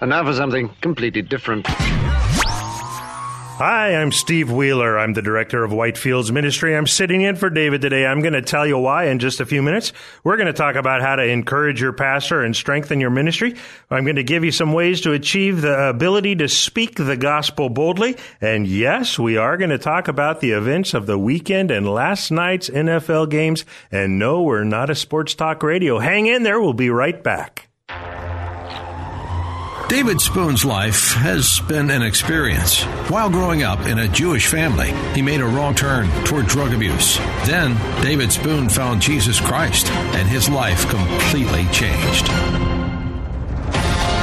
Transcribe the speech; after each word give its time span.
And 0.00 0.10
now 0.10 0.24
for 0.24 0.32
something 0.32 0.70
completely 0.80 1.22
different. 1.22 1.66
Hi, 3.62 3.94
I'm 3.94 4.10
Steve 4.10 4.50
Wheeler. 4.50 4.98
I'm 4.98 5.12
the 5.12 5.20
director 5.20 5.62
of 5.62 5.70
Whitefields 5.70 6.30
Ministry. 6.30 6.74
I'm 6.74 6.86
sitting 6.86 7.20
in 7.20 7.36
for 7.36 7.50
David 7.50 7.82
today. 7.82 8.06
I'm 8.06 8.22
going 8.22 8.32
to 8.32 8.40
tell 8.40 8.66
you 8.66 8.78
why 8.78 9.08
in 9.08 9.18
just 9.18 9.38
a 9.38 9.44
few 9.44 9.60
minutes. 9.60 9.92
We're 10.24 10.38
going 10.38 10.46
to 10.46 10.54
talk 10.54 10.76
about 10.76 11.02
how 11.02 11.16
to 11.16 11.22
encourage 11.22 11.78
your 11.78 11.92
pastor 11.92 12.42
and 12.42 12.56
strengthen 12.56 13.00
your 13.00 13.10
ministry. 13.10 13.56
I'm 13.90 14.04
going 14.04 14.16
to 14.16 14.24
give 14.24 14.46
you 14.46 14.50
some 14.50 14.72
ways 14.72 15.02
to 15.02 15.12
achieve 15.12 15.60
the 15.60 15.90
ability 15.90 16.36
to 16.36 16.48
speak 16.48 16.94
the 16.94 17.18
gospel 17.18 17.68
boldly. 17.68 18.16
And 18.40 18.66
yes, 18.66 19.18
we 19.18 19.36
are 19.36 19.58
going 19.58 19.68
to 19.68 19.78
talk 19.78 20.08
about 20.08 20.40
the 20.40 20.52
events 20.52 20.94
of 20.94 21.04
the 21.04 21.18
weekend 21.18 21.70
and 21.70 21.86
last 21.86 22.30
night's 22.30 22.70
NFL 22.70 23.28
games. 23.28 23.66
And 23.92 24.18
no, 24.18 24.40
we're 24.40 24.64
not 24.64 24.88
a 24.88 24.94
sports 24.94 25.34
talk 25.34 25.62
radio. 25.62 25.98
Hang 25.98 26.24
in 26.24 26.44
there. 26.44 26.58
We'll 26.58 26.72
be 26.72 26.88
right 26.88 27.22
back. 27.22 27.69
David 29.90 30.20
Spoon's 30.20 30.64
life 30.64 31.14
has 31.14 31.58
been 31.66 31.90
an 31.90 32.00
experience. 32.00 32.84
While 33.10 33.28
growing 33.28 33.64
up 33.64 33.86
in 33.86 33.98
a 33.98 34.06
Jewish 34.06 34.46
family, 34.46 34.92
he 35.16 35.20
made 35.20 35.40
a 35.40 35.46
wrong 35.46 35.74
turn 35.74 36.08
toward 36.24 36.46
drug 36.46 36.72
abuse. 36.72 37.18
Then, 37.44 37.74
David 38.00 38.30
Spoon 38.30 38.68
found 38.68 39.02
Jesus 39.02 39.40
Christ, 39.40 39.90
and 39.90 40.28
his 40.28 40.48
life 40.48 40.88
completely 40.88 41.66
changed. 41.72 42.69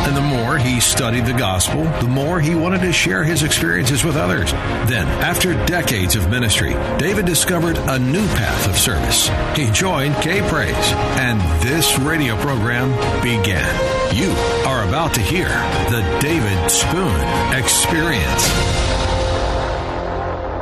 And 0.08 0.16
the 0.16 0.22
more 0.22 0.58
he 0.58 0.80
studied 0.80 1.26
the 1.26 1.34
gospel, 1.34 1.84
the 1.84 2.08
more 2.08 2.40
he 2.40 2.56
wanted 2.56 2.80
to 2.80 2.94
share 2.94 3.26
his 3.26 3.44
experiences 3.44 4.06
with 4.06 4.16
others. 4.16 4.54
Then, 4.90 5.06
after 5.22 5.54
decades 5.66 6.16
of 6.16 6.30
ministry, 6.30 6.72
David 6.98 7.26
discovered 7.26 7.78
a 7.78 8.00
new 8.00 8.26
path 8.28 8.70
of 8.70 8.78
service. 8.78 9.28
He 9.54 9.70
joined 9.72 10.16
K 10.16 10.40
Praise, 10.48 10.94
and 11.20 11.42
this 11.62 12.00
radio 12.00 12.38
program 12.38 12.92
began. 13.22 14.16
You 14.16 14.32
are 14.66 14.88
about 14.88 15.14
to 15.16 15.22
hear 15.22 15.50
the 15.90 16.18
David 16.22 16.72
Spoon 16.72 17.54
Experience. 17.54 19.07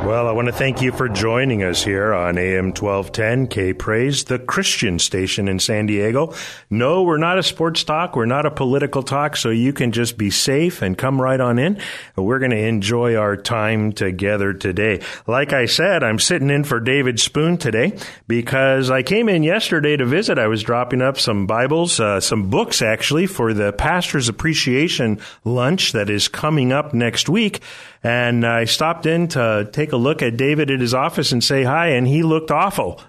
Well, 0.06 0.28
I 0.28 0.30
want 0.30 0.46
to 0.46 0.52
thank 0.52 0.82
you 0.82 0.92
for 0.92 1.08
joining 1.08 1.64
us 1.64 1.82
here 1.82 2.14
on 2.14 2.38
AM 2.38 2.66
1210 2.66 3.48
K 3.48 3.72
Praise, 3.72 4.22
the 4.22 4.38
Christian 4.38 5.00
station 5.00 5.48
in 5.48 5.58
San 5.58 5.86
Diego. 5.86 6.32
No, 6.70 7.02
we're 7.02 7.16
not 7.16 7.40
a 7.40 7.42
sports 7.42 7.82
talk. 7.82 8.14
We're 8.14 8.24
not 8.24 8.46
a 8.46 8.52
political 8.52 9.02
talk, 9.02 9.36
so 9.36 9.50
you 9.50 9.72
can 9.72 9.90
just 9.90 10.16
be 10.16 10.30
safe 10.30 10.80
and 10.80 10.96
come 10.96 11.20
right 11.20 11.40
on 11.40 11.58
in. 11.58 11.80
We're 12.14 12.38
going 12.38 12.52
to 12.52 12.56
enjoy 12.56 13.16
our 13.16 13.36
time 13.36 13.90
together 13.90 14.54
today. 14.54 15.02
Like 15.26 15.52
I 15.52 15.66
said, 15.66 16.04
I'm 16.04 16.20
sitting 16.20 16.50
in 16.50 16.62
for 16.62 16.78
David 16.78 17.18
Spoon 17.18 17.58
today 17.58 17.98
because 18.28 18.92
I 18.92 19.02
came 19.02 19.28
in 19.28 19.42
yesterday 19.42 19.96
to 19.96 20.06
visit. 20.06 20.38
I 20.38 20.46
was 20.46 20.62
dropping 20.62 21.02
up 21.02 21.18
some 21.18 21.48
Bibles, 21.48 21.98
uh, 21.98 22.20
some 22.20 22.48
books 22.48 22.80
actually 22.80 23.26
for 23.26 23.52
the 23.52 23.72
Pastor's 23.72 24.28
Appreciation 24.28 25.18
Lunch 25.42 25.90
that 25.90 26.08
is 26.08 26.28
coming 26.28 26.70
up 26.70 26.94
next 26.94 27.28
week. 27.28 27.60
And 28.06 28.46
I 28.46 28.66
stopped 28.66 29.04
in 29.04 29.26
to 29.28 29.68
take 29.72 29.90
a 29.90 29.96
look 29.96 30.22
at 30.22 30.36
David 30.36 30.70
at 30.70 30.78
his 30.78 30.94
office 30.94 31.32
and 31.32 31.42
say 31.42 31.64
hi, 31.64 31.88
and 31.88 32.06
he 32.06 32.22
looked 32.22 32.52
awful. 32.52 33.00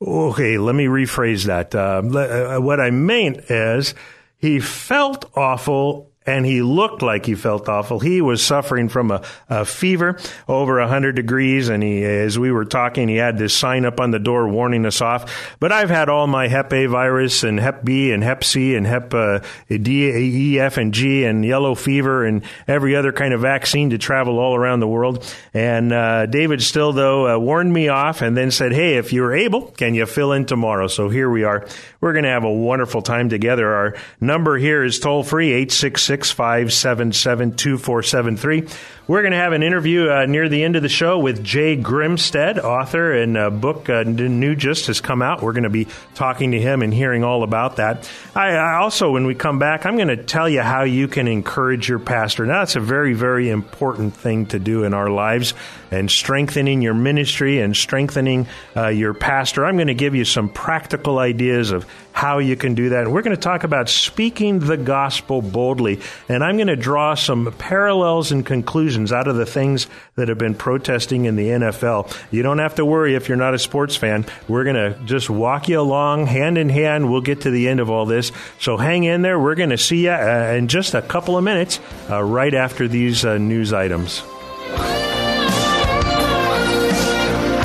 Okay, 0.00 0.58
let 0.58 0.76
me 0.76 0.84
rephrase 0.84 1.46
that. 1.46 1.74
Uh, 1.74 2.60
what 2.60 2.78
I 2.78 2.92
meant 2.92 3.50
is 3.50 3.96
he 4.36 4.60
felt 4.60 5.28
awful 5.36 6.11
and 6.26 6.46
he 6.46 6.62
looked 6.62 7.02
like 7.02 7.26
he 7.26 7.34
felt 7.34 7.68
awful. 7.68 7.98
He 7.98 8.20
was 8.20 8.44
suffering 8.44 8.88
from 8.88 9.10
a, 9.10 9.22
a 9.48 9.64
fever 9.64 10.18
over 10.48 10.78
100 10.78 11.16
degrees, 11.16 11.68
and 11.68 11.82
he, 11.82 12.04
as 12.04 12.38
we 12.38 12.52
were 12.52 12.64
talking, 12.64 13.08
he 13.08 13.16
had 13.16 13.38
this 13.38 13.54
sign 13.54 13.84
up 13.84 13.98
on 13.98 14.12
the 14.12 14.18
door 14.18 14.48
warning 14.48 14.86
us 14.86 15.00
off. 15.00 15.56
But 15.58 15.72
I've 15.72 15.90
had 15.90 16.08
all 16.08 16.26
my 16.26 16.48
Hep 16.48 16.72
A 16.72 16.86
virus 16.86 17.42
and 17.42 17.58
Hep 17.58 17.84
B 17.84 18.12
and 18.12 18.22
Hep 18.22 18.44
C 18.44 18.74
and 18.76 18.86
Hep 18.86 19.12
uh, 19.12 19.40
D, 19.68 20.10
E, 20.10 20.60
F, 20.60 20.76
and 20.76 20.94
G 20.94 21.24
and 21.24 21.44
yellow 21.44 21.74
fever 21.74 22.24
and 22.24 22.42
every 22.68 22.94
other 22.94 23.12
kind 23.12 23.34
of 23.34 23.40
vaccine 23.40 23.90
to 23.90 23.98
travel 23.98 24.38
all 24.38 24.54
around 24.54 24.80
the 24.80 24.88
world. 24.88 25.24
And 25.52 25.92
uh, 25.92 26.26
David 26.26 26.62
still, 26.62 26.92
though, 26.92 27.34
uh, 27.34 27.38
warned 27.38 27.72
me 27.72 27.88
off 27.88 28.22
and 28.22 28.36
then 28.36 28.50
said, 28.50 28.72
hey, 28.72 28.96
if 28.96 29.12
you're 29.12 29.34
able, 29.34 29.62
can 29.72 29.94
you 29.94 30.06
fill 30.06 30.32
in 30.32 30.46
tomorrow? 30.46 30.86
So 30.86 31.08
here 31.08 31.28
we 31.28 31.42
are. 31.44 31.66
We're 32.00 32.12
going 32.12 32.24
to 32.24 32.30
have 32.30 32.44
a 32.44 32.52
wonderful 32.52 33.02
time 33.02 33.28
together. 33.28 33.72
Our 33.74 33.94
number 34.20 34.56
here 34.56 34.84
is 34.84 34.98
toll 34.98 35.24
free, 35.24 35.48
866 35.48 36.11
577 36.20 37.56
2473. 37.56 38.68
We're 39.08 39.22
going 39.22 39.32
to 39.32 39.38
have 39.38 39.52
an 39.52 39.62
interview 39.62 40.08
uh, 40.08 40.26
near 40.26 40.48
the 40.48 40.62
end 40.62 40.76
of 40.76 40.82
the 40.82 40.88
show 40.88 41.18
with 41.18 41.42
Jay 41.42 41.76
Grimstead, 41.76 42.62
author, 42.62 43.12
and 43.12 43.36
a 43.36 43.50
book 43.50 43.88
uh, 43.88 44.04
new 44.04 44.54
just 44.54 44.86
has 44.86 45.00
come 45.00 45.22
out. 45.22 45.42
We're 45.42 45.52
going 45.52 45.64
to 45.64 45.70
be 45.70 45.88
talking 46.14 46.52
to 46.52 46.60
him 46.60 46.82
and 46.82 46.94
hearing 46.94 47.24
all 47.24 47.42
about 47.42 47.76
that. 47.76 48.08
I, 48.34 48.50
I 48.50 48.74
also, 48.74 49.10
when 49.10 49.26
we 49.26 49.34
come 49.34 49.58
back, 49.58 49.86
I'm 49.86 49.96
going 49.96 50.08
to 50.08 50.16
tell 50.16 50.48
you 50.48 50.60
how 50.60 50.84
you 50.84 51.08
can 51.08 51.26
encourage 51.26 51.88
your 51.88 51.98
pastor. 51.98 52.46
Now, 52.46 52.60
that's 52.60 52.76
a 52.76 52.80
very, 52.80 53.14
very 53.14 53.50
important 53.50 54.14
thing 54.14 54.46
to 54.46 54.58
do 54.58 54.84
in 54.84 54.94
our 54.94 55.10
lives 55.10 55.54
and 55.92 56.10
strengthening 56.10 56.82
your 56.82 56.94
ministry 56.94 57.60
and 57.60 57.76
strengthening 57.76 58.48
uh, 58.76 58.88
your 58.88 59.14
pastor. 59.14 59.64
I'm 59.64 59.76
going 59.76 59.88
to 59.88 59.94
give 59.94 60.14
you 60.14 60.24
some 60.24 60.48
practical 60.48 61.18
ideas 61.18 61.70
of 61.70 61.86
how 62.12 62.38
you 62.38 62.56
can 62.56 62.74
do 62.74 62.90
that. 62.90 63.04
And 63.04 63.12
we're 63.12 63.22
going 63.22 63.36
to 63.36 63.40
talk 63.40 63.64
about 63.64 63.88
speaking 63.88 64.58
the 64.58 64.76
gospel 64.76 65.42
boldly. 65.42 66.00
And 66.28 66.42
I'm 66.42 66.56
going 66.56 66.68
to 66.68 66.76
draw 66.76 67.14
some 67.14 67.54
parallels 67.58 68.32
and 68.32 68.44
conclusions 68.44 69.12
out 69.12 69.28
of 69.28 69.36
the 69.36 69.46
things 69.46 69.86
that 70.16 70.28
have 70.28 70.38
been 70.38 70.54
protesting 70.54 71.26
in 71.26 71.36
the 71.36 71.48
NFL. 71.48 72.14
You 72.30 72.42
don't 72.42 72.58
have 72.58 72.74
to 72.76 72.84
worry 72.84 73.14
if 73.14 73.28
you're 73.28 73.36
not 73.36 73.54
a 73.54 73.58
sports 73.58 73.96
fan. 73.96 74.26
We're 74.48 74.64
going 74.64 74.76
to 74.76 74.98
just 75.04 75.30
walk 75.30 75.68
you 75.68 75.80
along 75.80 76.26
hand 76.26 76.58
in 76.58 76.68
hand. 76.68 77.10
We'll 77.10 77.20
get 77.20 77.42
to 77.42 77.50
the 77.50 77.68
end 77.68 77.80
of 77.80 77.90
all 77.90 78.06
this. 78.06 78.32
So 78.58 78.76
hang 78.76 79.04
in 79.04 79.22
there. 79.22 79.38
We're 79.38 79.54
going 79.54 79.70
to 79.70 79.78
see 79.78 80.04
you 80.04 80.10
uh, 80.10 80.54
in 80.56 80.68
just 80.68 80.94
a 80.94 81.02
couple 81.02 81.36
of 81.36 81.44
minutes 81.44 81.80
uh, 82.10 82.22
right 82.22 82.54
after 82.54 82.88
these 82.88 83.24
uh, 83.24 83.38
news 83.38 83.72
items. 83.72 84.22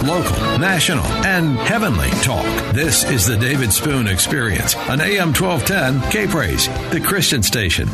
Local, 0.07 0.57
national, 0.57 1.05
and 1.25 1.57
heavenly 1.59 2.09
talk. 2.21 2.45
This 2.73 3.03
is 3.03 3.27
the 3.27 3.37
David 3.37 3.73
Spoon 3.73 4.07
Experience 4.07 4.73
on 4.75 5.01
AM 5.01 5.33
1210 5.33 6.09
K 6.09 6.27
Praise, 6.27 6.67
the 6.91 7.01
Christian 7.01 7.43
station. 7.43 7.89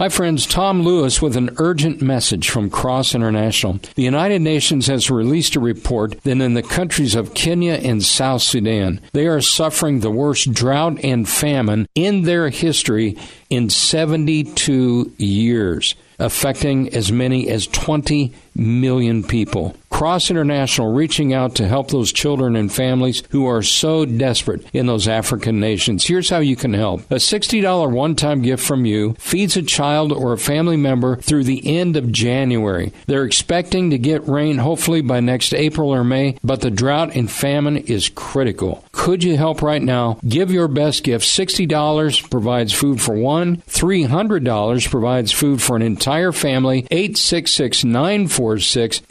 Hi, 0.00 0.08
friends. 0.08 0.44
Tom 0.44 0.82
Lewis 0.82 1.22
with 1.22 1.36
an 1.36 1.50
urgent 1.58 2.02
message 2.02 2.50
from 2.50 2.68
Cross 2.68 3.14
International. 3.14 3.78
The 3.94 4.02
United 4.02 4.42
Nations 4.42 4.88
has 4.88 5.08
released 5.08 5.54
a 5.54 5.60
report 5.60 6.20
that 6.22 6.40
in 6.40 6.54
the 6.54 6.64
countries 6.64 7.14
of 7.14 7.34
Kenya 7.34 7.74
and 7.74 8.02
South 8.02 8.42
Sudan, 8.42 9.00
they 9.12 9.28
are 9.28 9.40
suffering 9.40 10.00
the 10.00 10.10
worst 10.10 10.52
drought 10.52 10.98
and 11.04 11.28
famine 11.28 11.86
in 11.94 12.22
their 12.22 12.48
history 12.48 13.16
in 13.50 13.70
72 13.70 15.12
years, 15.16 15.94
affecting 16.18 16.92
as 16.92 17.12
many 17.12 17.48
as 17.48 17.68
20 17.68 18.32
million 18.56 19.22
people. 19.22 19.76
Cross 19.94 20.28
International 20.28 20.92
reaching 20.92 21.32
out 21.32 21.54
to 21.54 21.68
help 21.68 21.92
those 21.92 22.12
children 22.12 22.56
and 22.56 22.72
families 22.72 23.22
who 23.30 23.46
are 23.46 23.62
so 23.62 24.04
desperate 24.04 24.66
in 24.72 24.86
those 24.86 25.06
African 25.06 25.60
nations. 25.60 26.04
Here's 26.04 26.30
how 26.30 26.38
you 26.38 26.56
can 26.56 26.74
help. 26.74 27.08
A 27.12 27.14
$60 27.14 27.92
one-time 27.92 28.42
gift 28.42 28.66
from 28.66 28.86
you 28.86 29.14
feeds 29.20 29.56
a 29.56 29.62
child 29.62 30.10
or 30.10 30.32
a 30.32 30.36
family 30.36 30.76
member 30.76 31.14
through 31.18 31.44
the 31.44 31.78
end 31.78 31.96
of 31.96 32.10
January. 32.10 32.92
They're 33.06 33.24
expecting 33.24 33.90
to 33.90 33.98
get 33.98 34.26
rain 34.26 34.58
hopefully 34.58 35.00
by 35.00 35.20
next 35.20 35.54
April 35.54 35.94
or 35.94 36.02
May, 36.02 36.38
but 36.42 36.60
the 36.60 36.72
drought 36.72 37.14
and 37.14 37.30
famine 37.30 37.76
is 37.76 38.08
critical. 38.08 38.84
Could 38.90 39.22
you 39.22 39.36
help 39.36 39.62
right 39.62 39.82
now? 39.82 40.18
Give 40.26 40.50
your 40.50 40.66
best 40.66 41.04
gift. 41.04 41.24
$60 41.24 42.30
provides 42.30 42.72
food 42.72 43.00
for 43.00 43.14
one, 43.14 43.58
$300 43.68 44.90
provides 44.90 45.30
food 45.30 45.62
for 45.62 45.76
an 45.76 45.82
entire 45.82 46.32
family. 46.32 46.88
866 46.90 47.84
946 47.84 49.02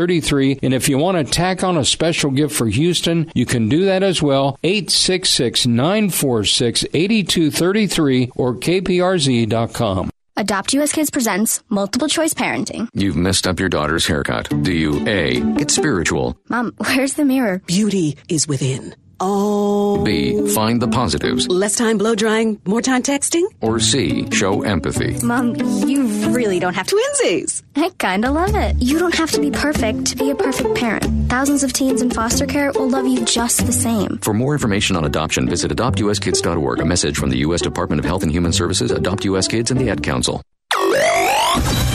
8233. 0.00 0.60
And 0.62 0.74
if 0.74 0.88
you 0.88 0.98
want 0.98 1.18
to 1.18 1.32
tack 1.32 1.62
on 1.62 1.76
a 1.76 1.84
special 1.84 2.30
gift 2.30 2.54
for 2.54 2.66
Houston, 2.68 3.30
you 3.34 3.46
can 3.46 3.68
do 3.68 3.86
that 3.86 4.02
as 4.02 4.22
well. 4.22 4.58
866 4.62 5.66
946 5.66 6.84
8233 6.92 8.30
or 8.36 8.54
kprz.com. 8.54 10.10
Adopt 10.36 10.72
US 10.74 10.92
Kids 10.92 11.10
presents 11.10 11.62
Multiple 11.68 12.08
Choice 12.08 12.32
Parenting. 12.32 12.88
You've 12.94 13.16
messed 13.16 13.46
up 13.46 13.60
your 13.60 13.68
daughter's 13.68 14.06
haircut. 14.06 14.48
Do 14.62 14.72
you 14.72 15.06
A. 15.06 15.36
It's 15.60 15.74
spiritual? 15.74 16.38
Mom, 16.48 16.72
where's 16.78 17.14
the 17.14 17.24
mirror? 17.24 17.60
Beauty 17.66 18.16
is 18.28 18.48
within. 18.48 18.94
Oh. 19.20 20.02
B. 20.04 20.48
Find 20.54 20.80
the 20.80 20.88
positives. 20.88 21.46
Less 21.48 21.76
time 21.76 21.98
blow 21.98 22.14
drying, 22.14 22.60
more 22.64 22.80
time 22.80 23.02
texting? 23.02 23.44
Or 23.60 23.78
C. 23.78 24.30
Show 24.30 24.62
empathy. 24.62 25.18
Mom, 25.24 25.54
you 25.56 26.06
really 26.30 26.58
don't 26.58 26.74
have 26.74 26.86
to. 26.86 26.96
Twinsies! 27.00 27.62
I 27.76 27.90
kinda 27.98 28.30
love 28.30 28.54
it. 28.54 28.76
You 28.80 28.98
don't 28.98 29.14
have 29.14 29.30
to 29.32 29.40
be 29.40 29.50
perfect 29.50 30.06
to 30.06 30.16
be 30.16 30.30
a 30.30 30.34
perfect 30.34 30.74
parent. 30.74 31.30
Thousands 31.30 31.62
of 31.62 31.72
teens 31.72 32.02
in 32.02 32.10
foster 32.10 32.46
care 32.46 32.72
will 32.72 32.88
love 32.88 33.06
you 33.06 33.24
just 33.24 33.64
the 33.66 33.72
same. 33.72 34.18
For 34.18 34.34
more 34.34 34.52
information 34.54 34.96
on 34.96 35.04
adoption, 35.04 35.48
visit 35.48 35.70
adoptuskids.org. 35.70 36.80
A 36.80 36.84
message 36.84 37.16
from 37.16 37.30
the 37.30 37.38
U.S. 37.38 37.60
Department 37.60 38.00
of 38.00 38.04
Health 38.04 38.22
and 38.22 38.32
Human 38.32 38.52
Services, 38.52 38.90
Adopt 38.90 39.24
U.S. 39.26 39.46
Kids, 39.48 39.70
and 39.70 39.78
the 39.80 39.88
Ad 39.90 40.02
Council. 40.02 40.42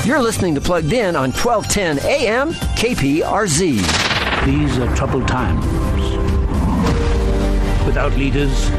You're 0.05 0.21
listening 0.21 0.53
to 0.55 0.61
Plugged 0.61 0.93
In 0.93 1.15
on 1.15 1.31
1210 1.31 1.99
AM 2.05 2.53
KPRZ. 2.77 4.45
These 4.45 4.77
are 4.77 4.95
troubled 4.95 5.27
times. 5.27 5.65
Without 7.95 8.17
leaders, 8.17 8.69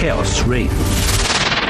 chaos 0.00 0.42
reigns. 0.42 0.72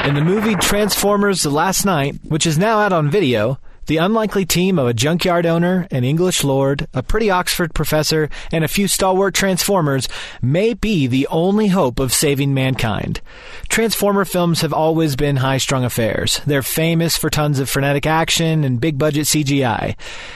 In 0.03 0.15
the 0.15 0.23
movie 0.23 0.55
Transformers 0.55 1.43
The 1.43 1.51
Last 1.51 1.85
Knight, 1.85 2.15
which 2.23 2.47
is 2.47 2.57
now 2.57 2.79
out 2.79 2.91
on 2.91 3.11
video, 3.11 3.59
the 3.85 3.97
unlikely 3.97 4.45
team 4.45 4.79
of 4.79 4.87
a 4.87 4.93
junkyard 4.93 5.45
owner, 5.45 5.87
an 5.91 6.03
English 6.03 6.43
lord, 6.43 6.87
a 6.93 7.03
pretty 7.03 7.29
Oxford 7.29 7.75
professor, 7.75 8.29
and 8.51 8.63
a 8.63 8.67
few 8.67 8.87
stalwart 8.87 9.35
Transformers 9.35 10.07
may 10.41 10.73
be 10.73 11.05
the 11.05 11.27
only 11.27 11.67
hope 11.67 11.99
of 11.99 12.13
saving 12.13 12.53
mankind. 12.53 13.21
Transformer 13.67 14.25
films 14.25 14.61
have 14.61 14.73
always 14.73 15.15
been 15.15 15.37
high 15.37 15.57
strung 15.57 15.83
affairs. 15.83 16.41
They're 16.47 16.63
famous 16.63 17.17
for 17.17 17.29
tons 17.29 17.59
of 17.59 17.69
frenetic 17.69 18.05
action 18.07 18.63
and 18.63 18.81
big 18.81 18.97
budget 18.97 19.25
CGI. 19.25 19.95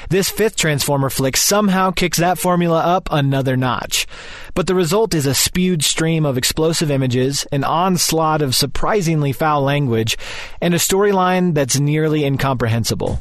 This 0.10 0.30
fifth 0.30 0.58
Transformer 0.58 1.10
flick 1.10 1.38
somehow 1.38 1.90
kicks 1.90 2.20
that 2.20 2.38
formula 2.38 2.82
up 2.82 3.08
another 3.12 3.58
notch. 3.58 4.06
But 4.56 4.68
the 4.68 4.76
result 4.76 5.14
is 5.14 5.26
a 5.26 5.34
spewed 5.34 5.84
stream 5.84 6.26
of 6.26 6.38
explosive 6.38 6.92
images, 6.92 7.48
an 7.52 7.64
onslaught 7.64 8.42
of 8.42 8.56
surprisingly 8.56 9.32
foul 9.32 9.62
language, 9.62 10.18
and 10.62 10.74
a 10.74 10.78
storyline 10.78 11.54
that's 11.54 11.80
nearly 11.80 12.24
incomprehensible. 12.24 13.20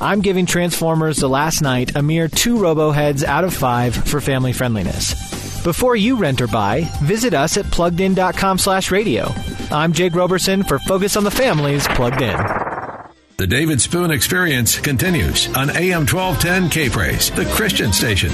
I'm 0.00 0.20
giving 0.20 0.46
Transformers 0.46 1.18
The 1.18 1.28
Last 1.28 1.62
Knight 1.62 1.94
a 1.94 2.02
mere 2.02 2.26
two 2.26 2.56
roboheads 2.56 3.22
out 3.22 3.44
of 3.44 3.54
five 3.54 3.94
for 3.94 4.20
family 4.20 4.52
friendliness. 4.52 5.14
Before 5.62 5.94
you 5.94 6.16
rent 6.16 6.40
or 6.40 6.48
buy, 6.48 6.88
visit 7.02 7.34
us 7.34 7.56
at 7.56 7.66
pluggedin.com 7.66 8.58
slash 8.58 8.90
radio. 8.90 9.32
I'm 9.70 9.92
Jake 9.92 10.14
Roberson 10.14 10.64
for 10.64 10.80
Focus 10.80 11.16
on 11.16 11.22
the 11.22 11.30
Families 11.30 11.86
Plugged 11.88 12.20
In. 12.20 12.36
The 13.36 13.46
David 13.46 13.80
Spoon 13.80 14.10
Experience 14.10 14.78
continues 14.80 15.46
on 15.54 15.70
AM 15.70 16.06
1210 16.06 16.68
K 16.68 16.88
Praise, 16.90 17.30
the 17.30 17.44
Christian 17.46 17.92
station. 17.92 18.32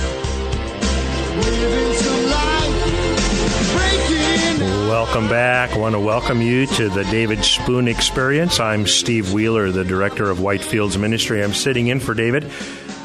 Welcome 5.08 5.30
back. 5.30 5.70
I 5.70 5.78
want 5.78 5.94
to 5.94 6.00
welcome 6.00 6.42
you 6.42 6.66
to 6.66 6.90
the 6.90 7.02
David 7.04 7.42
Spoon 7.42 7.88
Experience. 7.88 8.60
I'm 8.60 8.86
Steve 8.86 9.32
Wheeler, 9.32 9.70
the 9.70 9.82
director 9.82 10.28
of 10.28 10.36
Whitefields 10.36 11.00
Ministry. 11.00 11.42
I'm 11.42 11.54
sitting 11.54 11.86
in 11.86 11.98
for 11.98 12.12
David. 12.12 12.52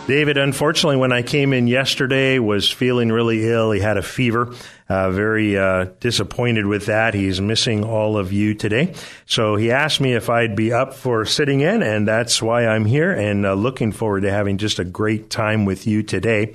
David, 0.06 0.38
unfortunately, 0.38 0.98
when 0.98 1.14
I 1.14 1.22
came 1.22 1.54
in 1.54 1.66
yesterday, 1.68 2.40
was 2.40 2.70
feeling 2.70 3.10
really 3.10 3.50
ill. 3.50 3.72
He 3.72 3.80
had 3.80 3.96
a 3.96 4.02
fever. 4.02 4.54
Uh, 4.90 5.12
very 5.12 5.58
uh, 5.58 5.86
disappointed 6.02 6.66
with 6.66 6.88
that. 6.88 7.14
He's 7.14 7.40
missing 7.40 7.86
all 7.86 8.18
of 8.18 8.34
you 8.34 8.54
today. 8.54 8.94
So 9.26 9.56
he 9.56 9.72
asked 9.72 10.02
me 10.02 10.14
if 10.14 10.30
I'd 10.30 10.58
be 10.58 10.74
up 10.74 10.94
for 10.94 11.24
sitting 11.24 11.62
in, 11.62 11.82
and 11.82 12.06
that's 12.06 12.42
why 12.42 12.68
I'm 12.68 12.84
here 12.84 13.14
and 13.14 13.46
uh, 13.46 13.54
looking 13.54 13.94
forward 13.94 14.24
to 14.24 14.30
having 14.30 14.58
just 14.58 14.78
a 14.78 14.84
great 14.84 15.30
time 15.30 15.64
with 15.64 15.88
you 15.88 16.04
today. 16.04 16.54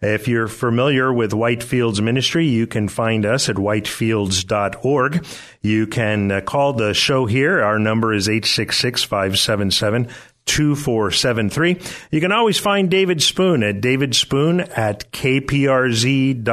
If 0.00 0.28
you're 0.28 0.48
familiar 0.48 1.10
with 1.12 1.30
Whitefields 1.32 2.02
Ministry, 2.02 2.46
you 2.46 2.66
can 2.66 2.88
find 2.88 3.24
us 3.24 3.48
at 3.48 3.56
whitefields.org. 3.56 5.26
You 5.62 5.86
can 5.86 6.30
uh, 6.30 6.42
call 6.42 6.74
the 6.74 6.92
show 6.92 7.24
here. 7.24 7.62
Our 7.62 7.78
number 7.78 8.12
is 8.12 8.28
866 8.28 9.04
577 9.04 10.08
2473. 10.44 11.80
You 12.10 12.20
can 12.20 12.32
always 12.32 12.58
find 12.58 12.90
David 12.90 13.22
Spoon 13.22 13.62
at 13.62 13.80
davidspoon 13.80 14.76
at 14.76 15.10
kprz.com. 15.12 16.44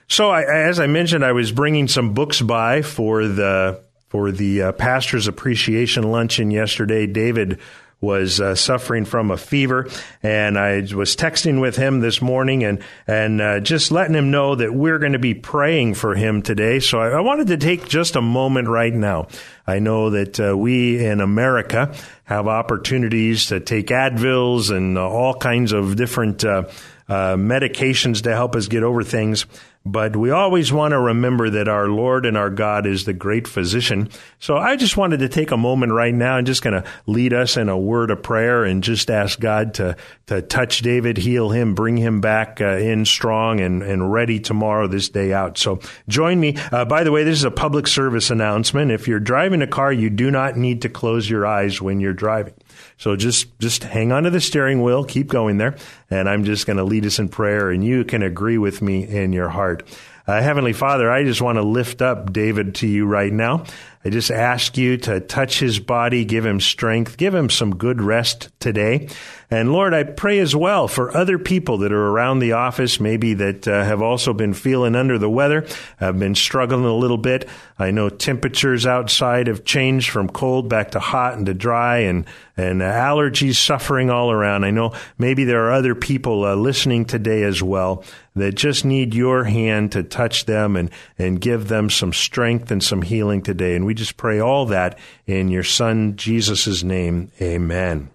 So 0.08 0.30
I, 0.30 0.42
as 0.42 0.80
I 0.80 0.88
mentioned, 0.88 1.24
I 1.24 1.30
was 1.32 1.52
bringing 1.52 1.86
some 1.88 2.12
books 2.12 2.40
by 2.40 2.82
for 2.82 3.26
the 3.26 3.82
for 4.08 4.30
the 4.30 4.62
uh, 4.62 4.70
pastor's 4.72 5.26
appreciation 5.26 6.08
luncheon 6.10 6.52
yesterday. 6.52 7.06
David 7.06 7.58
was 8.00 8.40
uh, 8.40 8.54
suffering 8.54 9.04
from 9.04 9.30
a 9.30 9.36
fever, 9.36 9.88
and 10.22 10.58
I 10.58 10.80
was 10.94 11.16
texting 11.16 11.60
with 11.60 11.76
him 11.76 12.00
this 12.00 12.20
morning 12.20 12.64
and 12.64 12.82
and 13.06 13.40
uh, 13.40 13.60
just 13.60 13.90
letting 13.90 14.14
him 14.14 14.30
know 14.30 14.54
that 14.54 14.74
we're 14.74 14.98
going 14.98 15.12
to 15.12 15.18
be 15.18 15.34
praying 15.34 15.94
for 15.94 16.14
him 16.14 16.42
today. 16.42 16.80
So 16.80 16.98
I, 17.00 17.10
I, 17.10 17.20
wanted 17.20 17.46
to 17.48 17.56
take 17.56 17.88
just 17.88 18.16
a 18.16 18.22
moment 18.22 18.68
right 18.68 18.92
now. 18.92 19.28
I 19.66 19.78
know 19.78 20.10
that 20.10 20.38
uh, 20.38 20.56
we 20.56 21.04
in 21.04 21.20
America 21.20 21.94
have 22.24 22.46
opportunities 22.46 23.46
to 23.46 23.60
take 23.60 23.88
Advils 23.88 24.74
and 24.74 24.98
all 24.98 25.34
kinds 25.34 25.72
of 25.72 25.96
different 25.96 26.44
uh, 26.44 26.64
uh, 27.08 27.36
medications 27.36 28.22
to 28.22 28.32
help 28.32 28.56
us 28.56 28.68
get 28.68 28.82
over 28.82 29.02
things. 29.02 29.46
But 29.86 30.16
we 30.16 30.30
always 30.30 30.72
want 30.72 30.92
to 30.92 30.98
remember 30.98 31.50
that 31.50 31.68
our 31.68 31.88
Lord 31.88 32.24
and 32.24 32.38
our 32.38 32.48
God 32.48 32.86
is 32.86 33.04
the 33.04 33.12
great 33.12 33.46
physician. 33.46 34.08
So 34.38 34.56
I 34.56 34.76
just 34.76 34.96
wanted 34.96 35.18
to 35.20 35.28
take 35.28 35.50
a 35.50 35.58
moment 35.58 35.92
right 35.92 36.14
now 36.14 36.38
and 36.38 36.46
just 36.46 36.62
going 36.62 36.82
to 36.82 36.88
lead 37.06 37.34
us 37.34 37.58
in 37.58 37.68
a 37.68 37.76
word 37.76 38.10
of 38.10 38.22
prayer 38.22 38.64
and 38.64 38.82
just 38.82 39.10
ask 39.10 39.38
God 39.38 39.74
to, 39.74 39.94
to 40.28 40.40
touch 40.40 40.80
David, 40.80 41.18
heal 41.18 41.50
him, 41.50 41.74
bring 41.74 41.98
him 41.98 42.22
back 42.22 42.62
uh, 42.62 42.78
in 42.78 43.04
strong 43.04 43.60
and, 43.60 43.82
and 43.82 44.10
ready 44.10 44.40
tomorrow, 44.40 44.86
this 44.86 45.10
day 45.10 45.34
out. 45.34 45.58
So 45.58 45.80
join 46.08 46.40
me. 46.40 46.56
Uh, 46.72 46.86
by 46.86 47.04
the 47.04 47.12
way, 47.12 47.22
this 47.22 47.36
is 47.36 47.44
a 47.44 47.50
public 47.50 47.86
service 47.86 48.30
announcement. 48.30 48.90
If 48.90 49.06
you're 49.06 49.20
driving 49.20 49.60
a 49.60 49.66
car, 49.66 49.92
you 49.92 50.08
do 50.08 50.30
not 50.30 50.56
need 50.56 50.80
to 50.82 50.88
close 50.88 51.28
your 51.28 51.46
eyes 51.46 51.82
when 51.82 52.00
you're 52.00 52.14
driving. 52.14 52.54
So 52.96 53.16
just 53.16 53.58
just 53.58 53.84
hang 53.84 54.12
on 54.12 54.24
to 54.24 54.30
the 54.30 54.40
steering 54.40 54.82
wheel, 54.82 55.04
keep 55.04 55.28
going 55.28 55.58
there, 55.58 55.76
and 56.10 56.28
I'm 56.28 56.44
just 56.44 56.66
going 56.66 56.76
to 56.76 56.84
lead 56.84 57.06
us 57.06 57.18
in 57.18 57.28
prayer, 57.28 57.70
and 57.70 57.84
you 57.84 58.04
can 58.04 58.22
agree 58.22 58.58
with 58.58 58.82
me 58.82 59.06
in 59.06 59.32
your 59.32 59.48
heart. 59.48 59.86
Uh, 60.26 60.40
Heavenly 60.40 60.72
Father, 60.72 61.10
I 61.10 61.22
just 61.22 61.42
want 61.42 61.56
to 61.56 61.62
lift 61.62 62.00
up 62.00 62.32
David 62.32 62.76
to 62.76 62.86
you 62.86 63.04
right 63.04 63.32
now. 63.32 63.64
I 64.04 64.10
just 64.10 64.30
ask 64.30 64.76
you 64.76 64.98
to 64.98 65.20
touch 65.20 65.60
his 65.60 65.80
body, 65.80 66.26
give 66.26 66.44
him 66.44 66.60
strength, 66.60 67.16
give 67.16 67.34
him 67.34 67.48
some 67.48 67.76
good 67.76 68.02
rest 68.02 68.50
today. 68.60 69.08
And 69.50 69.72
Lord, 69.72 69.94
I 69.94 70.02
pray 70.02 70.40
as 70.40 70.54
well 70.54 70.88
for 70.88 71.16
other 71.16 71.38
people 71.38 71.78
that 71.78 71.92
are 71.92 72.08
around 72.08 72.40
the 72.40 72.52
office, 72.52 72.98
maybe 72.98 73.34
that 73.34 73.68
uh, 73.68 73.84
have 73.84 74.02
also 74.02 74.32
been 74.32 74.52
feeling 74.52 74.94
under 74.94 75.16
the 75.16 75.30
weather, 75.30 75.66
have 75.98 76.18
been 76.18 76.34
struggling 76.34 76.84
a 76.84 76.94
little 76.94 77.18
bit. 77.18 77.48
I 77.78 77.92
know 77.92 78.08
temperatures 78.08 78.86
outside 78.86 79.46
have 79.46 79.64
changed 79.64 80.10
from 80.10 80.28
cold 80.28 80.68
back 80.68 80.90
to 80.92 81.00
hot 81.00 81.34
and 81.34 81.46
to 81.46 81.54
dry 81.54 81.98
and, 81.98 82.26
and 82.56 82.80
allergies 82.80 83.56
suffering 83.56 84.10
all 84.10 84.30
around. 84.30 84.64
I 84.64 84.70
know 84.70 84.92
maybe 85.18 85.44
there 85.44 85.66
are 85.66 85.72
other 85.72 85.94
people 85.94 86.44
uh, 86.44 86.54
listening 86.54 87.04
today 87.04 87.42
as 87.42 87.62
well 87.62 88.04
that 88.36 88.54
just 88.56 88.84
need 88.84 89.14
your 89.14 89.44
hand 89.44 89.92
to 89.92 90.02
touch 90.02 90.46
them 90.46 90.74
and, 90.76 90.90
and 91.18 91.40
give 91.40 91.68
them 91.68 91.88
some 91.88 92.12
strength 92.12 92.70
and 92.70 92.82
some 92.82 93.02
healing 93.02 93.42
today. 93.42 93.76
And 93.76 93.86
we 93.86 93.93
just 93.94 94.16
pray 94.16 94.40
all 94.40 94.66
that 94.66 94.98
in 95.26 95.48
your 95.48 95.62
son 95.62 96.16
Jesus' 96.16 96.82
name. 96.82 97.30
Amen. 97.40 98.10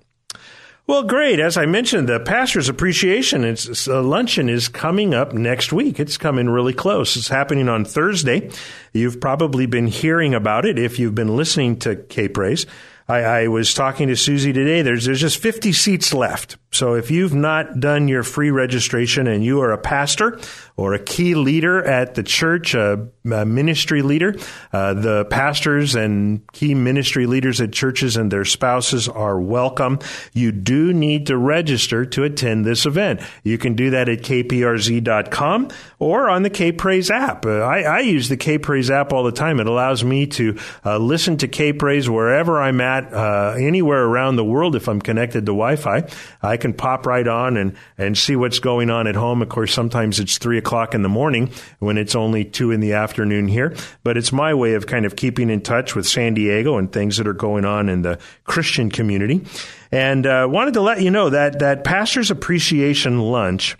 Well, 0.89 1.03
great. 1.03 1.39
As 1.39 1.55
I 1.55 1.67
mentioned, 1.67 2.09
the 2.09 2.19
pastor's 2.19 2.67
appreciation 2.67 3.43
it's, 3.43 3.87
uh, 3.87 4.01
luncheon 4.01 4.49
is 4.49 4.67
coming 4.67 5.13
up 5.13 5.33
next 5.33 5.71
week. 5.71 5.99
It's 5.99 6.17
coming 6.17 6.49
really 6.49 6.73
close. 6.73 7.15
It's 7.15 7.27
happening 7.27 7.69
on 7.69 7.85
Thursday. 7.85 8.49
You've 8.91 9.21
probably 9.21 9.67
been 9.67 9.85
hearing 9.85 10.33
about 10.33 10.65
it 10.65 10.79
if 10.79 10.97
you've 10.97 11.13
been 11.13 11.35
listening 11.35 11.77
to 11.81 11.95
K 11.95 12.27
Praise. 12.27 12.65
I, 13.07 13.19
I 13.19 13.47
was 13.49 13.73
talking 13.75 14.07
to 14.07 14.15
Susie 14.15 14.51
today. 14.51 14.81
There's 14.81 15.05
there's 15.05 15.21
just 15.21 15.37
50 15.37 15.73
seats 15.73 16.11
left. 16.11 16.57
So 16.71 16.93
if 16.93 17.09
you've 17.09 17.33
not 17.33 17.79
done 17.79 18.07
your 18.07 18.23
free 18.23 18.51
registration 18.51 19.25
and 19.27 19.43
you 19.43 19.61
are 19.61 19.71
a 19.71 19.77
pastor 19.77 20.39
or 20.77 20.93
a 20.93 20.99
key 20.99 21.33
leader 21.33 21.83
at 21.83 22.13
the 22.13 22.21
church, 22.23 22.75
a, 22.75 23.09
a 23.31 23.45
ministry 23.45 24.01
leader, 24.03 24.35
uh, 24.71 24.93
the 24.93 25.25
pastors 25.25 25.95
and 25.95 26.47
key 26.53 26.75
ministry 26.75 27.25
leaders 27.25 27.59
at 27.59 27.73
churches 27.73 28.17
and 28.17 28.31
their 28.31 28.45
spouses 28.45 29.09
are 29.09 29.41
welcome. 29.41 29.99
You 30.33 30.51
do 30.51 30.93
need 30.93 31.27
to 31.27 31.37
register 31.37 32.05
to 32.05 32.23
attend 32.23 32.65
this 32.65 32.85
event. 32.85 33.21
You 33.43 33.57
can 33.57 33.73
do 33.73 33.89
that 33.89 34.07
at 34.07 34.19
kprz.com 34.19 35.69
or 35.97 36.29
on 36.29 36.43
the 36.43 36.49
K-Praise 36.49 37.09
app. 37.09 37.45
Uh, 37.45 37.59
I, 37.59 37.81
I, 37.81 37.99
use 37.99 38.29
the 38.29 38.37
K-Praise 38.37 38.91
app 38.91 39.11
all 39.11 39.23
the 39.23 39.31
time. 39.31 39.59
It 39.59 39.67
allows 39.67 40.03
me 40.03 40.27
to 40.27 40.57
uh, 40.85 40.97
listen 40.97 41.37
to 41.37 41.47
K-Praise 41.47 42.09
wherever 42.09 42.61
I'm 42.61 42.79
at, 42.79 43.11
uh, 43.11 43.55
anywhere 43.57 44.05
around 44.05 44.35
the 44.35 44.45
world 44.45 44.75
if 44.75 44.87
I'm 44.87 45.01
connected 45.01 45.41
to 45.41 45.51
Wi-Fi. 45.51 46.07
I 46.41 46.57
can 46.59 46.73
pop 46.73 47.05
right 47.05 47.27
on 47.27 47.57
and, 47.57 47.75
and 47.97 48.17
see 48.17 48.35
what's 48.35 48.59
going 48.59 48.89
on 48.89 49.07
at 49.07 49.15
home. 49.15 49.41
Of 49.41 49.49
course, 49.49 49.73
sometimes 49.73 50.19
it's 50.19 50.37
three 50.37 50.57
o'clock 50.57 50.93
in 50.93 51.01
the 51.01 51.09
morning 51.09 51.51
when 51.79 51.97
it's 51.97 52.15
only 52.15 52.45
two 52.45 52.71
in 52.71 52.79
the 52.79 52.93
afternoon 52.93 53.47
here, 53.47 53.75
but 54.03 54.17
it's 54.17 54.31
my 54.31 54.53
way 54.53 54.73
of 54.73 54.87
kind 54.87 55.05
of 55.05 55.15
keeping 55.15 55.49
in 55.49 55.61
touch 55.61 55.95
with 55.95 56.07
San 56.07 56.33
Diego 56.33 56.77
and 56.77 56.91
things 56.91 57.17
that 57.17 57.27
are 57.27 57.33
going 57.33 57.65
on 57.65 57.89
in 57.89 58.01
the 58.01 58.19
Christian 58.43 58.89
community. 58.89 59.45
And 59.91 60.25
uh, 60.25 60.47
wanted 60.49 60.75
to 60.75 60.81
let 60.81 61.01
you 61.01 61.09
know 61.09 61.29
that 61.29 61.59
that 61.59 61.83
Pastor's 61.83 62.31
Appreciation 62.31 63.19
Lunch. 63.19 63.77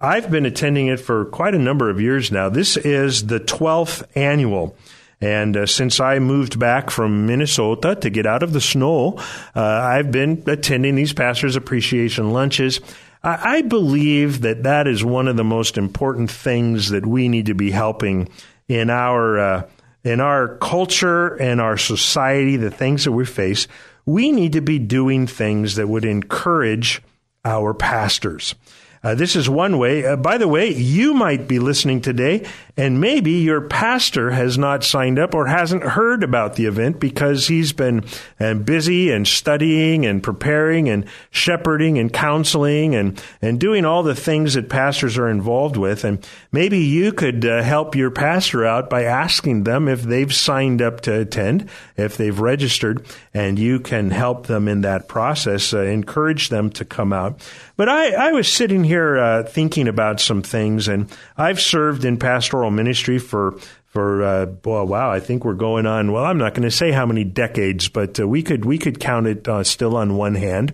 I've 0.00 0.30
been 0.30 0.46
attending 0.46 0.86
it 0.86 0.98
for 0.98 1.26
quite 1.26 1.54
a 1.54 1.58
number 1.58 1.90
of 1.90 2.00
years 2.00 2.32
now. 2.32 2.48
This 2.48 2.78
is 2.78 3.26
the 3.26 3.38
12th 3.38 4.02
annual. 4.14 4.74
And 5.20 5.56
uh, 5.56 5.66
since 5.66 6.00
I 6.00 6.18
moved 6.18 6.58
back 6.58 6.90
from 6.90 7.26
Minnesota 7.26 7.94
to 7.96 8.10
get 8.10 8.26
out 8.26 8.42
of 8.42 8.52
the 8.52 8.60
snow, 8.60 9.18
uh, 9.54 9.60
I've 9.60 10.10
been 10.10 10.42
attending 10.46 10.94
these 10.94 11.12
pastors' 11.12 11.56
appreciation 11.56 12.30
lunches. 12.30 12.80
I, 13.22 13.58
I 13.58 13.62
believe 13.62 14.40
that 14.42 14.62
that 14.62 14.86
is 14.86 15.04
one 15.04 15.28
of 15.28 15.36
the 15.36 15.44
most 15.44 15.76
important 15.76 16.30
things 16.30 16.88
that 16.90 17.04
we 17.04 17.28
need 17.28 17.46
to 17.46 17.54
be 17.54 17.70
helping 17.70 18.28
in 18.68 18.88
our 18.88 19.38
uh, 19.38 19.62
in 20.02 20.20
our 20.20 20.56
culture 20.56 21.34
and 21.34 21.60
our 21.60 21.76
society, 21.76 22.56
the 22.56 22.70
things 22.70 23.04
that 23.04 23.12
we 23.12 23.26
face, 23.26 23.68
we 24.06 24.32
need 24.32 24.54
to 24.54 24.62
be 24.62 24.78
doing 24.78 25.26
things 25.26 25.74
that 25.74 25.88
would 25.88 26.06
encourage 26.06 27.02
our 27.44 27.74
pastors. 27.74 28.54
Uh, 29.02 29.14
this 29.14 29.34
is 29.34 29.48
one 29.48 29.78
way. 29.78 30.04
Uh, 30.04 30.14
by 30.14 30.36
the 30.36 30.48
way, 30.48 30.70
you 30.70 31.14
might 31.14 31.48
be 31.48 31.58
listening 31.58 32.02
today, 32.02 32.46
and 32.76 33.00
maybe 33.00 33.32
your 33.32 33.62
pastor 33.62 34.30
has 34.30 34.58
not 34.58 34.84
signed 34.84 35.18
up 35.18 35.34
or 35.34 35.46
hasn't 35.46 35.82
heard 35.82 36.22
about 36.22 36.56
the 36.56 36.66
event 36.66 37.00
because 37.00 37.48
he's 37.48 37.72
been 37.72 38.04
uh, 38.38 38.52
busy 38.52 39.10
and 39.10 39.26
studying 39.26 40.04
and 40.04 40.22
preparing 40.22 40.90
and 40.90 41.06
shepherding 41.30 41.98
and 41.98 42.12
counseling 42.12 42.94
and, 42.94 43.22
and 43.40 43.58
doing 43.58 43.86
all 43.86 44.02
the 44.02 44.14
things 44.14 44.52
that 44.52 44.68
pastors 44.68 45.16
are 45.16 45.30
involved 45.30 45.78
with. 45.78 46.04
And 46.04 46.26
maybe 46.52 46.80
you 46.80 47.12
could 47.12 47.46
uh, 47.46 47.62
help 47.62 47.96
your 47.96 48.10
pastor 48.10 48.66
out 48.66 48.90
by 48.90 49.04
asking 49.04 49.64
them 49.64 49.88
if 49.88 50.02
they've 50.02 50.32
signed 50.32 50.82
up 50.82 51.00
to 51.02 51.20
attend, 51.20 51.70
if 51.96 52.18
they've 52.18 52.38
registered, 52.38 53.06
and 53.32 53.58
you 53.58 53.80
can 53.80 54.10
help 54.10 54.46
them 54.46 54.68
in 54.68 54.82
that 54.82 55.08
process, 55.08 55.72
uh, 55.72 55.80
encourage 55.80 56.50
them 56.50 56.68
to 56.70 56.84
come 56.84 57.14
out. 57.14 57.40
But 57.78 57.88
I, 57.88 58.28
I 58.28 58.32
was 58.32 58.46
sitting 58.46 58.89
here 58.90 59.18
uh, 59.18 59.42
thinking 59.44 59.86
about 59.86 60.20
some 60.20 60.42
things, 60.42 60.88
and 60.88 61.08
I've 61.36 61.60
served 61.60 62.04
in 62.04 62.18
pastoral 62.18 62.72
ministry 62.72 63.20
for 63.20 63.56
for 63.86 64.22
uh, 64.22 64.46
well, 64.64 64.86
wow, 64.86 65.12
I 65.12 65.20
think 65.20 65.44
we're 65.44 65.54
going 65.54 65.86
on. 65.86 66.10
Well, 66.10 66.24
I'm 66.24 66.38
not 66.38 66.54
going 66.54 66.68
to 66.68 66.70
say 66.72 66.90
how 66.90 67.06
many 67.06 67.22
decades, 67.22 67.88
but 67.88 68.18
uh, 68.18 68.26
we 68.26 68.42
could 68.42 68.64
we 68.64 68.78
could 68.78 68.98
count 68.98 69.28
it 69.28 69.46
uh, 69.46 69.62
still 69.62 69.96
on 69.96 70.16
one 70.16 70.34
hand. 70.34 70.72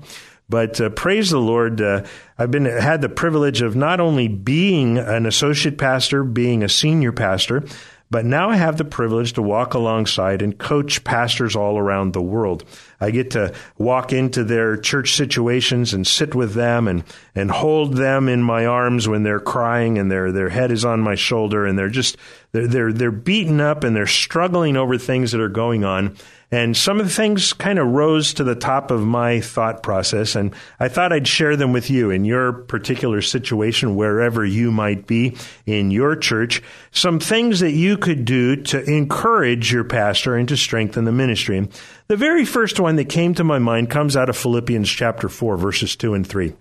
But 0.48 0.80
uh, 0.80 0.88
praise 0.90 1.30
the 1.30 1.38
Lord, 1.38 1.80
uh, 1.82 2.04
I've 2.38 2.50
been 2.50 2.64
had 2.64 3.02
the 3.02 3.08
privilege 3.10 3.60
of 3.60 3.76
not 3.76 4.00
only 4.00 4.28
being 4.28 4.96
an 4.96 5.26
associate 5.26 5.76
pastor, 5.76 6.24
being 6.24 6.62
a 6.62 6.68
senior 6.70 7.12
pastor, 7.12 7.64
but 8.10 8.24
now 8.24 8.50
I 8.50 8.56
have 8.56 8.78
the 8.78 8.84
privilege 8.84 9.32
to 9.32 9.42
walk 9.42 9.74
alongside 9.74 10.40
and 10.40 10.56
coach 10.56 11.02
pastors 11.02 11.56
all 11.56 11.76
around 11.76 12.12
the 12.12 12.22
world. 12.22 12.64
I 13.00 13.10
get 13.10 13.32
to 13.32 13.52
walk 13.78 14.12
into 14.12 14.44
their 14.44 14.76
church 14.76 15.14
situations 15.14 15.92
and 15.92 16.06
sit 16.06 16.34
with 16.34 16.54
them 16.54 16.86
and, 16.86 17.02
and 17.34 17.50
hold 17.50 17.96
them 17.96 18.28
in 18.28 18.42
my 18.42 18.64
arms 18.64 19.08
when 19.08 19.24
they're 19.24 19.40
crying 19.40 19.98
and 19.98 20.10
their, 20.10 20.30
their 20.30 20.48
head 20.48 20.70
is 20.70 20.84
on 20.84 21.00
my 21.00 21.16
shoulder 21.16 21.66
and 21.66 21.76
they're 21.76 21.88
just, 21.88 22.16
they're, 22.52 22.68
they're, 22.68 22.92
they're 22.92 23.10
beaten 23.10 23.60
up 23.60 23.82
and 23.82 23.96
they're 23.96 24.06
struggling 24.06 24.76
over 24.76 24.96
things 24.98 25.32
that 25.32 25.40
are 25.40 25.48
going 25.48 25.84
on. 25.84 26.16
And 26.50 26.76
some 26.76 27.00
of 27.00 27.06
the 27.06 27.12
things 27.12 27.52
kind 27.52 27.78
of 27.78 27.88
rose 27.88 28.34
to 28.34 28.44
the 28.44 28.54
top 28.54 28.92
of 28.92 29.04
my 29.04 29.40
thought 29.40 29.82
process, 29.82 30.36
and 30.36 30.54
I 30.78 30.88
thought 30.88 31.12
I'd 31.12 31.26
share 31.26 31.56
them 31.56 31.72
with 31.72 31.90
you 31.90 32.10
in 32.10 32.24
your 32.24 32.52
particular 32.52 33.20
situation, 33.20 33.96
wherever 33.96 34.44
you 34.44 34.70
might 34.70 35.08
be 35.08 35.36
in 35.66 35.90
your 35.90 36.14
church. 36.14 36.62
Some 36.92 37.18
things 37.18 37.60
that 37.60 37.72
you 37.72 37.96
could 37.98 38.24
do 38.24 38.56
to 38.64 38.82
encourage 38.84 39.72
your 39.72 39.82
pastor 39.82 40.36
and 40.36 40.48
to 40.48 40.56
strengthen 40.56 41.04
the 41.04 41.12
ministry. 41.12 41.68
The 42.06 42.16
very 42.16 42.44
first 42.44 42.78
one 42.78 42.94
that 42.96 43.08
came 43.08 43.34
to 43.34 43.44
my 43.44 43.58
mind 43.58 43.90
comes 43.90 44.16
out 44.16 44.28
of 44.28 44.36
Philippians 44.36 44.88
chapter 44.88 45.28
4, 45.28 45.56
verses 45.56 45.96
2 45.96 46.14
and 46.14 46.26
3. 46.26 46.52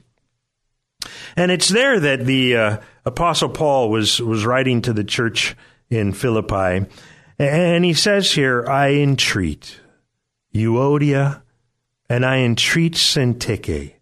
And 1.35 1.51
it's 1.51 1.69
there 1.69 1.99
that 1.99 2.25
the 2.25 2.55
uh, 2.55 2.77
Apostle 3.05 3.49
Paul 3.49 3.91
was, 3.91 4.19
was 4.19 4.45
writing 4.45 4.81
to 4.83 4.93
the 4.93 5.03
church 5.03 5.55
in 5.91 6.11
Philippi. 6.11 6.87
And 7.37 7.83
he 7.83 7.93
says 7.93 8.31
here, 8.31 8.65
I 8.67 8.93
entreat 8.93 9.79
Euodia 10.53 11.41
and 12.09 12.25
I 12.25 12.37
entreat 12.39 12.93
Syntyche 12.93 13.93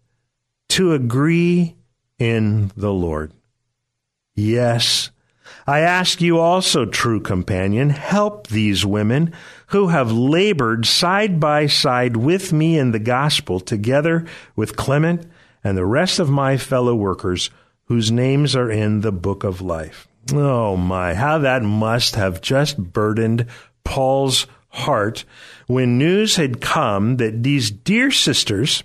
to 0.70 0.92
agree 0.92 1.76
in 2.18 2.70
the 2.76 2.92
Lord. 2.92 3.32
Yes, 4.34 5.10
I 5.66 5.80
ask 5.80 6.20
you 6.20 6.38
also, 6.38 6.84
true 6.84 7.20
companion, 7.20 7.90
help 7.90 8.48
these 8.48 8.84
women 8.84 9.32
who 9.68 9.88
have 9.88 10.12
labored 10.12 10.86
side 10.86 11.40
by 11.40 11.66
side 11.66 12.16
with 12.16 12.52
me 12.52 12.78
in 12.78 12.92
the 12.92 12.98
gospel, 12.98 13.60
together 13.60 14.26
with 14.54 14.76
Clement 14.76 15.26
and 15.62 15.76
the 15.76 15.86
rest 15.86 16.18
of 16.18 16.28
my 16.28 16.56
fellow 16.56 16.94
workers 16.94 17.50
whose 17.86 18.10
names 18.10 18.54
are 18.54 18.70
in 18.70 19.00
the 19.00 19.12
book 19.12 19.44
of 19.44 19.60
life. 19.60 20.06
Oh 20.32 20.76
my, 20.76 21.14
how 21.14 21.38
that 21.38 21.62
must 21.62 22.14
have 22.16 22.40
just 22.40 22.78
burdened 22.78 23.46
Paul's 23.84 24.46
heart 24.68 25.24
when 25.66 25.98
news 25.98 26.36
had 26.36 26.60
come 26.60 27.16
that 27.18 27.42
these 27.42 27.70
dear 27.70 28.10
sisters, 28.10 28.82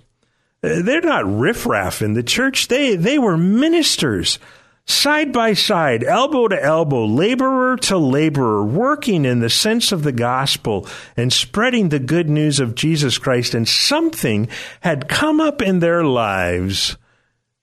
uh, 0.62 0.82
they're 0.82 1.00
not 1.00 1.26
riffraff 1.26 2.02
in 2.02 2.12
the 2.14 2.22
church. 2.22 2.68
They, 2.68 2.94
they 2.96 3.18
were 3.18 3.36
ministers 3.36 4.38
side 4.86 5.32
by 5.32 5.54
side, 5.54 6.04
elbow 6.04 6.48
to 6.48 6.62
elbow, 6.62 7.04
laborer 7.04 7.76
to 7.76 7.96
laborer, 7.96 8.64
working 8.64 9.24
in 9.24 9.40
the 9.40 9.50
sense 9.50 9.92
of 9.92 10.02
the 10.02 10.12
gospel 10.12 10.86
and 11.16 11.32
spreading 11.32 11.88
the 11.88 11.98
good 11.98 12.28
news 12.28 12.60
of 12.60 12.74
Jesus 12.74 13.18
Christ. 13.18 13.54
And 13.54 13.68
something 13.68 14.48
had 14.80 15.08
come 15.08 15.40
up 15.40 15.62
in 15.62 15.78
their 15.78 16.04
lives 16.04 16.96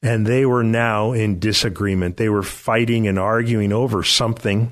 and 0.02 0.26
they 0.26 0.46
were 0.46 0.64
now 0.64 1.12
in 1.12 1.40
disagreement. 1.40 2.18
They 2.18 2.30
were 2.30 2.44
fighting 2.44 3.08
and 3.08 3.18
arguing 3.18 3.74
over 3.74 4.04
something. 4.04 4.72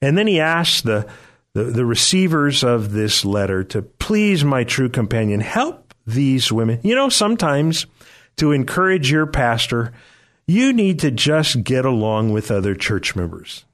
And 0.00 0.16
then 0.16 0.26
he 0.26 0.40
asked 0.40 0.84
the, 0.84 1.08
the, 1.54 1.64
the, 1.64 1.84
receivers 1.84 2.64
of 2.64 2.92
this 2.92 3.24
letter 3.24 3.64
to 3.64 3.82
please, 3.82 4.44
my 4.44 4.64
true 4.64 4.88
companion, 4.88 5.40
help 5.40 5.92
these 6.06 6.50
women. 6.50 6.80
You 6.82 6.94
know, 6.94 7.08
sometimes 7.08 7.86
to 8.36 8.52
encourage 8.52 9.10
your 9.10 9.26
pastor, 9.26 9.92
you 10.46 10.72
need 10.72 11.00
to 11.00 11.10
just 11.10 11.62
get 11.64 11.84
along 11.84 12.32
with 12.32 12.50
other 12.50 12.74
church 12.74 13.14
members. 13.14 13.64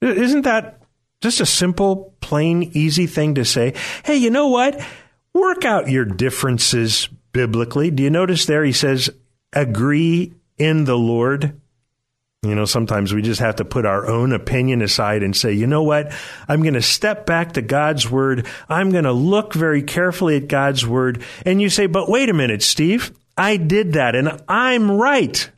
Isn't 0.00 0.42
that 0.42 0.82
just 1.20 1.40
a 1.40 1.46
simple, 1.46 2.14
plain, 2.20 2.70
easy 2.74 3.06
thing 3.06 3.34
to 3.34 3.44
say? 3.44 3.74
Hey, 4.04 4.16
you 4.16 4.30
know 4.30 4.48
what? 4.48 4.80
Work 5.34 5.64
out 5.64 5.90
your 5.90 6.04
differences 6.04 7.08
biblically. 7.32 7.90
Do 7.90 8.02
you 8.02 8.10
notice 8.10 8.46
there 8.46 8.64
he 8.64 8.72
says, 8.72 9.10
agree 9.52 10.34
in 10.58 10.84
the 10.84 10.96
Lord. 10.96 11.60
You 12.42 12.54
know, 12.54 12.64
sometimes 12.64 13.12
we 13.12 13.20
just 13.20 13.40
have 13.40 13.56
to 13.56 13.66
put 13.66 13.84
our 13.84 14.06
own 14.06 14.32
opinion 14.32 14.80
aside 14.80 15.22
and 15.22 15.36
say, 15.36 15.52
you 15.52 15.66
know 15.66 15.82
what? 15.82 16.12
I'm 16.48 16.62
going 16.62 16.74
to 16.74 16.82
step 16.82 17.26
back 17.26 17.52
to 17.52 17.62
God's 17.62 18.10
word. 18.10 18.46
I'm 18.68 18.90
going 18.90 19.04
to 19.04 19.12
look 19.12 19.52
very 19.52 19.82
carefully 19.82 20.36
at 20.36 20.48
God's 20.48 20.86
word. 20.86 21.22
And 21.44 21.60
you 21.60 21.68
say, 21.68 21.86
but 21.86 22.08
wait 22.08 22.30
a 22.30 22.34
minute, 22.34 22.62
Steve. 22.62 23.12
I 23.36 23.56
did 23.56 23.94
that 23.94 24.14
and 24.14 24.42
I'm 24.48 24.90
right. 24.90 25.50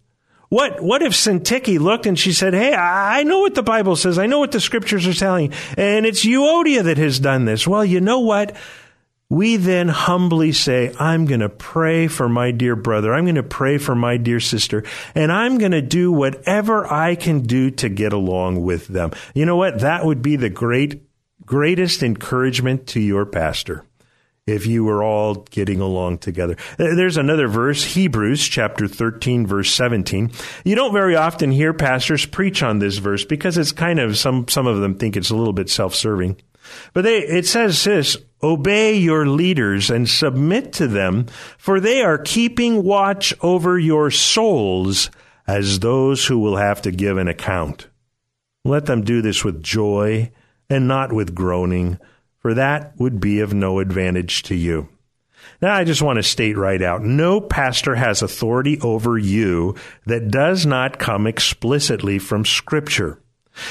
What, 0.49 0.83
what 0.83 1.03
if 1.03 1.13
Syntyche 1.13 1.81
looked 1.81 2.05
and 2.05 2.19
she 2.19 2.33
said, 2.33 2.53
Hey, 2.53 2.75
I 2.75 3.23
know 3.23 3.41
what 3.41 3.55
the 3.55 3.63
Bible 3.63 3.97
says. 3.97 4.19
I 4.19 4.27
know 4.27 4.39
what 4.39 4.53
the 4.53 4.61
scriptures 4.61 5.07
are 5.07 5.15
telling. 5.15 5.53
And 5.79 6.05
it's 6.05 6.27
Euodia 6.27 6.85
that 6.85 6.99
has 6.99 7.19
done 7.19 7.47
this. 7.47 7.67
Well, 7.67 7.85
you 7.85 8.03
know 8.03 8.21
what? 8.21 8.55
We 9.33 9.57
then 9.57 9.89
humbly 9.89 10.53
say, 10.53 10.95
I'm 11.01 11.25
going 11.25 11.41
to 11.41 11.49
pray 11.49 12.07
for 12.07 12.29
my 12.29 12.51
dear 12.51 12.77
brother. 12.77 13.15
I'm 13.15 13.25
going 13.25 13.37
to 13.37 13.43
pray 13.43 13.79
for 13.79 13.95
my 13.95 14.19
dear 14.19 14.41
sister. 14.41 14.85
And 15.15 15.33
I'm 15.33 15.57
going 15.57 15.73
to 15.73 15.81
do 15.81 16.13
whatever 16.13 16.87
I 16.93 17.15
can 17.15 17.41
do 17.41 17.71
to 17.71 17.89
get 17.89 18.13
along 18.13 18.63
with 18.63 18.89
them. 18.89 19.13
You 19.35 19.47
know 19.47 19.57
what? 19.57 19.81
That 19.81 20.05
would 20.05 20.21
be 20.21 20.37
the 20.37 20.51
great, 20.51 21.01
greatest 21.47 22.03
encouragement 22.03 22.89
to 22.89 23.01
your 23.01 23.25
pastor 23.25 23.87
if 24.47 24.67
you 24.67 24.85
were 24.85 25.03
all 25.03 25.37
getting 25.37 25.81
along 25.81 26.19
together. 26.19 26.59
Uh, 26.73 26.95
there's 26.95 27.17
another 27.17 27.49
verse, 27.49 27.83
Hebrews 27.83 28.47
chapter 28.47 28.87
13 28.87 29.47
verse 29.47 29.73
17. 29.73 30.31
You 30.63 30.75
don't 30.75 30.93
very 30.93 31.17
often 31.17 31.51
hear 31.51 31.73
pastors 31.73 32.27
preach 32.27 32.63
on 32.63 32.81
this 32.81 32.99
verse 32.99 33.25
because 33.25 33.57
it's 33.57 33.73
kind 33.73 33.99
of 33.99 34.19
some 34.19 34.47
some 34.49 34.67
of 34.67 34.81
them 34.81 34.97
think 34.97 35.17
it's 35.17 35.31
a 35.31 35.37
little 35.37 35.55
bit 35.55 35.71
self-serving. 35.71 36.37
But 36.93 37.03
they, 37.05 37.19
it 37.19 37.47
says 37.47 37.83
this, 37.85 38.17
obey 38.43 38.95
your 38.95 39.27
leaders 39.27 39.91
and 39.91 40.09
submit 40.09 40.73
to 40.75 40.87
them, 40.87 41.27
for 41.59 41.81
they 41.81 42.03
are 42.03 42.19
keeping 42.19 42.83
watch 42.83 43.35
over 43.41 43.79
your 43.79 44.11
souls 44.11 45.11
as 45.47 45.79
those 45.79 46.27
who 46.27 46.39
will 46.39 46.57
have 46.57 46.83
to 46.83 46.91
give 46.91 47.19
an 47.19 47.29
account. 47.29 47.89
Let 48.65 48.87
them 48.87 49.03
do 49.03 49.23
this 49.23 49.45
with 49.45 49.63
joy 49.63 50.33
and 50.71 50.87
not 50.87 51.13
with 51.13 51.35
groaning, 51.35 51.99
for 52.39 52.55
that 52.55 52.99
would 52.99 53.21
be 53.21 53.41
of 53.41 53.53
no 53.53 53.79
advantage 53.79 54.43
to 54.45 54.55
you. 54.55 54.89
Now, 55.61 55.75
I 55.75 55.85
just 55.85 56.03
want 56.03 56.17
to 56.17 56.23
state 56.23 56.57
right 56.57 56.81
out 56.81 57.03
no 57.03 57.41
pastor 57.41 57.95
has 57.95 58.23
authority 58.23 58.81
over 58.81 59.19
you 59.19 59.77
that 60.07 60.31
does 60.31 60.65
not 60.65 60.99
come 60.99 61.27
explicitly 61.27 62.19
from 62.19 62.45
Scripture. 62.45 63.21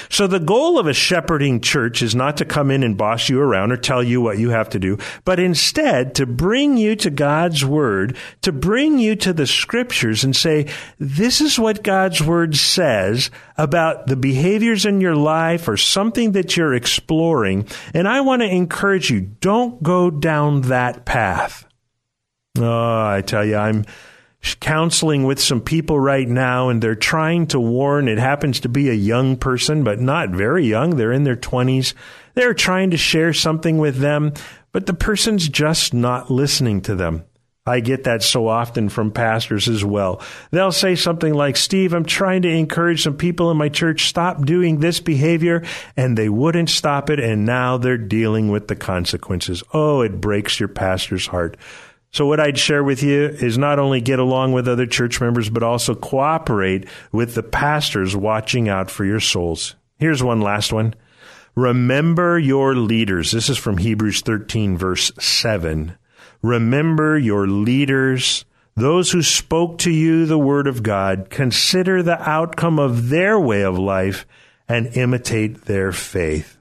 So 0.10 0.28
the 0.28 0.40
goal 0.40 0.78
of 0.78 0.86
a 0.86 0.94
shepherding 0.94 1.60
church 1.60 2.02
is 2.02 2.14
not 2.14 2.38
to 2.38 2.46
come 2.46 2.70
in 2.70 2.84
and 2.84 2.98
boss 2.98 3.30
you 3.30 3.40
around 3.42 3.72
or 3.72 3.78
tell 3.78 4.04
you 4.04 4.22
what 4.22 4.38
you 4.38 4.52
have 4.52 4.70
to 4.70 4.80
do, 4.80 4.98
but 5.26 5.40
instead 5.40 6.14
to 6.16 6.26
bring 6.26 6.78
you 6.78 6.96
to 6.98 7.10
God's 7.10 7.66
word, 7.66 8.16
to 8.44 8.52
bring 8.52 9.00
you 9.00 9.16
to 9.16 9.34
the 9.34 9.48
scriptures 9.48 10.24
and 10.24 10.36
say, 10.36 10.68
this 11.00 11.42
is 11.42 11.58
what 11.58 11.84
God's 11.84 12.22
word 12.22 12.56
says 12.56 13.32
about 13.58 14.08
the 14.08 14.16
behaviors 14.16 14.86
in 14.86 15.02
your 15.02 15.16
life 15.16 15.68
or 15.68 15.78
something 15.78 16.34
that 16.34 16.56
you're 16.56 16.76
exploring. 16.76 17.68
And 17.94 18.08
I 18.08 18.22
want 18.22 18.42
to 18.44 18.48
encourage 18.48 19.10
you, 19.10 19.22
don't 19.22 19.82
go 19.82 20.12
down 20.12 20.62
that 20.62 21.06
path. 21.06 21.66
Oh, 22.60 23.06
I 23.06 23.22
tell 23.22 23.46
you, 23.46 23.56
I'm 23.56 23.86
counseling 24.60 25.24
with 25.24 25.40
some 25.40 25.62
people 25.62 26.00
right 26.00 26.28
now 26.28 26.70
and 26.70 26.82
they're 26.82 26.96
trying 26.96 27.48
to 27.48 27.60
warn. 27.60 28.08
It 28.08 28.18
happens 28.18 28.60
to 28.62 28.70
be 28.70 28.90
a 28.90 28.94
young 28.94 29.38
person, 29.38 29.84
but 29.84 30.00
not 30.00 30.30
very 30.30 30.66
young. 30.66 30.96
They're 30.96 31.12
in 31.12 31.24
their 31.24 31.36
20s. 31.36 31.94
They're 32.34 32.54
trying 32.54 32.92
to 32.92 32.98
share 32.98 33.34
something 33.34 33.78
with 33.78 33.98
them, 33.98 34.34
but 34.72 34.86
the 34.86 34.94
person's 34.94 35.48
just 35.48 35.94
not 35.94 36.32
listening 36.32 36.82
to 36.82 36.96
them. 36.96 37.26
I 37.64 37.80
get 37.80 38.06
that 38.06 38.24
so 38.24 38.48
often 38.48 38.90
from 38.90 39.12
pastors 39.12 39.68
as 39.70 39.86
well. 39.86 40.20
They'll 40.50 40.72
say 40.72 40.96
something 40.96 41.36
like, 41.36 41.56
Steve, 41.56 41.94
I'm 41.94 42.06
trying 42.06 42.42
to 42.42 42.50
encourage 42.50 43.04
some 43.04 43.18
people 43.18 43.52
in 43.52 43.58
my 43.58 43.70
church, 43.70 44.08
stop 44.08 44.44
doing 44.46 44.80
this 44.80 45.00
behavior, 45.00 45.64
and 45.96 46.18
they 46.18 46.28
wouldn't 46.28 46.72
stop 46.72 47.12
it, 47.12 47.20
and 47.20 47.46
now 47.46 47.78
they're 47.78 48.00
dealing 48.00 48.50
with 48.50 48.68
the 48.68 48.76
consequences. 48.76 49.62
Oh, 49.74 50.02
it 50.02 50.20
breaks 50.20 50.60
your 50.60 50.70
pastor's 50.70 51.28
heart. 51.28 51.56
So 52.14 52.26
what 52.26 52.42
I'd 52.42 52.58
share 52.58 52.84
with 52.84 53.04
you 53.04 53.28
is 53.28 53.58
not 53.58 53.80
only 53.80 54.02
get 54.02 54.20
along 54.20 54.52
with 54.52 54.68
other 54.68 54.86
church 54.86 55.22
members, 55.22 55.50
but 55.50 55.64
also 55.64 55.96
cooperate 55.96 56.88
with 57.12 57.36
the 57.36 57.44
pastors 57.44 58.16
watching 58.16 58.68
out 58.68 58.92
for 58.92 59.06
your 59.06 59.22
souls. 59.22 59.76
Here's 59.98 60.22
one 60.22 60.42
last 60.42 60.74
one. 60.74 60.94
Remember 61.56 62.38
your 62.38 62.76
leaders. 62.76 63.32
This 63.32 63.50
is 63.50 63.58
from 63.58 63.78
Hebrews 63.78 64.22
13 64.22 64.78
verse 64.78 65.12
7. 65.20 65.98
Remember 66.42 67.18
your 67.18 67.48
leaders, 67.48 68.46
those 68.76 69.12
who 69.12 69.22
spoke 69.22 69.78
to 69.80 69.92
you 69.92 70.26
the 70.26 70.40
word 70.40 70.68
of 70.68 70.84
God. 70.84 71.30
Consider 71.30 72.02
the 72.02 72.20
outcome 72.30 72.80
of 72.80 73.10
their 73.10 73.40
way 73.40 73.62
of 73.62 73.78
life 73.78 74.26
and 74.68 74.98
imitate 74.98 75.66
their 75.66 75.92
faith. 75.92 76.58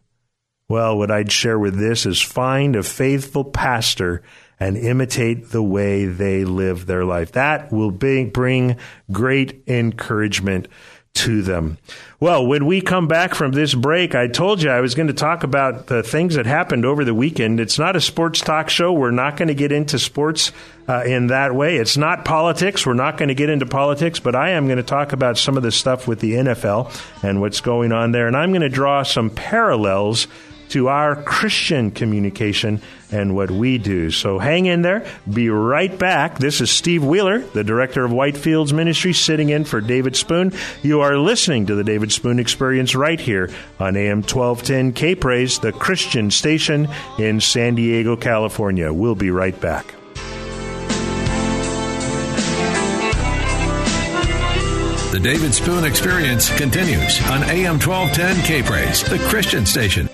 Well, 0.69 0.99
what 0.99 1.11
I'd 1.11 1.33
share 1.33 1.59
with 1.59 1.78
this 1.78 2.07
is 2.07 2.21
find 2.21 2.76
a 2.76 2.83
faithful 2.83 3.45
pastor 3.45 4.23
and 4.61 4.76
imitate 4.76 5.49
the 5.49 5.62
way 5.62 6.05
they 6.05 6.45
live 6.45 6.87
their 6.87 7.05
life. 7.05 7.33
That 7.33 7.73
will 7.73 7.90
be, 7.90 8.25
bring 8.25 8.76
great 9.11 9.64
encouragement 9.67 10.69
to 11.12 11.43
them. 11.43 11.76
Well, 12.21 12.47
when 12.47 12.67
we 12.67 12.81
come 12.81 13.09
back 13.09 13.35
from 13.35 13.52
this 13.52 13.75
break, 13.75 14.14
I 14.14 14.29
told 14.29 14.62
you 14.62 14.71
I 14.71 14.81
was 14.81 14.95
going 14.95 15.09
to 15.09 15.14
talk 15.14 15.43
about 15.43 15.87
the 15.87 16.02
things 16.02 16.37
that 16.37 16.47
happened 16.47 16.85
over 16.85 17.05
the 17.05 17.14
weekend. 17.14 17.59
It's 17.59 17.79
not 17.79 17.97
a 17.97 18.00
sports 18.00 18.40
talk 18.40 18.71
show. 18.71 18.93
We're 18.93 19.11
not 19.11 19.37
going 19.37 19.49
to 19.49 19.55
get 19.55 19.73
into 19.73 19.99
sports 19.99 20.52
uh, 20.88 21.02
in 21.05 21.29
that 21.29 21.55
way. 21.55 21.79
It's 21.79 21.97
not 21.97 22.25
politics. 22.25 22.87
We're 22.87 22.95
not 22.95 23.17
going 23.17 23.29
to 23.29 23.35
get 23.35 23.50
into 23.50 23.67
politics, 23.67 24.21
but 24.21 24.37
I 24.37 24.50
am 24.50 24.67
going 24.67 24.76
to 24.76 24.83
talk 24.85 25.12
about 25.12 25.37
some 25.37 25.57
of 25.57 25.62
the 25.62 25.73
stuff 25.73 26.07
with 26.07 26.21
the 26.21 26.35
NFL 26.35 27.25
and 27.25 27.40
what's 27.40 27.61
going 27.61 27.90
on 27.90 28.12
there. 28.12 28.29
And 28.29 28.37
I'm 28.37 28.50
going 28.50 28.62
to 28.62 28.69
draw 28.69 29.02
some 29.02 29.31
parallels 29.31 30.29
to 30.71 30.89
our 30.89 31.23
Christian 31.23 31.91
communication 31.91 32.81
and 33.12 33.35
what 33.35 33.50
we 33.50 33.79
do. 33.79 34.11
So 34.11 34.39
hang 34.39 34.67
in 34.67 34.83
there. 34.83 35.07
Be 35.33 35.50
right 35.50 35.97
back. 35.99 36.39
This 36.39 36.61
is 36.61 36.71
Steve 36.71 37.05
Wheeler, 37.05 37.41
the 37.41 37.65
director 37.65 38.05
of 38.05 38.12
Whitefields 38.12 38.73
Ministry, 38.73 39.12
sitting 39.12 39.50
in 39.50 39.65
for 39.65 39.81
David 39.81 40.17
Spoon. 40.17 40.53
You 40.83 41.00
are 41.00 41.19
listening 41.19 41.67
to 41.67 41.75
the 41.75 41.85
David 41.85 42.12
Spoon 42.12 42.39
Experience 42.39 42.95
right 42.95 43.21
here 43.21 43.50
on 43.79 43.97
AM 43.97 44.23
1210 44.23 44.93
K 44.93 45.15
Praise, 45.15 45.59
the 45.59 45.73
Christian 45.73 46.31
station 46.31 46.89
in 47.19 47.41
San 47.41 47.75
Diego, 47.75 48.17
California. 48.17 48.93
We'll 48.93 49.15
be 49.15 49.31
right 49.31 49.59
back. 49.61 49.95
The 55.11 55.19
David 55.19 55.53
Spoon 55.53 55.85
Experience 55.85 56.57
continues 56.57 57.21
on 57.23 57.43
AM 57.43 57.81
1210 57.81 58.45
K 58.45 58.62
Praise, 58.62 59.03
the 59.03 59.19
Christian 59.29 59.67
station. 59.67 60.09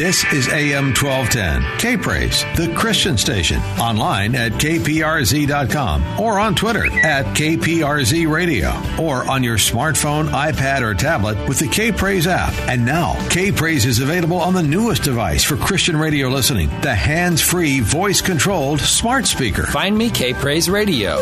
This 0.00 0.24
is 0.32 0.48
AM 0.48 0.94
1210, 0.94 1.78
K 1.78 1.94
Praise, 1.98 2.42
the 2.56 2.72
Christian 2.74 3.18
station, 3.18 3.60
online 3.78 4.34
at 4.34 4.52
kprz.com 4.52 6.18
or 6.18 6.40
on 6.40 6.54
Twitter 6.54 6.86
at 6.86 7.26
KPRZ 7.36 8.26
Radio 8.26 8.70
or 8.98 9.30
on 9.30 9.44
your 9.44 9.58
smartphone, 9.58 10.30
iPad, 10.30 10.80
or 10.80 10.94
tablet 10.94 11.46
with 11.46 11.58
the 11.58 11.68
K 11.68 11.92
Praise 11.92 12.26
app. 12.26 12.54
And 12.60 12.86
now, 12.86 13.14
K 13.28 13.52
Praise 13.52 13.84
is 13.84 13.98
available 13.98 14.38
on 14.38 14.54
the 14.54 14.62
newest 14.62 15.02
device 15.02 15.44
for 15.44 15.58
Christian 15.58 15.98
radio 15.98 16.28
listening, 16.28 16.70
the 16.80 16.94
hands 16.94 17.42
free, 17.42 17.80
voice 17.80 18.22
controlled 18.22 18.80
smart 18.80 19.26
speaker. 19.26 19.66
Find 19.66 19.98
me 19.98 20.08
K 20.08 20.32
Praise 20.32 20.70
Radio. 20.70 21.18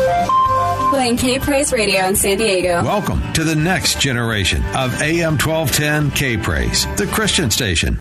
Playing 0.89 1.17
K 1.17 1.37
Praise 1.37 1.73
Radio 1.73 2.05
in 2.05 2.15
San 2.15 2.37
Diego. 2.37 2.81
Welcome 2.81 3.33
to 3.33 3.43
the 3.43 3.57
next 3.57 3.99
generation 3.99 4.63
of 4.73 5.01
AM 5.01 5.37
1210 5.37 6.11
K 6.11 6.37
Praise, 6.37 6.85
the 6.95 7.07
Christian 7.07 7.51
station. 7.51 7.99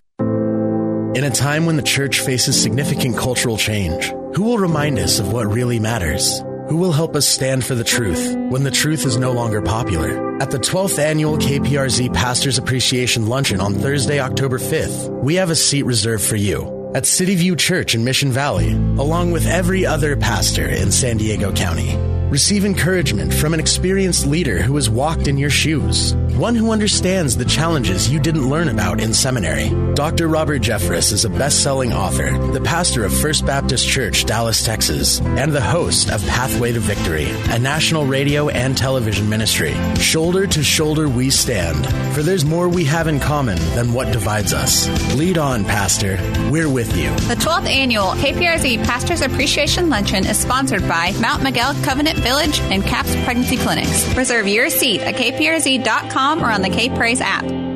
In 1.14 1.24
a 1.24 1.30
time 1.30 1.64
when 1.64 1.76
the 1.76 1.82
church 1.82 2.20
faces 2.20 2.60
significant 2.60 3.16
cultural 3.16 3.56
change, 3.56 4.12
who 4.34 4.42
will 4.42 4.58
remind 4.58 4.98
us 4.98 5.18
of 5.18 5.32
what 5.32 5.46
really 5.46 5.78
matters? 5.78 6.40
Who 6.68 6.76
will 6.76 6.92
help 6.92 7.16
us 7.16 7.26
stand 7.26 7.64
for 7.64 7.74
the 7.74 7.82
truth 7.82 8.36
when 8.50 8.62
the 8.62 8.70
truth 8.70 9.06
is 9.06 9.16
no 9.16 9.32
longer 9.32 9.62
popular? 9.62 10.38
At 10.42 10.50
the 10.50 10.58
12th 10.58 10.98
annual 10.98 11.38
KPRZ 11.38 12.12
Pastors 12.12 12.58
Appreciation 12.58 13.26
Luncheon 13.26 13.58
on 13.58 13.74
Thursday, 13.74 14.20
October 14.20 14.58
5th, 14.58 15.08
we 15.22 15.36
have 15.36 15.48
a 15.48 15.56
seat 15.56 15.84
reserved 15.84 16.24
for 16.24 16.36
you 16.36 16.92
at 16.94 17.06
City 17.06 17.36
View 17.36 17.56
Church 17.56 17.94
in 17.94 18.04
Mission 18.04 18.30
Valley, 18.30 18.72
along 18.72 19.32
with 19.32 19.46
every 19.46 19.86
other 19.86 20.14
pastor 20.14 20.68
in 20.68 20.92
San 20.92 21.16
Diego 21.16 21.52
County. 21.52 22.17
Receive 22.30 22.66
encouragement 22.66 23.32
from 23.32 23.54
an 23.54 23.60
experienced 23.60 24.26
leader 24.26 24.60
who 24.60 24.74
has 24.76 24.90
walked 24.90 25.28
in 25.28 25.38
your 25.38 25.48
shoes, 25.48 26.14
one 26.36 26.54
who 26.54 26.72
understands 26.72 27.34
the 27.34 27.44
challenges 27.46 28.10
you 28.10 28.20
didn't 28.20 28.50
learn 28.50 28.68
about 28.68 29.00
in 29.00 29.14
seminary. 29.14 29.70
Dr. 29.94 30.28
Robert 30.28 30.60
Jeffress 30.60 31.10
is 31.10 31.24
a 31.24 31.30
best 31.30 31.62
selling 31.62 31.94
author, 31.94 32.36
the 32.52 32.60
pastor 32.60 33.06
of 33.06 33.18
First 33.18 33.46
Baptist 33.46 33.88
Church, 33.88 34.26
Dallas, 34.26 34.62
Texas, 34.62 35.22
and 35.22 35.52
the 35.52 35.60
host 35.62 36.10
of 36.10 36.20
Pathway 36.26 36.70
to 36.72 36.80
Victory, 36.80 37.30
a 37.48 37.58
national 37.58 38.04
radio 38.04 38.50
and 38.50 38.76
television 38.76 39.26
ministry. 39.30 39.74
Shoulder 39.94 40.46
to 40.48 40.62
shoulder 40.62 41.08
we 41.08 41.30
stand, 41.30 41.82
for 42.14 42.22
there's 42.22 42.44
more 42.44 42.68
we 42.68 42.84
have 42.84 43.06
in 43.06 43.20
common 43.20 43.56
than 43.74 43.94
what 43.94 44.12
divides 44.12 44.52
us. 44.52 44.86
Lead 45.14 45.38
on, 45.38 45.64
Pastor. 45.64 46.18
We're 46.50 46.68
with 46.68 46.94
you. 46.94 47.08
The 47.26 47.40
12th 47.40 47.70
annual 47.70 48.08
KPRZ 48.08 48.84
Pastors 48.84 49.22
Appreciation 49.22 49.88
Luncheon 49.88 50.26
is 50.26 50.36
sponsored 50.36 50.86
by 50.86 51.12
Mount 51.22 51.42
Miguel 51.42 51.72
Covenant 51.82 52.17
Village 52.18 52.60
and 52.60 52.84
CAPS 52.84 53.14
Pregnancy 53.24 53.56
Clinics. 53.56 54.14
Reserve 54.14 54.48
your 54.48 54.70
seat 54.70 55.00
at 55.00 55.14
kprz.com 55.14 56.42
or 56.42 56.50
on 56.50 56.62
the 56.62 56.70
K 56.70 56.88
Praise 56.88 57.20
app. 57.20 57.67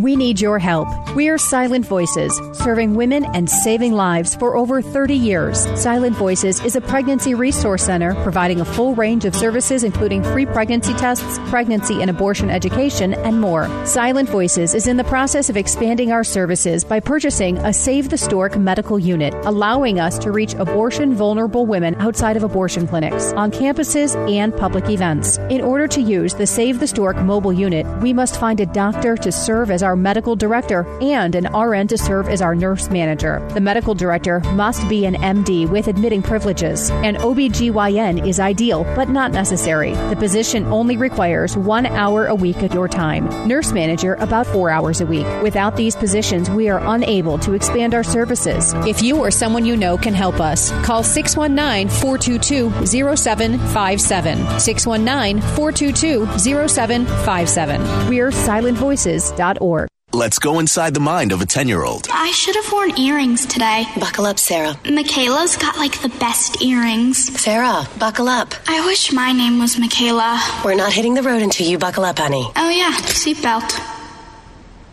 We 0.00 0.16
need 0.16 0.40
your 0.40 0.58
help. 0.58 0.88
We 1.14 1.28
are 1.28 1.36
Silent 1.36 1.84
Voices, 1.84 2.34
serving 2.54 2.94
women 2.94 3.26
and 3.34 3.50
saving 3.50 3.92
lives 3.92 4.34
for 4.34 4.56
over 4.56 4.80
30 4.80 5.14
years. 5.14 5.68
Silent 5.78 6.16
Voices 6.16 6.58
is 6.64 6.74
a 6.74 6.80
pregnancy 6.80 7.34
resource 7.34 7.84
center 7.84 8.14
providing 8.22 8.62
a 8.62 8.64
full 8.64 8.94
range 8.94 9.26
of 9.26 9.34
services 9.34 9.84
including 9.84 10.22
free 10.22 10.46
pregnancy 10.46 10.94
tests, 10.94 11.38
pregnancy 11.50 12.00
and 12.00 12.08
abortion 12.08 12.48
education, 12.48 13.12
and 13.12 13.42
more. 13.42 13.68
Silent 13.84 14.30
Voices 14.30 14.72
is 14.72 14.86
in 14.86 14.96
the 14.96 15.04
process 15.04 15.50
of 15.50 15.58
expanding 15.58 16.12
our 16.12 16.24
services 16.24 16.82
by 16.82 16.98
purchasing 16.98 17.58
a 17.58 17.70
Save 17.70 18.08
the 18.08 18.16
Stork 18.16 18.56
medical 18.56 18.98
unit, 18.98 19.34
allowing 19.44 20.00
us 20.00 20.18
to 20.20 20.32
reach 20.32 20.54
abortion 20.54 21.14
vulnerable 21.14 21.66
women 21.66 21.94
outside 21.96 22.38
of 22.38 22.42
abortion 22.42 22.86
clinics, 22.86 23.34
on 23.34 23.50
campuses, 23.50 24.16
and 24.34 24.56
public 24.56 24.88
events. 24.88 25.36
In 25.50 25.60
order 25.60 25.86
to 25.88 26.00
use 26.00 26.32
the 26.32 26.46
Save 26.46 26.80
the 26.80 26.86
Stork 26.86 27.18
mobile 27.18 27.52
unit, 27.52 27.84
we 28.00 28.14
must 28.14 28.40
find 28.40 28.60
a 28.60 28.66
doctor 28.66 29.14
to 29.18 29.30
serve 29.30 29.70
as 29.70 29.82
our 29.82 29.89
medical 29.96 30.36
director 30.36 30.86
and 31.00 31.34
an 31.34 31.52
RN 31.54 31.88
to 31.88 31.98
serve 31.98 32.28
as 32.28 32.42
our 32.42 32.54
nurse 32.54 32.90
manager. 32.90 33.46
The 33.54 33.60
medical 33.60 33.94
director 33.94 34.40
must 34.54 34.88
be 34.88 35.06
an 35.06 35.14
MD 35.14 35.68
with 35.68 35.88
admitting 35.88 36.22
privileges. 36.22 36.90
An 36.90 37.16
OBGYN 37.16 38.26
is 38.26 38.40
ideal, 38.40 38.84
but 38.96 39.08
not 39.08 39.32
necessary. 39.32 39.92
The 40.10 40.16
position 40.16 40.66
only 40.66 40.96
requires 40.96 41.56
one 41.56 41.86
hour 41.86 42.26
a 42.26 42.34
week 42.34 42.62
of 42.62 42.74
your 42.74 42.88
time. 42.88 43.26
Nurse 43.46 43.72
manager, 43.72 44.14
about 44.14 44.46
four 44.46 44.70
hours 44.70 45.00
a 45.00 45.06
week. 45.06 45.26
Without 45.42 45.76
these 45.76 45.96
positions, 45.96 46.50
we 46.50 46.68
are 46.68 46.80
unable 46.94 47.38
to 47.38 47.54
expand 47.54 47.94
our 47.94 48.04
services. 48.04 48.72
If 48.86 49.02
you 49.02 49.18
or 49.18 49.30
someone 49.30 49.64
you 49.64 49.76
know 49.76 49.96
can 49.96 50.14
help 50.14 50.40
us, 50.40 50.70
call 50.84 51.02
619 51.02 51.88
422 52.00 52.86
0757. 52.86 54.60
619 54.60 55.40
422 55.40 56.26
0757. 56.38 58.08
We're 58.08 58.30
silentvoices.org. 58.30 59.79
Let's 60.12 60.40
go 60.40 60.58
inside 60.58 60.94
the 60.94 61.00
mind 61.00 61.30
of 61.30 61.40
a 61.40 61.46
10 61.46 61.68
year 61.68 61.84
old. 61.84 62.08
I 62.10 62.32
should 62.32 62.56
have 62.56 62.72
worn 62.72 62.98
earrings 62.98 63.46
today. 63.46 63.84
Buckle 63.98 64.26
up, 64.26 64.40
Sarah. 64.40 64.74
Michaela's 64.90 65.56
got 65.56 65.76
like 65.76 66.00
the 66.02 66.08
best 66.08 66.60
earrings. 66.62 67.40
Sarah, 67.40 67.88
buckle 67.98 68.28
up. 68.28 68.52
I 68.66 68.84
wish 68.86 69.12
my 69.12 69.30
name 69.32 69.60
was 69.60 69.78
Michaela. 69.78 70.42
We're 70.64 70.74
not 70.74 70.92
hitting 70.92 71.14
the 71.14 71.22
road 71.22 71.42
until 71.42 71.68
you 71.68 71.78
buckle 71.78 72.04
up, 72.04 72.18
honey. 72.18 72.50
Oh, 72.56 72.70
yeah, 72.70 72.92
seatbelt. 73.02 73.99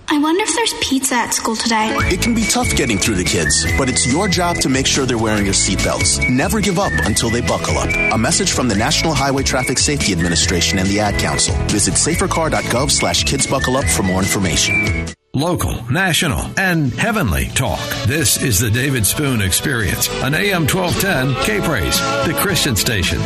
I 0.09 0.19
wonder 0.19 0.41
if 0.41 0.55
there's 0.55 0.73
pizza 0.81 1.15
at 1.15 1.33
school 1.33 1.55
today. 1.55 1.89
It 2.11 2.21
can 2.21 2.33
be 2.33 2.43
tough 2.43 2.73
getting 2.75 2.97
through 2.97 3.15
the 3.15 3.23
kids, 3.25 3.65
but 3.77 3.89
it's 3.89 4.11
your 4.11 4.27
job 4.29 4.55
to 4.57 4.69
make 4.69 4.87
sure 4.87 5.05
they're 5.05 5.17
wearing 5.17 5.43
your 5.45 5.53
seatbelts. 5.53 6.29
Never 6.29 6.61
give 6.61 6.79
up 6.79 6.93
until 7.05 7.29
they 7.29 7.41
buckle 7.41 7.77
up. 7.77 7.89
A 8.13 8.17
message 8.17 8.51
from 8.51 8.69
the 8.69 8.75
National 8.75 9.13
Highway 9.13 9.43
Traffic 9.43 9.77
Safety 9.77 10.13
Administration 10.13 10.79
and 10.79 10.87
the 10.87 10.99
Ad 11.01 11.19
Council. 11.19 11.55
Visit 11.67 11.95
safercar.gov 11.95 12.89
slash 12.89 13.25
kidsbuckleup 13.25 13.89
for 13.95 14.03
more 14.03 14.19
information. 14.19 15.05
local, 15.33 15.83
national, 15.91 16.49
and 16.57 16.91
heavenly 16.93 17.47
talk. 17.49 17.79
This 18.07 18.41
is 18.41 18.59
the 18.59 18.71
David 18.71 19.05
Spoon 19.05 19.41
Experience 19.41 20.09
on 20.23 20.33
AM 20.33 20.65
1210 20.67 21.43
K 21.43 21.61
Praise, 21.61 21.99
the 22.25 22.33
Christian 22.41 22.75
station. 22.75 23.19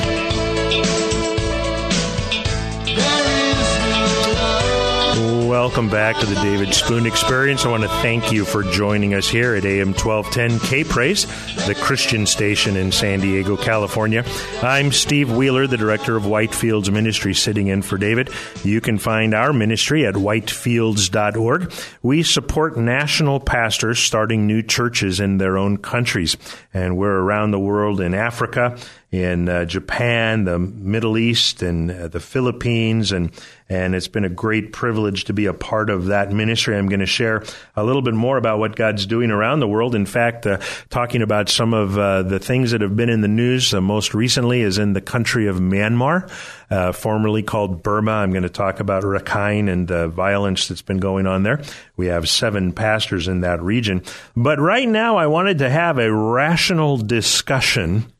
Welcome 5.51 5.89
back 5.89 6.17
to 6.21 6.25
the 6.25 6.35
David 6.35 6.73
Spoon 6.73 7.05
Experience. 7.05 7.65
I 7.65 7.69
want 7.71 7.83
to 7.83 7.89
thank 7.89 8.31
you 8.31 8.45
for 8.45 8.63
joining 8.63 9.13
us 9.13 9.27
here 9.27 9.53
at 9.53 9.65
AM 9.65 9.89
1210 9.89 10.59
K 10.59 10.85
Praise, 10.85 11.25
the 11.67 11.75
Christian 11.75 12.25
station 12.25 12.77
in 12.77 12.93
San 12.93 13.19
Diego, 13.19 13.57
California. 13.57 14.23
I'm 14.61 14.93
Steve 14.93 15.29
Wheeler, 15.29 15.67
the 15.67 15.75
director 15.75 16.15
of 16.15 16.23
Whitefields 16.23 16.89
Ministry, 16.89 17.33
sitting 17.33 17.67
in 17.67 17.81
for 17.81 17.97
David. 17.97 18.29
You 18.63 18.79
can 18.79 18.97
find 18.97 19.33
our 19.33 19.51
ministry 19.51 20.05
at 20.05 20.13
whitefields.org. 20.13 21.73
We 22.01 22.23
support 22.23 22.77
national 22.77 23.41
pastors 23.41 23.99
starting 23.99 24.47
new 24.47 24.63
churches 24.63 25.19
in 25.19 25.37
their 25.37 25.57
own 25.57 25.79
countries, 25.79 26.37
and 26.73 26.95
we're 26.95 27.19
around 27.19 27.51
the 27.51 27.59
world 27.59 27.99
in 27.99 28.13
Africa 28.13 28.77
in 29.11 29.49
uh, 29.49 29.65
Japan, 29.65 30.45
the 30.45 30.57
Middle 30.57 31.17
East, 31.17 31.61
and 31.61 31.91
uh, 31.91 32.07
the 32.07 32.21
Philippines, 32.21 33.11
and 33.11 33.31
and 33.71 33.95
it's 33.95 34.09
been 34.09 34.25
a 34.25 34.29
great 34.29 34.73
privilege 34.73 35.23
to 35.23 35.33
be 35.33 35.45
a 35.45 35.53
part 35.53 35.89
of 35.89 36.07
that 36.07 36.29
ministry. 36.29 36.77
I'm 36.77 36.89
going 36.89 36.99
to 36.99 37.05
share 37.05 37.41
a 37.73 37.85
little 37.85 38.01
bit 38.01 38.13
more 38.13 38.35
about 38.35 38.59
what 38.59 38.75
God's 38.75 39.05
doing 39.05 39.31
around 39.31 39.61
the 39.61 39.67
world. 39.67 39.95
In 39.95 40.05
fact, 40.05 40.45
uh, 40.45 40.57
talking 40.89 41.21
about 41.21 41.47
some 41.47 41.73
of 41.73 41.97
uh, 41.97 42.23
the 42.23 42.37
things 42.37 42.71
that 42.71 42.81
have 42.81 42.97
been 42.97 43.07
in 43.07 43.21
the 43.21 43.29
news 43.29 43.73
uh, 43.73 43.79
most 43.79 44.13
recently 44.13 44.59
is 44.59 44.77
in 44.77 44.91
the 44.91 44.99
country 44.99 45.47
of 45.47 45.55
Myanmar, 45.55 46.29
uh, 46.69 46.91
formerly 46.91 47.43
called 47.43 47.81
Burma. 47.81 48.11
I'm 48.11 48.31
going 48.31 48.43
to 48.43 48.49
talk 48.49 48.81
about 48.81 49.03
Rakhine 49.03 49.71
and 49.71 49.87
the 49.87 50.09
violence 50.09 50.67
that's 50.67 50.81
been 50.81 50.99
going 50.99 51.25
on 51.25 51.43
there. 51.43 51.61
We 51.95 52.07
have 52.07 52.27
seven 52.27 52.73
pastors 52.73 53.29
in 53.29 53.39
that 53.39 53.61
region, 53.61 54.03
but 54.35 54.59
right 54.59 54.87
now 54.87 55.15
I 55.15 55.27
wanted 55.27 55.59
to 55.59 55.69
have 55.69 55.97
a 55.97 56.13
rational 56.13 56.97
discussion 56.97 58.11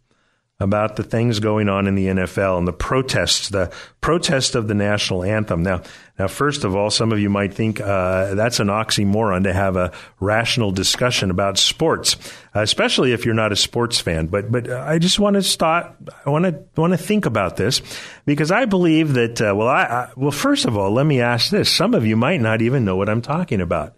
about 0.62 0.96
the 0.96 1.04
things 1.04 1.40
going 1.40 1.68
on 1.68 1.88
in 1.88 1.96
the 1.96 2.08
NFL 2.08 2.58
and 2.58 2.68
the 2.68 2.74
protests, 2.74 3.50
the 3.50 3.74
protest 4.00 4.56
of 4.56 4.68
the 4.68 4.74
national 4.74 5.24
anthem. 5.24 5.64
Now, 5.64 5.82
now, 6.22 6.28
first 6.28 6.64
of 6.66 6.76
all, 6.76 6.92
some 6.92 7.12
of 7.12 7.20
you 7.20 7.32
might 7.32 7.52
think 7.52 7.82
uh, 7.82 8.36
that's 8.36 8.60
an 8.60 8.68
oxymoron 8.68 9.46
to 9.46 9.54
have 9.54 9.76
a 9.76 9.92
rational 10.20 10.72
discussion 10.72 11.32
about 11.32 11.58
sports, 11.58 12.16
especially 12.54 13.12
if 13.12 13.26
you're 13.26 13.34
not 13.34 13.52
a 13.52 13.56
sports 13.56 14.00
fan. 14.00 14.28
But 14.28 14.52
but 14.52 14.70
I 14.70 15.00
just 15.00 15.18
want 15.18 15.34
to 15.34 15.42
start. 15.42 15.96
I 16.24 16.30
want 16.30 16.46
to 16.46 16.64
want 16.80 16.94
to 16.94 16.98
think 16.98 17.26
about 17.26 17.58
this 17.58 17.82
because 18.26 18.52
I 18.52 18.66
believe 18.66 19.14
that. 19.14 19.42
Uh, 19.42 19.56
well, 19.56 19.68
I, 19.68 19.84
I 19.84 20.10
well, 20.16 20.30
first 20.30 20.66
of 20.66 20.78
all, 20.78 20.92
let 20.92 21.08
me 21.08 21.22
ask 21.22 21.50
this: 21.50 21.72
some 21.72 21.96
of 21.96 22.06
you 22.06 22.16
might 22.16 22.40
not 22.40 22.62
even 22.62 22.86
know 22.86 22.98
what 22.98 23.10
I'm 23.10 23.24
talking 23.24 23.60
about. 23.60 23.96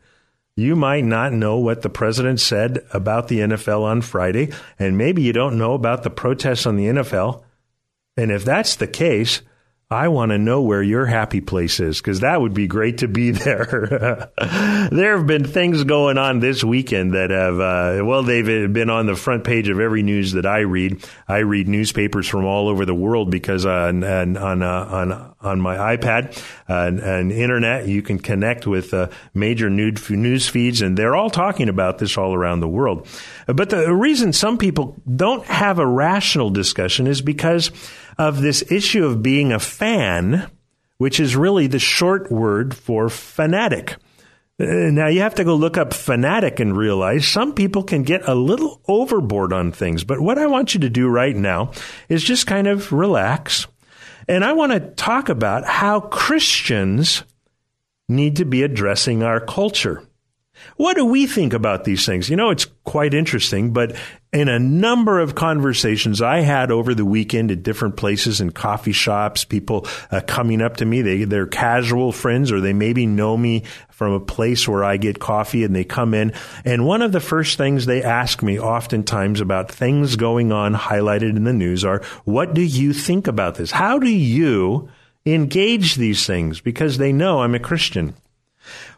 You 0.56 0.76
might 0.76 1.04
not 1.04 1.34
know 1.34 1.58
what 1.58 1.82
the 1.82 1.90
president 1.90 2.40
said 2.40 2.86
about 2.94 3.28
the 3.28 3.40
NFL 3.40 3.82
on 3.82 4.02
Friday, 4.02 4.52
and 4.78 4.98
maybe 4.98 5.24
you 5.24 5.34
don't 5.34 5.58
know 5.58 5.74
about 5.74 6.04
the 6.04 6.12
protests 6.12 6.68
on 6.68 6.76
the 6.76 6.86
NFL. 6.86 7.44
And 8.16 8.32
if 8.32 8.46
that's 8.46 8.76
the 8.76 8.88
case, 8.88 9.42
I 9.94 10.08
want 10.10 10.32
to 10.32 10.38
know 10.38 10.62
where 10.62 10.82
your 10.82 11.06
happy 11.06 11.40
place 11.40 11.80
is 11.80 12.00
because 12.00 12.22
that 12.22 12.42
would 12.42 12.54
be 12.54 12.68
great 12.68 13.00
to 13.00 13.08
be 13.08 13.32
there. 13.32 14.32
there 14.92 15.18
have 15.18 15.28
been 15.28 15.46
things 15.46 15.84
going 15.84 16.18
on 16.18 16.40
this 16.40 16.64
weekend 16.64 17.14
that 17.14 17.30
have, 17.30 17.60
uh, 17.60 18.04
well, 18.06 18.24
they've 18.24 18.74
been 18.74 18.90
on 18.90 19.06
the 19.06 19.16
front 19.16 19.44
page 19.44 19.70
of 19.70 19.80
every 19.80 20.04
news 20.04 20.34
that 20.34 20.46
I 20.46 20.60
read. 20.60 21.06
I 21.28 21.40
read 21.40 21.68
newspapers 21.68 22.28
from 22.28 22.46
all 22.46 22.68
over 22.68 22.86
the 22.86 22.96
world 22.96 23.32
because 23.32 23.66
on 23.66 24.04
on 24.04 24.38
on, 24.38 24.64
uh, 24.64 24.68
on, 24.68 25.36
on 25.42 25.62
my 25.62 25.96
iPad 25.96 26.38
uh, 26.70 26.88
and, 26.88 27.00
and, 27.00 27.32
internet, 27.32 27.88
you 27.88 28.02
can 28.02 28.20
connect 28.20 28.66
with 28.66 28.94
uh, 28.94 29.10
major 29.34 29.70
news 29.70 30.48
feeds, 30.48 30.82
and 30.82 30.98
they're 30.98 31.16
all 31.16 31.30
talking 31.30 31.70
about 31.70 31.98
this 31.98 32.18
all 32.18 32.34
around 32.34 32.60
the 32.60 32.68
world. 32.68 33.08
But 33.48 33.70
the 33.70 33.94
reason 33.94 34.34
some 34.34 34.58
people 34.58 35.02
don't 35.14 35.46
have 35.46 35.80
a 35.80 35.88
rational 35.88 36.50
discussion 36.50 37.08
is 37.08 37.22
because 37.22 37.72
of 38.18 38.42
this 38.42 38.64
issue 38.72 39.06
of 39.06 39.24
being 39.24 39.52
a 39.52 39.60
fan, 39.60 40.50
which 40.98 41.20
is 41.20 41.36
really 41.36 41.68
the 41.68 41.80
short 41.80 42.32
word 42.32 42.76
for 42.76 43.10
fanatic. 43.10 43.98
Uh, 44.60 44.66
now 44.66 45.08
you 45.08 45.22
have 45.22 45.36
to 45.36 45.44
go 45.44 45.56
look 45.56 45.78
up 45.78 45.94
fanatic 45.94 46.60
and 46.60 46.78
realize 46.78 47.28
some 47.28 47.54
people 47.54 47.84
can 47.84 48.04
get 48.04 48.28
a 48.28 48.36
little 48.36 48.82
overboard 48.88 49.52
on 49.52 49.72
things. 49.72 50.04
But 50.04 50.22
what 50.22 50.38
I 50.38 50.46
want 50.46 50.74
you 50.74 50.80
to 50.82 50.90
do 50.90 51.08
right 51.08 51.36
now 51.36 51.72
is 52.08 52.24
just 52.24 52.46
kind 52.46 52.68
of 52.68 52.92
relax. 52.92 53.68
And 54.28 54.46
I 54.46 54.54
want 54.54 54.72
to 54.72 54.80
talk 54.80 55.30
about 55.30 55.66
how 55.66 56.00
Christians 56.00 57.24
need 58.08 58.38
to 58.38 58.46
be 58.46 58.64
addressing 58.64 59.24
our 59.24 59.40
culture. 59.40 60.04
What 60.78 60.96
do 60.96 61.06
we 61.06 61.28
think 61.28 61.54
about 61.54 61.84
these 61.84 62.06
things? 62.06 62.30
You 62.30 62.36
know, 62.36 62.50
it's 62.50 62.66
quite 62.84 63.14
interesting, 63.14 63.74
but 63.74 63.96
in 64.32 64.50
a 64.50 64.58
number 64.58 65.20
of 65.20 65.36
conversations 65.36 66.22
I 66.22 66.40
had 66.40 66.72
over 66.72 66.96
the 66.96 67.06
weekend 67.06 67.52
at 67.52 67.62
different 67.62 67.96
places 67.96 68.42
in 68.42 68.52
coffee 68.52 68.92
shops, 68.92 69.46
people 69.46 69.86
uh, 70.12 70.22
coming 70.26 70.62
up 70.62 70.78
to 70.78 70.86
me, 70.86 71.02
they, 71.04 71.24
they're 71.26 71.46
casual 71.46 72.12
friends 72.12 72.52
or 72.52 72.60
they 72.60 72.74
maybe 72.74 73.06
know 73.06 73.38
me 73.38 73.64
from 73.92 74.14
a 74.14 74.20
place 74.20 74.68
where 74.68 74.84
I 74.84 74.98
get 74.98 75.20
coffee 75.20 75.64
and 75.64 75.76
they 75.76 75.84
come 75.84 76.16
in. 76.16 76.34
And 76.66 76.86
one 76.86 77.04
of 77.04 77.12
the 77.12 77.20
first 77.20 77.58
things 77.58 77.86
they 77.86 78.02
ask 78.02 78.42
me 78.42 78.60
oftentimes 78.60 79.40
about 79.40 79.72
things 79.72 80.16
going 80.16 80.52
on 80.52 80.74
highlighted 80.74 81.38
in 81.38 81.44
the 81.44 81.54
news 81.54 81.86
are, 81.86 82.02
what 82.26 82.56
do 82.56 82.62
you 82.62 82.94
think 82.94 83.28
about 83.28 83.56
this? 83.56 83.70
How 83.70 84.00
do 84.00 84.10
you 84.10 84.90
engage 85.26 85.96
these 85.96 86.26
things? 86.26 86.60
Because 86.60 86.98
they 86.98 87.14
know 87.14 87.44
I'm 87.44 87.56
a 87.56 87.60
Christian. 87.60 88.16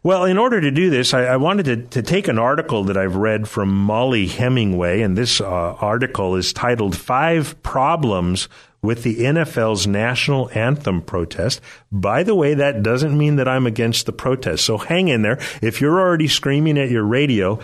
Well, 0.03 0.25
in 0.25 0.37
order 0.37 0.61
to 0.61 0.71
do 0.71 0.89
this, 0.89 1.13
I, 1.13 1.23
I 1.23 1.37
wanted 1.37 1.65
to, 1.65 1.77
to, 2.01 2.01
take 2.03 2.27
an 2.27 2.37
article 2.37 2.83
that 2.85 2.97
I've 2.97 3.15
read 3.15 3.47
from 3.47 3.69
Mollie 3.69 4.27
Hemingway, 4.27 5.01
and 5.01 5.17
this 5.17 5.41
uh, 5.41 5.45
article 5.45 6.35
is 6.35 6.53
titled 6.53 6.95
Five 6.95 7.61
Problems 7.63 8.47
with 8.85 9.03
the 9.03 9.17
NFL's 9.17 9.87
national 9.87 10.49
anthem 10.53 11.01
protest. 11.01 11.59
By 11.91 12.23
the 12.23 12.35
way, 12.35 12.53
that 12.53 12.83
doesn't 12.83 13.17
mean 13.17 13.37
that 13.37 13.47
I'm 13.47 13.65
against 13.65 14.05
the 14.05 14.13
protest. 14.13 14.63
So 14.63 14.77
hang 14.77 15.07
in 15.07 15.23
there. 15.23 15.39
If 15.61 15.81
you're 15.81 15.99
already 15.99 16.27
screaming 16.27 16.77
at 16.77 16.91
your 16.91 17.03
radio, 17.03 17.59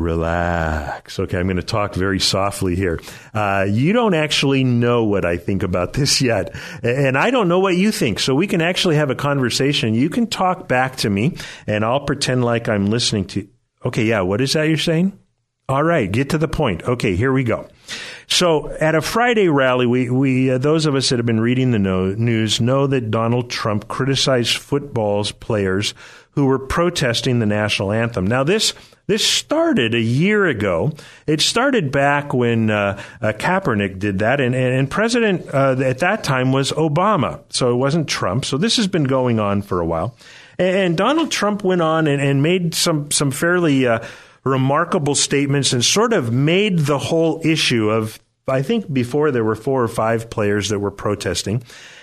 relax. 0.00 1.18
Okay, 1.20 1.38
I'm 1.38 1.46
going 1.46 1.56
to 1.56 1.62
talk 1.62 1.94
very 1.94 2.18
softly 2.18 2.74
here. 2.74 3.00
Uh, 3.34 3.66
you 3.68 3.92
don't 3.92 4.14
actually 4.14 4.64
know 4.64 5.04
what 5.04 5.24
I 5.24 5.36
think 5.36 5.62
about 5.62 5.92
this 5.94 6.20
yet, 6.20 6.54
and 6.82 7.16
I 7.16 7.30
don't 7.30 7.48
know 7.48 7.60
what 7.60 7.76
you 7.76 7.92
think. 7.92 8.18
So 8.18 8.34
we 8.34 8.46
can 8.46 8.60
actually 8.60 8.96
have 8.96 9.10
a 9.10 9.14
conversation. 9.14 9.94
You 9.94 10.10
can 10.10 10.26
talk 10.26 10.66
back 10.66 10.96
to 10.98 11.10
me, 11.10 11.36
and 11.66 11.84
I'll 11.84 12.04
pretend 12.04 12.44
like 12.44 12.68
I'm 12.68 12.86
listening 12.86 13.26
to. 13.26 13.46
Okay, 13.84 14.04
yeah. 14.04 14.22
What 14.22 14.40
is 14.40 14.54
that 14.54 14.64
you're 14.64 14.76
saying? 14.76 15.18
All 15.70 15.84
right, 15.84 16.10
get 16.10 16.30
to 16.30 16.38
the 16.38 16.48
point. 16.48 16.82
Okay, 16.82 17.14
here 17.14 17.32
we 17.32 17.44
go. 17.44 17.68
So 18.26 18.70
at 18.70 18.96
a 18.96 19.00
Friday 19.00 19.48
rally, 19.48 19.86
we, 19.86 20.10
we 20.10 20.50
uh, 20.50 20.58
those 20.58 20.84
of 20.84 20.96
us 20.96 21.08
that 21.08 21.18
have 21.18 21.26
been 21.26 21.40
reading 21.40 21.70
the 21.70 21.78
no, 21.78 22.12
news 22.12 22.60
know 22.60 22.88
that 22.88 23.12
Donald 23.12 23.50
Trump 23.50 23.86
criticized 23.86 24.56
football's 24.56 25.30
players 25.30 25.94
who 26.32 26.46
were 26.46 26.58
protesting 26.58 27.38
the 27.38 27.46
national 27.46 27.92
anthem. 27.92 28.26
Now 28.26 28.44
this 28.44 28.74
this 29.06 29.26
started 29.26 29.92
a 29.92 30.00
year 30.00 30.46
ago. 30.46 30.92
It 31.26 31.40
started 31.40 31.90
back 31.90 32.32
when 32.32 32.70
uh, 32.70 33.02
uh, 33.20 33.32
Kaepernick 33.32 33.98
did 33.98 34.20
that, 34.20 34.40
and, 34.40 34.54
and, 34.54 34.72
and 34.72 34.88
President 34.88 35.52
uh, 35.52 35.74
at 35.80 35.98
that 35.98 36.22
time 36.22 36.52
was 36.52 36.70
Obama, 36.70 37.40
so 37.48 37.72
it 37.72 37.76
wasn't 37.76 38.08
Trump. 38.08 38.44
So 38.44 38.56
this 38.56 38.76
has 38.76 38.86
been 38.86 39.04
going 39.04 39.40
on 39.40 39.62
for 39.62 39.80
a 39.80 39.86
while, 39.86 40.16
and, 40.58 40.76
and 40.76 40.96
Donald 40.96 41.32
Trump 41.32 41.64
went 41.64 41.82
on 41.82 42.06
and, 42.06 42.22
and 42.22 42.40
made 42.40 42.72
some 42.74 43.10
some 43.10 43.32
fairly 43.32 43.86
uh, 43.86 44.04
remarkable 44.44 45.16
statements 45.16 45.72
and 45.72 45.84
sort 45.84 46.12
of 46.12 46.32
made 46.32 46.78
the 46.78 46.98
whole 46.98 47.44
issue 47.44 47.90
of. 47.90 48.20
I 48.46 48.62
think 48.62 48.92
before 48.92 49.30
there 49.30 49.44
were 49.44 49.54
four 49.54 49.80
or 49.80 49.88
five 49.88 50.28
players 50.28 50.70
that 50.70 50.80
were 50.80 50.90
protesting 50.90 51.62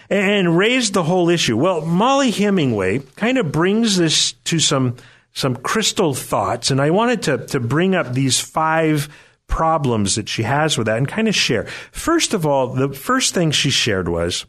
and 0.09 0.57
raised 0.57 0.93
the 0.93 1.03
whole 1.03 1.29
issue. 1.29 1.57
Well, 1.57 1.81
Mollie 1.81 2.31
Hemingway 2.31 2.99
kind 3.15 3.37
of 3.37 3.51
brings 3.51 3.97
this 3.97 4.33
to 4.45 4.59
some 4.59 4.95
some 5.33 5.55
crystal 5.55 6.15
thoughts, 6.15 6.71
and 6.71 6.81
I 6.81 6.89
wanted 6.89 7.21
to, 7.23 7.37
to 7.47 7.59
bring 7.59 7.93
up 7.93 8.13
these 8.13 8.39
five 8.39 9.07
problems 9.45 10.15
that 10.15 10.27
she 10.27 10.41
has 10.43 10.77
with 10.77 10.87
that 10.87 10.97
and 10.97 11.07
kind 11.07 11.27
of 11.27 11.35
share. 11.35 11.65
First 11.91 12.33
of 12.33 12.45
all, 12.45 12.73
the 12.73 12.89
first 12.89 13.35
thing 13.35 13.51
she 13.51 13.69
shared 13.69 14.09
was 14.09 14.45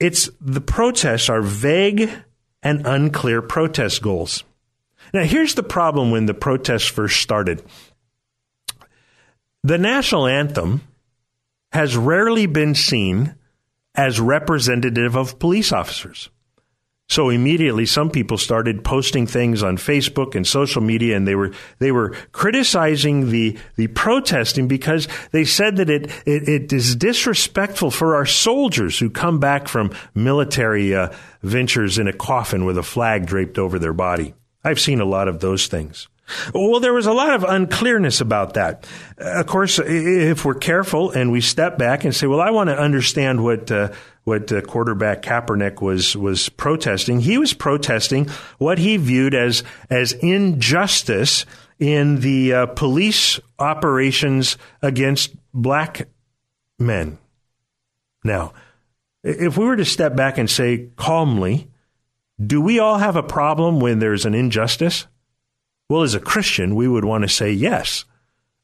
it's 0.00 0.30
the 0.40 0.62
protests 0.62 1.28
are 1.28 1.42
vague 1.42 2.10
and 2.62 2.86
unclear 2.86 3.42
protest 3.42 4.00
goals. 4.02 4.42
Now, 5.12 5.22
here's 5.22 5.54
the 5.54 5.62
problem 5.62 6.10
when 6.10 6.26
the 6.26 6.34
protests 6.34 6.86
first 6.86 7.20
started. 7.20 7.62
The 9.62 9.78
national 9.78 10.26
anthem 10.26 10.82
has 11.72 11.96
rarely 11.96 12.46
been 12.46 12.74
seen 12.74 13.34
as 13.98 14.20
representative 14.20 15.16
of 15.16 15.40
police 15.40 15.72
officers. 15.72 16.30
So 17.08 17.30
immediately 17.30 17.84
some 17.84 18.10
people 18.10 18.38
started 18.38 18.84
posting 18.84 19.26
things 19.26 19.62
on 19.62 19.76
Facebook 19.76 20.34
and 20.34 20.46
social 20.46 20.82
media 20.82 21.16
and 21.16 21.26
they 21.26 21.34
were 21.34 21.52
they 21.78 21.90
were 21.90 22.10
criticizing 22.32 23.30
the 23.30 23.58
the 23.76 23.86
protesting 23.88 24.68
because 24.68 25.08
they 25.32 25.44
said 25.44 25.76
that 25.76 25.90
it 25.90 26.10
it, 26.26 26.48
it 26.48 26.72
is 26.72 26.94
disrespectful 26.94 27.90
for 27.90 28.14
our 28.14 28.26
soldiers 28.26 28.98
who 28.98 29.08
come 29.08 29.40
back 29.40 29.68
from 29.68 29.90
military 30.14 30.94
uh, 30.94 31.08
ventures 31.42 31.98
in 31.98 32.08
a 32.08 32.12
coffin 32.12 32.66
with 32.66 32.76
a 32.76 32.82
flag 32.82 33.26
draped 33.26 33.58
over 33.58 33.78
their 33.78 33.94
body. 33.94 34.34
I've 34.62 34.80
seen 34.80 35.00
a 35.00 35.06
lot 35.06 35.28
of 35.28 35.40
those 35.40 35.66
things. 35.66 36.08
Well, 36.54 36.80
there 36.80 36.92
was 36.92 37.06
a 37.06 37.12
lot 37.12 37.34
of 37.34 37.44
unclearness 37.44 38.20
about 38.20 38.54
that. 38.54 38.86
Of 39.16 39.46
course, 39.46 39.78
if 39.78 40.44
we're 40.44 40.54
careful 40.54 41.10
and 41.10 41.32
we 41.32 41.40
step 41.40 41.78
back 41.78 42.04
and 42.04 42.14
say, 42.14 42.26
"Well, 42.26 42.40
I 42.40 42.50
want 42.50 42.68
to 42.68 42.78
understand 42.78 43.42
what 43.42 43.70
uh, 43.70 43.92
what 44.24 44.52
uh, 44.52 44.60
quarterback 44.60 45.22
Kaepernick 45.22 45.80
was 45.80 46.16
was 46.16 46.48
protesting," 46.48 47.20
he 47.20 47.38
was 47.38 47.54
protesting 47.54 48.28
what 48.58 48.78
he 48.78 48.96
viewed 48.96 49.34
as 49.34 49.62
as 49.90 50.12
injustice 50.12 51.46
in 51.78 52.20
the 52.20 52.52
uh, 52.52 52.66
police 52.66 53.40
operations 53.58 54.58
against 54.82 55.34
black 55.54 56.08
men. 56.78 57.18
Now, 58.24 58.52
if 59.22 59.56
we 59.56 59.64
were 59.64 59.76
to 59.76 59.84
step 59.84 60.16
back 60.16 60.38
and 60.38 60.50
say 60.50 60.88
calmly, 60.96 61.68
do 62.44 62.60
we 62.60 62.78
all 62.78 62.98
have 62.98 63.16
a 63.16 63.22
problem 63.22 63.80
when 63.80 63.98
there's 63.98 64.24
an 64.24 64.34
injustice? 64.34 65.06
Well, 65.88 66.02
as 66.02 66.14
a 66.14 66.20
Christian, 66.20 66.74
we 66.74 66.86
would 66.86 67.04
want 67.04 67.22
to 67.22 67.28
say 67.28 67.50
yes. 67.52 68.04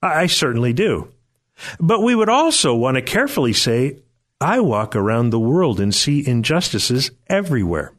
I 0.03 0.27
certainly 0.27 0.73
do. 0.73 1.09
But 1.81 2.03
we 2.03 2.15
would 2.15 2.29
also 2.29 2.75
want 2.75 2.97
to 2.97 3.03
carefully 3.03 3.55
say, 3.55 3.99
I 4.41 4.61
walk 4.61 4.95
around 4.95 5.31
the 5.31 5.41
world 5.41 5.81
and 5.81 5.95
see 5.95 6.27
injustices 6.27 7.11
everywhere. 7.27 7.93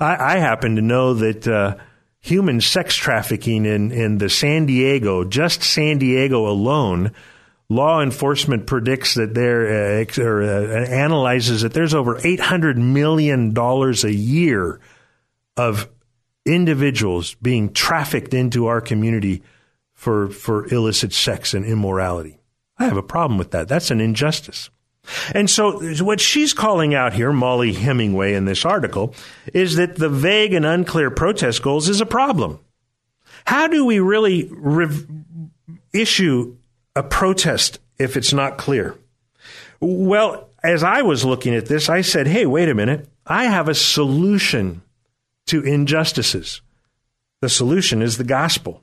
I, 0.00 0.36
I 0.36 0.38
happen 0.38 0.76
to 0.76 0.82
know 0.82 1.14
that 1.14 1.46
uh, 1.46 1.76
human 2.20 2.60
sex 2.60 2.94
trafficking 2.96 3.66
in, 3.66 3.92
in 3.92 4.18
the 4.18 4.30
San 4.30 4.66
Diego, 4.66 5.24
just 5.24 5.62
San 5.62 5.98
Diego 5.98 6.46
alone, 6.46 7.12
law 7.68 8.00
enforcement 8.00 8.66
predicts 8.66 9.14
that 9.14 9.34
there 9.34 10.00
uh, 10.00 10.22
or 10.22 10.42
uh, 10.42 10.86
analyzes 10.86 11.62
that 11.62 11.74
there's 11.74 11.94
over 11.94 12.18
800 12.22 12.78
million 12.78 13.52
dollars 13.52 14.04
a 14.04 14.14
year 14.14 14.80
of 15.56 15.88
individuals 16.46 17.34
being 17.34 17.72
trafficked 17.72 18.32
into 18.32 18.66
our 18.66 18.80
community 18.80 19.42
for, 19.94 20.28
for 20.28 20.66
illicit 20.72 21.12
sex 21.12 21.54
and 21.54 21.64
immorality. 21.64 22.38
I 22.78 22.84
have 22.84 22.96
a 22.96 23.02
problem 23.02 23.38
with 23.38 23.50
that. 23.52 23.68
That's 23.68 23.90
an 23.90 24.00
injustice. 24.00 24.70
And 25.32 25.48
so 25.48 25.80
what 26.02 26.20
she's 26.20 26.52
calling 26.52 26.94
out 26.94 27.12
here, 27.12 27.32
Mollie 27.32 27.72
Hemingway 27.72 28.34
in 28.34 28.44
this 28.44 28.64
article, 28.64 29.14
is 29.52 29.76
that 29.76 29.96
the 29.96 30.08
vague 30.08 30.52
and 30.52 30.66
unclear 30.66 31.10
protest 31.10 31.62
goals 31.62 31.88
is 31.88 32.00
a 32.00 32.06
problem. 32.06 32.58
How 33.46 33.68
do 33.68 33.84
we 33.84 34.00
really 34.00 34.48
re- 34.50 35.06
issue 35.92 36.56
a 36.94 37.02
protest 37.02 37.78
if 37.98 38.16
it's 38.16 38.32
not 38.32 38.58
clear? 38.58 38.96
Well, 39.80 40.50
as 40.62 40.82
I 40.82 41.02
was 41.02 41.24
looking 41.24 41.54
at 41.54 41.66
this, 41.66 41.88
I 41.88 42.00
said, 42.00 42.26
hey, 42.26 42.44
wait 42.44 42.68
a 42.68 42.74
minute. 42.74 43.08
I 43.26 43.44
have 43.44 43.68
a 43.68 43.74
solution 43.74 44.82
to 45.46 45.62
injustices. 45.62 46.60
The 47.40 47.48
solution 47.48 48.02
is 48.02 48.18
the 48.18 48.24
gospel. 48.24 48.82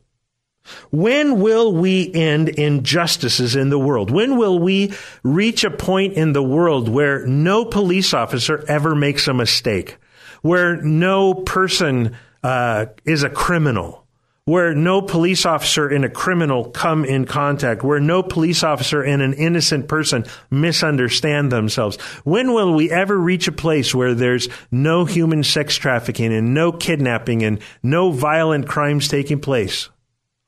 When 0.92 1.42
will 1.42 1.74
we 1.74 2.12
end 2.14 2.50
injustices 2.50 3.56
in 3.56 3.70
the 3.70 3.80
world? 3.80 4.10
When 4.12 4.38
will 4.38 4.60
we 4.60 4.94
reach 5.24 5.64
a 5.64 5.72
point 5.72 6.14
in 6.14 6.34
the 6.34 6.44
world 6.44 6.88
where 6.88 7.26
no 7.28 7.66
police 7.66 8.14
officer 8.14 8.64
ever 8.68 8.96
makes 8.96 9.28
a 9.28 9.34
mistake? 9.34 9.98
Where 10.42 10.82
no 10.82 11.34
person 11.34 12.16
uh, 12.44 12.88
is 13.06 13.24
a 13.24 13.30
criminal? 13.30 14.03
Where 14.46 14.76
no 14.76 15.02
police 15.02 15.46
officer 15.46 15.88
and 15.88 16.04
a 16.04 16.10
criminal 16.10 16.70
come 16.70 17.06
in 17.06 17.26
contact, 17.26 17.84
where 17.84 18.00
no 18.00 18.22
police 18.22 18.64
officer 18.64 19.02
and 19.02 19.22
an 19.22 19.34
innocent 19.34 19.88
person 19.88 20.26
misunderstand 20.52 21.52
themselves. 21.52 21.96
When 22.26 22.54
will 22.54 22.74
we 22.74 22.92
ever 22.92 23.18
reach 23.18 23.48
a 23.48 23.54
place 23.54 23.96
where 23.96 24.14
there's 24.14 24.50
no 24.70 25.06
human 25.06 25.44
sex 25.44 25.78
trafficking 25.78 26.34
and 26.34 26.54
no 26.54 26.74
kidnapping 26.74 27.44
and 27.44 27.60
no 27.82 28.12
violent 28.12 28.68
crimes 28.68 29.08
taking 29.08 29.40
place? 29.40 29.90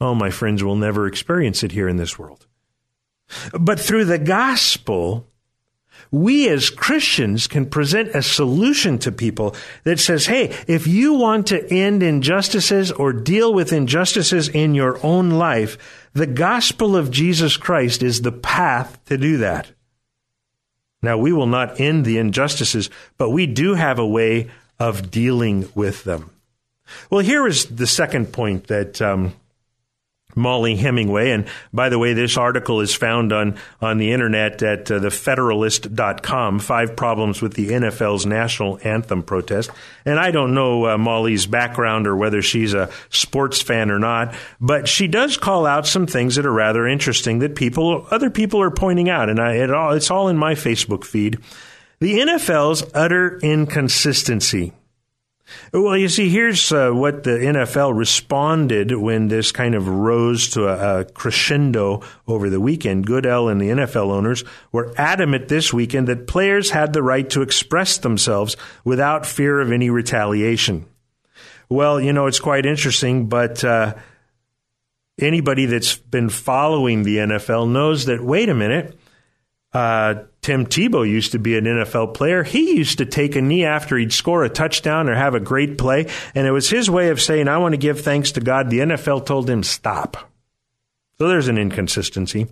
Oh, 0.01 0.13
my 0.13 0.29
friends, 0.29 0.61
we'll 0.61 0.75
never 0.75 1.07
experience 1.07 1.63
it 1.63 1.71
here 1.71 1.87
in 1.87 1.95
this 1.95 2.19
world. 2.19 2.47
But 3.57 3.79
through 3.79 4.05
the 4.05 4.19
gospel, 4.19 5.31
we 6.11 6.49
as 6.49 6.69
Christians 6.69 7.47
can 7.47 7.65
present 7.65 8.09
a 8.09 8.21
solution 8.21 8.97
to 8.99 9.11
people 9.11 9.55
that 9.83 9.99
says, 9.99 10.25
hey, 10.25 10.55
if 10.67 10.87
you 10.87 11.13
want 11.13 11.47
to 11.47 11.73
end 11.73 12.03
injustices 12.03 12.91
or 12.91 13.13
deal 13.13 13.53
with 13.53 13.73
injustices 13.73 14.47
in 14.49 14.75
your 14.75 15.03
own 15.05 15.31
life, 15.31 16.09
the 16.13 16.27
gospel 16.27 16.95
of 16.95 17.11
Jesus 17.11 17.57
Christ 17.57 18.01
is 18.03 18.21
the 18.21 18.31
path 18.31 19.03
to 19.05 19.17
do 19.17 19.37
that. 19.37 19.71
Now, 21.01 21.17
we 21.17 21.33
will 21.33 21.47
not 21.47 21.79
end 21.79 22.05
the 22.05 22.17
injustices, 22.17 22.89
but 23.17 23.29
we 23.29 23.45
do 23.45 23.75
have 23.75 23.99
a 23.99 24.07
way 24.07 24.49
of 24.79 25.11
dealing 25.11 25.69
with 25.75 26.03
them. 26.03 26.31
Well, 27.09 27.21
here 27.21 27.45
is 27.47 27.65
the 27.65 27.87
second 27.87 28.31
point 28.31 28.67
that 28.67 29.01
um, 29.01 29.33
Mollie 30.35 30.75
Hemingway. 30.75 31.31
And 31.31 31.47
by 31.73 31.89
the 31.89 31.97
way, 31.97 32.13
this 32.13 32.37
article 32.37 32.81
is 32.81 32.93
found 32.93 33.33
on, 33.33 33.57
on 33.81 33.97
the 33.97 34.11
internet 34.11 34.61
at 34.61 34.91
uh, 34.91 34.99
thefederalist.com. 34.99 36.59
Five 36.59 36.95
problems 36.95 37.41
with 37.41 37.53
the 37.53 37.69
NFL's 37.69 38.25
national 38.25 38.79
anthem 38.83 39.23
protest. 39.23 39.71
And 40.05 40.19
I 40.19 40.31
don't 40.31 40.53
know 40.53 40.85
uh, 40.85 40.97
Mollie's 40.97 41.47
background 41.47 42.05
or 42.07 42.15
whether 42.15 42.41
she's 42.41 42.73
a 42.73 42.91
sports 43.09 43.61
fan 43.61 43.89
or 43.89 43.99
not, 43.99 44.35
but 44.59 44.87
she 44.87 45.07
does 45.07 45.37
call 45.37 45.65
out 45.65 45.87
some 45.87 46.05
things 46.05 46.35
that 46.35 46.45
are 46.45 46.51
rather 46.51 46.85
interesting 46.87 47.39
that 47.39 47.55
people, 47.55 48.07
other 48.11 48.29
people 48.29 48.61
are 48.61 48.71
pointing 48.71 49.09
out. 49.09 49.29
And 49.29 49.39
I, 49.39 49.55
it 49.55 49.71
all, 49.71 49.93
it's 49.93 50.11
all 50.11 50.27
in 50.27 50.37
my 50.37 50.53
Facebook 50.53 51.03
feed. 51.03 51.39
The 51.99 52.19
NFL's 52.19 52.83
utter 52.93 53.39
inconsistency. 53.41 54.73
Well, 55.71 55.95
you 55.95 56.09
see, 56.09 56.29
here's 56.29 56.71
uh, 56.71 56.91
what 56.91 57.23
the 57.23 57.31
NFL 57.31 57.95
responded 57.95 58.91
when 58.91 59.27
this 59.27 59.51
kind 59.51 59.75
of 59.75 59.87
rose 59.87 60.49
to 60.49 60.67
a, 60.67 61.01
a, 61.01 61.05
crescendo 61.05 62.01
over 62.27 62.49
the 62.49 62.59
weekend. 62.59 63.05
Goodell 63.05 63.49
and 63.49 63.61
the 63.61 63.69
NFL 63.69 64.11
owners 64.11 64.43
were 64.71 64.93
adamant 64.97 65.47
this 65.47 65.71
weekend 65.71 66.07
that 66.07 66.27
players 66.27 66.71
had 66.71 66.93
the 66.93 67.03
right 67.03 67.29
to 67.29 67.41
express 67.41 67.99
themselves 67.99 68.57
without 68.83 69.25
fear 69.25 69.59
of 69.61 69.71
any 69.71 69.89
retaliation. 69.89 70.85
Well, 71.69 71.99
you 71.99 72.13
know, 72.13 72.27
it's 72.27 72.39
quite 72.39 72.65
interesting, 72.65 73.27
but 73.27 73.63
uh, 73.63 73.95
anybody 75.19 75.65
that's 75.65 75.95
been 75.95 76.29
following 76.29 77.03
the 77.03 77.17
NFL 77.17 77.69
knows 77.69 78.05
that, 78.05 78.23
wait 78.23 78.49
a 78.49 78.55
minute, 78.55 78.97
uh, 79.75 80.23
Tim 80.41 80.65
Tebow 80.65 81.07
used 81.07 81.33
to 81.33 81.39
be 81.39 81.57
an 81.57 81.65
NFL 81.65 82.13
player. 82.13 82.43
He 82.43 82.77
used 82.77 82.99
to 82.99 83.05
take 83.05 83.35
a 83.35 83.41
knee 83.41 83.65
after 83.65 83.97
he'd 83.97 84.13
score 84.13 84.45
a 84.45 84.49
touchdown 84.49 85.09
or 85.09 85.15
have 85.15 85.35
a 85.35 85.39
great 85.41 85.77
play, 85.77 86.07
and 86.33 86.47
it 86.47 86.51
was 86.51 86.69
his 86.69 86.89
way 86.89 87.09
of 87.09 87.21
saying, 87.21 87.49
I 87.49 87.57
want 87.57 87.73
to 87.73 87.77
give 87.77 87.99
thanks 87.99 88.31
to 88.33 88.39
God. 88.39 88.69
The 88.69 88.79
NFL 88.79 89.25
told 89.25 89.49
him, 89.49 89.63
stop. 89.63 90.15
So 91.17 91.27
there's 91.27 91.49
an 91.49 91.57
inconsistency. 91.57 92.47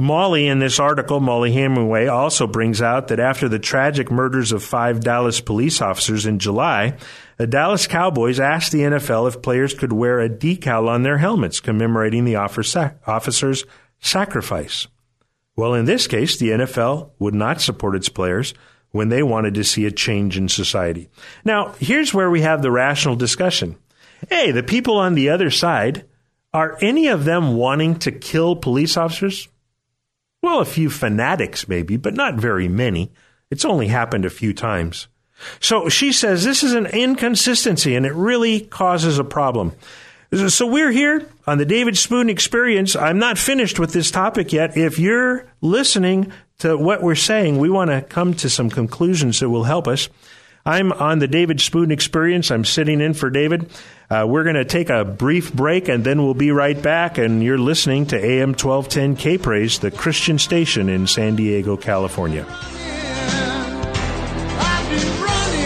Mollie, 0.00 0.48
in 0.48 0.58
this 0.58 0.80
article, 0.80 1.20
Mollie 1.20 1.52
Hemingway 1.52 2.06
also 2.06 2.48
brings 2.48 2.82
out 2.82 3.08
that 3.08 3.20
after 3.20 3.48
the 3.48 3.60
tragic 3.60 4.10
murders 4.10 4.50
of 4.50 4.64
five 4.64 5.00
Dallas 5.00 5.40
police 5.40 5.80
officers 5.80 6.26
in 6.26 6.40
July, 6.40 6.96
the 7.36 7.46
Dallas 7.46 7.86
Cowboys 7.86 8.40
asked 8.40 8.72
the 8.72 8.80
NFL 8.80 9.28
if 9.28 9.42
players 9.42 9.74
could 9.74 9.92
wear 9.92 10.18
a 10.18 10.28
decal 10.28 10.88
on 10.88 11.04
their 11.04 11.18
helmets 11.18 11.60
commemorating 11.60 12.24
the 12.24 12.36
officer's 12.36 13.64
sacrifice. 14.00 14.88
Well, 15.58 15.74
in 15.74 15.86
this 15.86 16.06
case, 16.06 16.36
the 16.36 16.50
NFL 16.50 17.10
would 17.18 17.34
not 17.34 17.60
support 17.60 17.96
its 17.96 18.08
players 18.08 18.54
when 18.92 19.08
they 19.08 19.24
wanted 19.24 19.54
to 19.54 19.64
see 19.64 19.86
a 19.86 19.90
change 19.90 20.38
in 20.38 20.48
society. 20.48 21.10
Now, 21.44 21.74
here's 21.80 22.14
where 22.14 22.30
we 22.30 22.42
have 22.42 22.62
the 22.62 22.70
rational 22.70 23.16
discussion. 23.16 23.74
Hey, 24.30 24.52
the 24.52 24.62
people 24.62 24.98
on 24.98 25.16
the 25.16 25.30
other 25.30 25.50
side, 25.50 26.04
are 26.54 26.78
any 26.80 27.08
of 27.08 27.24
them 27.24 27.56
wanting 27.56 27.98
to 27.98 28.12
kill 28.12 28.54
police 28.54 28.96
officers? 28.96 29.48
Well, 30.42 30.60
a 30.60 30.64
few 30.64 30.90
fanatics 30.90 31.66
maybe, 31.66 31.96
but 31.96 32.14
not 32.14 32.36
very 32.36 32.68
many. 32.68 33.10
It's 33.50 33.64
only 33.64 33.88
happened 33.88 34.24
a 34.24 34.30
few 34.30 34.54
times. 34.54 35.08
So 35.58 35.88
she 35.88 36.12
says 36.12 36.44
this 36.44 36.62
is 36.62 36.74
an 36.74 36.86
inconsistency 36.86 37.96
and 37.96 38.06
it 38.06 38.14
really 38.14 38.60
causes 38.60 39.18
a 39.18 39.24
problem. 39.24 39.72
So 40.32 40.68
we're 40.68 40.92
here 40.92 41.28
on 41.48 41.56
the 41.56 41.64
David 41.64 41.96
Spoon 41.96 42.28
Experience. 42.28 42.94
I'm 42.94 43.18
not 43.18 43.38
finished 43.38 43.78
with 43.78 43.94
this 43.94 44.10
topic 44.10 44.52
yet. 44.52 44.76
If 44.76 44.98
you're 44.98 45.50
listening 45.62 46.30
to 46.58 46.76
what 46.76 47.02
we're 47.02 47.14
saying, 47.14 47.56
we 47.56 47.70
want 47.70 47.90
to 47.90 48.02
come 48.02 48.34
to 48.34 48.50
some 48.50 48.68
conclusions 48.68 49.40
that 49.40 49.48
will 49.48 49.64
help 49.64 49.88
us. 49.88 50.10
I'm 50.66 50.92
on 50.92 51.20
the 51.20 51.26
David 51.26 51.62
Spoon 51.62 51.90
Experience. 51.90 52.50
I'm 52.50 52.66
sitting 52.66 53.00
in 53.00 53.14
for 53.14 53.30
David. 53.30 53.70
Uh, 54.10 54.26
we're 54.28 54.44
going 54.44 54.56
to 54.56 54.66
take 54.66 54.90
a 54.90 55.06
brief 55.06 55.50
break 55.54 55.88
and 55.88 56.04
then 56.04 56.22
we'll 56.22 56.34
be 56.34 56.50
right 56.50 56.80
back. 56.80 57.16
And 57.16 57.42
you're 57.42 57.56
listening 57.56 58.04
to 58.08 58.22
AM 58.22 58.50
1210 58.50 59.16
K 59.16 59.38
Praise, 59.38 59.78
the 59.78 59.90
Christian 59.90 60.38
station 60.38 60.90
in 60.90 61.06
San 61.06 61.34
Diego, 61.34 61.78
California 61.78 62.44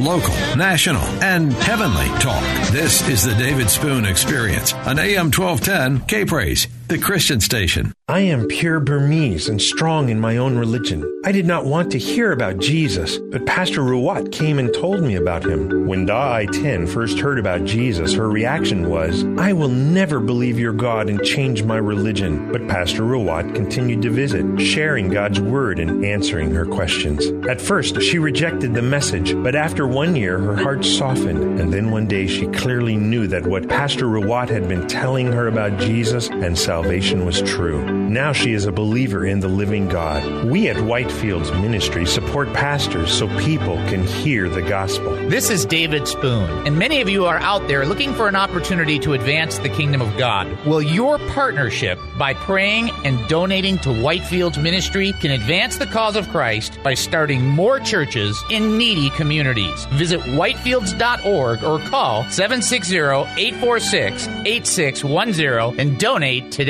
local, 0.05 0.35
national, 0.57 1.03
and 1.23 1.53
heavenly 1.53 2.09
talk. 2.19 2.43
This 2.71 3.09
is 3.09 3.25
the 3.25 3.35
David 3.35 3.71
Spoon 3.71 4.05
Experience 4.05 4.73
on 4.75 4.99
AM 4.99 5.31
1210 5.31 6.07
K 6.07 6.25
Praise. 6.25 6.69
The 6.93 6.99
Christian 6.99 7.41
station. 7.41 7.91
I 8.07 8.21
am 8.21 8.47
pure 8.49 8.79
Burmese 8.79 9.49
and 9.49 9.63
strong 9.63 10.11
in 10.11 10.21
my 10.21 10.37
own 10.37 10.59
religion. 10.59 11.09
I 11.25 11.33
did 11.33 11.47
not 11.47 11.65
want 11.65 11.91
to 11.93 11.99
hear 11.99 12.33
about 12.33 12.59
Jesus, 12.59 13.17
but 13.31 13.47
Pastor 13.47 13.81
Ruwat 13.81 14.31
came 14.31 14.59
and 14.59 14.75
told 14.75 15.03
me 15.03 15.15
about 15.15 15.47
him. 15.47 15.87
When 15.87 16.05
Da 16.05 16.35
I 16.35 16.45
Tin 16.45 16.87
first 16.87 17.19
heard 17.19 17.39
about 17.39 17.65
Jesus, 17.65 18.13
her 18.13 18.29
reaction 18.29 18.91
was, 18.91 19.25
I 19.39 19.55
will 19.55 19.71
never 19.71 20.21
believe 20.21 20.59
your 20.59 20.75
God 20.75 21.09
and 21.09 21.25
change 21.25 21.63
my 21.63 21.79
religion. 21.79 22.53
But 22.53 22.69
Pastor 22.69 23.05
Ruwat 23.05 23.55
continued 23.55 24.03
to 24.03 24.11
visit, 24.11 24.61
sharing 24.61 25.09
God's 25.09 25.41
word 25.41 25.79
and 25.79 26.05
answering 26.05 26.51
her 26.51 26.67
questions. 26.67 27.27
At 27.49 27.63
first, 27.63 28.03
she 28.03 28.19
rejected 28.19 28.75
the 28.75 28.83
message, 28.83 29.35
but 29.43 29.55
after 29.55 29.87
one 29.87 30.15
year, 30.15 30.39
her 30.39 30.57
heart 30.57 30.85
softened, 30.85 31.59
and 31.59 31.73
then 31.73 31.91
one 31.91 32.07
day 32.07 32.27
she 32.27 32.49
clearly 32.49 32.97
knew 32.97 33.27
that 33.29 33.47
what 33.47 33.71
Pastor 33.71 34.05
Ruwat 34.05 34.51
had 34.51 34.69
been 34.69 34.87
telling 34.87 35.33
her 35.33 35.47
about 35.47 35.79
Jesus 35.79 36.29
and 36.29 36.59
salvation 36.59 36.82
was 36.83 37.43
true. 37.43 37.85
Now 38.09 38.33
she 38.33 38.53
is 38.53 38.67
a 38.67 38.73
believer 38.73 39.25
in 39.25 39.41
the 39.41 39.49
living 39.49 39.89
God. 39.89 40.45
We 40.45 40.69
at 40.69 40.77
Whitefields 40.77 41.51
Ministry 41.63 42.07
support 42.07 42.53
pastors 42.53 43.13
so 43.13 43.29
people 43.39 43.77
can 43.89 44.05
hear 44.05 44.49
the 44.49 44.63
gospel. 44.63 45.15
This 45.29 45.49
is 45.49 45.65
David 45.65 46.09
Spoon, 46.09 46.67
and 46.67 46.79
many 46.79 47.01
of 47.01 47.09
you 47.09 47.25
are 47.27 47.39
out 47.39 47.67
there 47.69 47.87
looking 47.87 48.13
for 48.15 48.29
an 48.29 48.37
opportunity 48.37 48.99
to 48.99 49.13
advance 49.13 49.59
the 49.59 49.69
kingdom 49.69 50.03
of 50.03 50.17
God. 50.17 50.49
Well, 50.67 50.83
your 50.83 51.19
partnership 51.31 51.99
by 52.19 52.35
praying 52.35 52.91
and 53.05 53.27
donating 53.29 53.79
to 53.79 53.89
Whitefields 53.89 54.61
Ministry 54.61 55.13
can 55.21 55.31
advance 55.31 55.77
the 55.79 55.87
cause 55.87 56.17
of 56.17 56.29
Christ 56.29 56.79
by 56.83 56.95
starting 56.95 57.47
more 57.47 57.81
churches 57.81 58.43
in 58.51 58.77
needy 58.77 59.11
communities. 59.11 59.85
Visit 59.93 60.21
whitefields.org 60.21 61.63
or 61.65 61.79
call 61.89 62.25
760 62.25 62.99
846 62.99 64.29
8610 64.45 65.81
and 65.81 65.99
donate 65.99 66.51
today. 66.51 66.62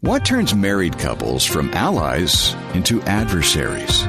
What 0.00 0.24
turns 0.24 0.54
married 0.54 0.98
couples 0.98 1.44
from 1.44 1.74
allies 1.74 2.54
into 2.74 3.02
adversaries? 3.02 4.02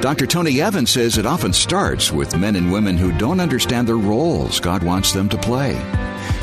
Dr. 0.00 0.26
Tony 0.26 0.60
Evans 0.60 0.90
says 0.90 1.18
it 1.18 1.26
often 1.26 1.52
starts 1.52 2.10
with 2.10 2.36
men 2.36 2.56
and 2.56 2.72
women 2.72 2.96
who 2.96 3.16
don't 3.18 3.38
understand 3.38 3.86
the 3.86 3.94
roles 3.94 4.60
God 4.60 4.82
wants 4.82 5.12
them 5.12 5.28
to 5.28 5.38
play. 5.38 5.74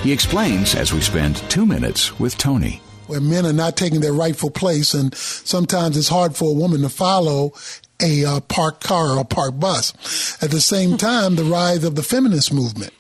He 0.03 0.11
explains 0.11 0.75
as 0.75 0.93
we 0.93 1.01
spend 1.01 1.37
two 1.49 1.65
minutes 1.65 2.19
with 2.19 2.37
Tony. 2.37 2.81
Where 3.07 3.19
men 3.19 3.45
are 3.45 3.53
not 3.53 3.75
taking 3.75 4.01
their 4.01 4.13
rightful 4.13 4.51
place, 4.51 4.93
and 4.93 5.13
sometimes 5.15 5.97
it's 5.97 6.09
hard 6.09 6.35
for 6.35 6.51
a 6.51 6.53
woman 6.53 6.81
to 6.81 6.89
follow 6.89 7.53
a 8.01 8.25
uh, 8.25 8.39
parked 8.41 8.83
car 8.83 9.17
or 9.17 9.21
a 9.21 9.25
parked 9.25 9.59
bus. 9.59 10.41
At 10.43 10.51
the 10.51 10.61
same 10.61 10.97
time, 11.09 11.35
the 11.35 11.43
rise 11.43 11.83
of 11.83 11.95
the 11.95 12.03
feminist 12.03 12.53
movement 12.53 12.93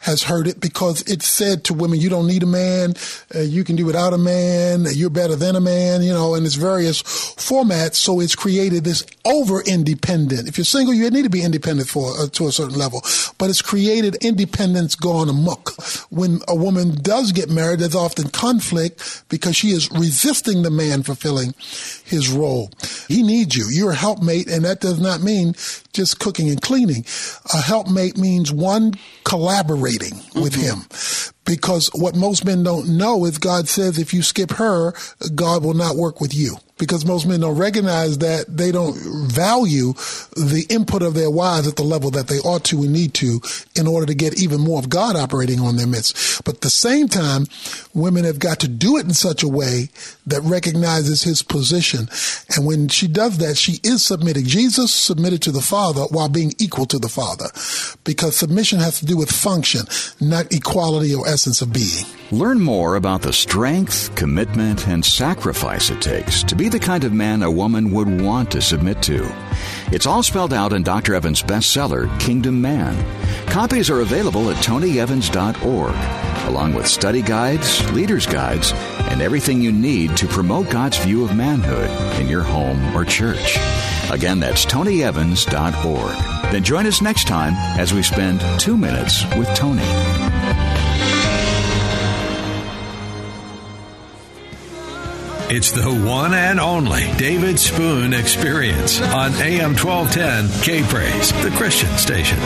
has 0.00 0.22
heard 0.22 0.46
it 0.46 0.60
because 0.60 1.02
it 1.02 1.22
said 1.22 1.64
to 1.64 1.74
women, 1.74 2.00
you 2.00 2.08
don't 2.08 2.26
need 2.26 2.42
a 2.42 2.46
man, 2.46 2.94
uh, 3.34 3.40
you 3.40 3.64
can 3.64 3.76
do 3.76 3.84
without 3.84 4.12
a 4.12 4.18
man, 4.18 4.86
you're 4.92 5.10
better 5.10 5.36
than 5.36 5.56
a 5.56 5.60
man, 5.60 6.02
you 6.02 6.12
know, 6.12 6.34
in 6.34 6.44
its 6.44 6.54
various 6.54 7.02
formats. 7.02 7.96
So 7.96 8.20
it's 8.20 8.34
created 8.34 8.84
this 8.84 9.04
over 9.24 9.60
independent. 9.62 10.48
If 10.48 10.58
you're 10.58 10.64
single, 10.64 10.94
you 10.94 11.10
need 11.10 11.24
to 11.24 11.30
be 11.30 11.42
independent 11.42 11.88
for 11.88 12.12
uh, 12.18 12.28
to 12.28 12.46
a 12.46 12.52
certain 12.52 12.78
level, 12.78 13.02
but 13.38 13.50
it's 13.50 13.62
created 13.62 14.16
independence 14.16 14.94
gone 14.94 15.28
amok. 15.28 15.70
When 16.10 16.40
a 16.48 16.54
woman 16.54 17.00
does 17.02 17.32
get 17.32 17.50
married, 17.50 17.80
there's 17.80 17.94
often 17.94 18.28
conflict 18.30 19.24
because 19.28 19.56
she 19.56 19.68
is 19.68 19.90
resisting 19.90 20.62
the 20.62 20.70
man 20.70 21.02
fulfilling 21.02 21.54
his 22.04 22.30
role. 22.30 22.70
He 23.08 23.22
needs 23.22 23.56
you. 23.56 23.66
You're 23.70 23.92
a 23.92 23.96
helpmate, 23.96 24.48
and 24.48 24.64
that 24.64 24.80
does 24.80 25.00
not 25.00 25.22
mean 25.22 25.54
just 25.98 26.20
cooking 26.20 26.48
and 26.48 26.62
cleaning. 26.62 27.04
A 27.52 27.60
helpmate 27.60 28.16
means 28.16 28.52
one 28.52 28.94
collaborating 29.24 30.14
mm-hmm. 30.14 30.40
with 30.40 30.54
him. 30.54 30.86
Because 31.48 31.88
what 31.94 32.14
most 32.14 32.44
men 32.44 32.62
don't 32.62 32.98
know 32.98 33.24
is 33.24 33.38
God 33.38 33.68
says 33.68 33.98
if 33.98 34.12
you 34.12 34.22
skip 34.22 34.50
her, 34.52 34.92
God 35.34 35.64
will 35.64 35.72
not 35.72 35.96
work 35.96 36.20
with 36.20 36.34
you 36.34 36.58
because 36.78 37.04
most 37.04 37.26
men 37.26 37.40
don't 37.40 37.58
recognize 37.58 38.18
that 38.18 38.46
they 38.48 38.72
don't 38.72 38.96
value 39.30 39.92
the 40.36 40.64
input 40.70 41.02
of 41.02 41.14
their 41.14 41.30
wives 41.30 41.66
at 41.66 41.76
the 41.76 41.82
level 41.82 42.10
that 42.12 42.28
they 42.28 42.38
ought 42.38 42.64
to 42.64 42.82
and 42.82 42.92
need 42.92 43.14
to 43.14 43.40
in 43.74 43.86
order 43.86 44.06
to 44.06 44.14
get 44.14 44.40
even 44.40 44.60
more 44.60 44.78
of 44.78 44.88
God 44.88 45.16
operating 45.16 45.60
on 45.60 45.76
their 45.76 45.86
midst. 45.86 46.44
But 46.44 46.56
at 46.56 46.60
the 46.62 46.70
same 46.70 47.08
time, 47.08 47.46
women 47.94 48.24
have 48.24 48.38
got 48.38 48.60
to 48.60 48.68
do 48.68 48.96
it 48.96 49.04
in 49.04 49.14
such 49.14 49.42
a 49.42 49.48
way 49.48 49.90
that 50.26 50.40
recognizes 50.42 51.24
his 51.24 51.42
position. 51.42 52.08
And 52.54 52.64
when 52.64 52.88
she 52.88 53.08
does 53.08 53.38
that, 53.38 53.56
she 53.56 53.80
is 53.82 54.04
submitting. 54.04 54.44
Jesus 54.44 54.92
submitted 54.92 55.42
to 55.42 55.50
the 55.50 55.60
Father 55.60 56.02
while 56.10 56.28
being 56.28 56.52
equal 56.58 56.86
to 56.86 56.98
the 56.98 57.08
Father 57.08 57.46
because 58.04 58.36
submission 58.36 58.78
has 58.78 59.00
to 59.00 59.06
do 59.06 59.16
with 59.16 59.30
function, 59.30 59.82
not 60.20 60.52
equality 60.52 61.14
or 61.14 61.26
essence 61.38 61.62
of 61.62 61.72
being. 61.72 62.04
Learn 62.32 62.60
more 62.60 62.96
about 62.96 63.22
the 63.22 63.32
strength, 63.32 64.12
commitment, 64.16 64.88
and 64.88 65.04
sacrifice 65.04 65.88
it 65.88 66.02
takes 66.02 66.42
to 66.42 66.56
be 66.56 66.68
the 66.68 66.80
kind 66.80 67.04
of 67.04 67.12
man 67.12 67.44
a 67.44 67.50
woman 67.50 67.92
would 67.92 68.20
want 68.20 68.50
to 68.50 68.60
submit 68.60 69.00
to. 69.02 69.24
It's 69.92 70.04
all 70.04 70.24
spelled 70.24 70.52
out 70.52 70.72
in 70.72 70.82
Dr. 70.82 71.14
Evans' 71.14 71.40
bestseller, 71.40 72.08
Kingdom 72.18 72.60
Man. 72.60 72.92
Copies 73.46 73.88
are 73.88 74.00
available 74.00 74.50
at 74.50 74.56
tonyevans.org, 74.64 76.48
along 76.48 76.74
with 76.74 76.88
study 76.88 77.22
guides, 77.22 77.88
leaders' 77.92 78.26
guides, 78.26 78.72
and 79.12 79.22
everything 79.22 79.62
you 79.62 79.70
need 79.70 80.16
to 80.16 80.26
promote 80.26 80.68
God's 80.70 80.98
view 80.98 81.22
of 81.22 81.36
manhood 81.36 81.88
in 82.20 82.26
your 82.26 82.42
home 82.42 82.96
or 82.96 83.04
church. 83.04 83.56
Again, 84.10 84.40
that's 84.40 84.66
tonyevans.org. 84.66 86.50
Then 86.50 86.64
join 86.64 86.86
us 86.86 87.00
next 87.00 87.28
time 87.28 87.54
as 87.78 87.94
we 87.94 88.02
spend 88.02 88.40
two 88.58 88.76
minutes 88.76 89.22
with 89.36 89.46
Tony. 89.54 90.27
It's 95.50 95.70
the 95.70 95.90
one 95.90 96.34
and 96.34 96.60
only 96.60 97.10
David 97.16 97.58
Spoon 97.58 98.12
Experience 98.12 99.00
on 99.00 99.32
AM 99.36 99.74
1210 99.74 100.62
K 100.62 100.82
Praise, 100.82 101.32
the 101.42 101.50
Christian 101.56 101.88
station. 101.96 102.38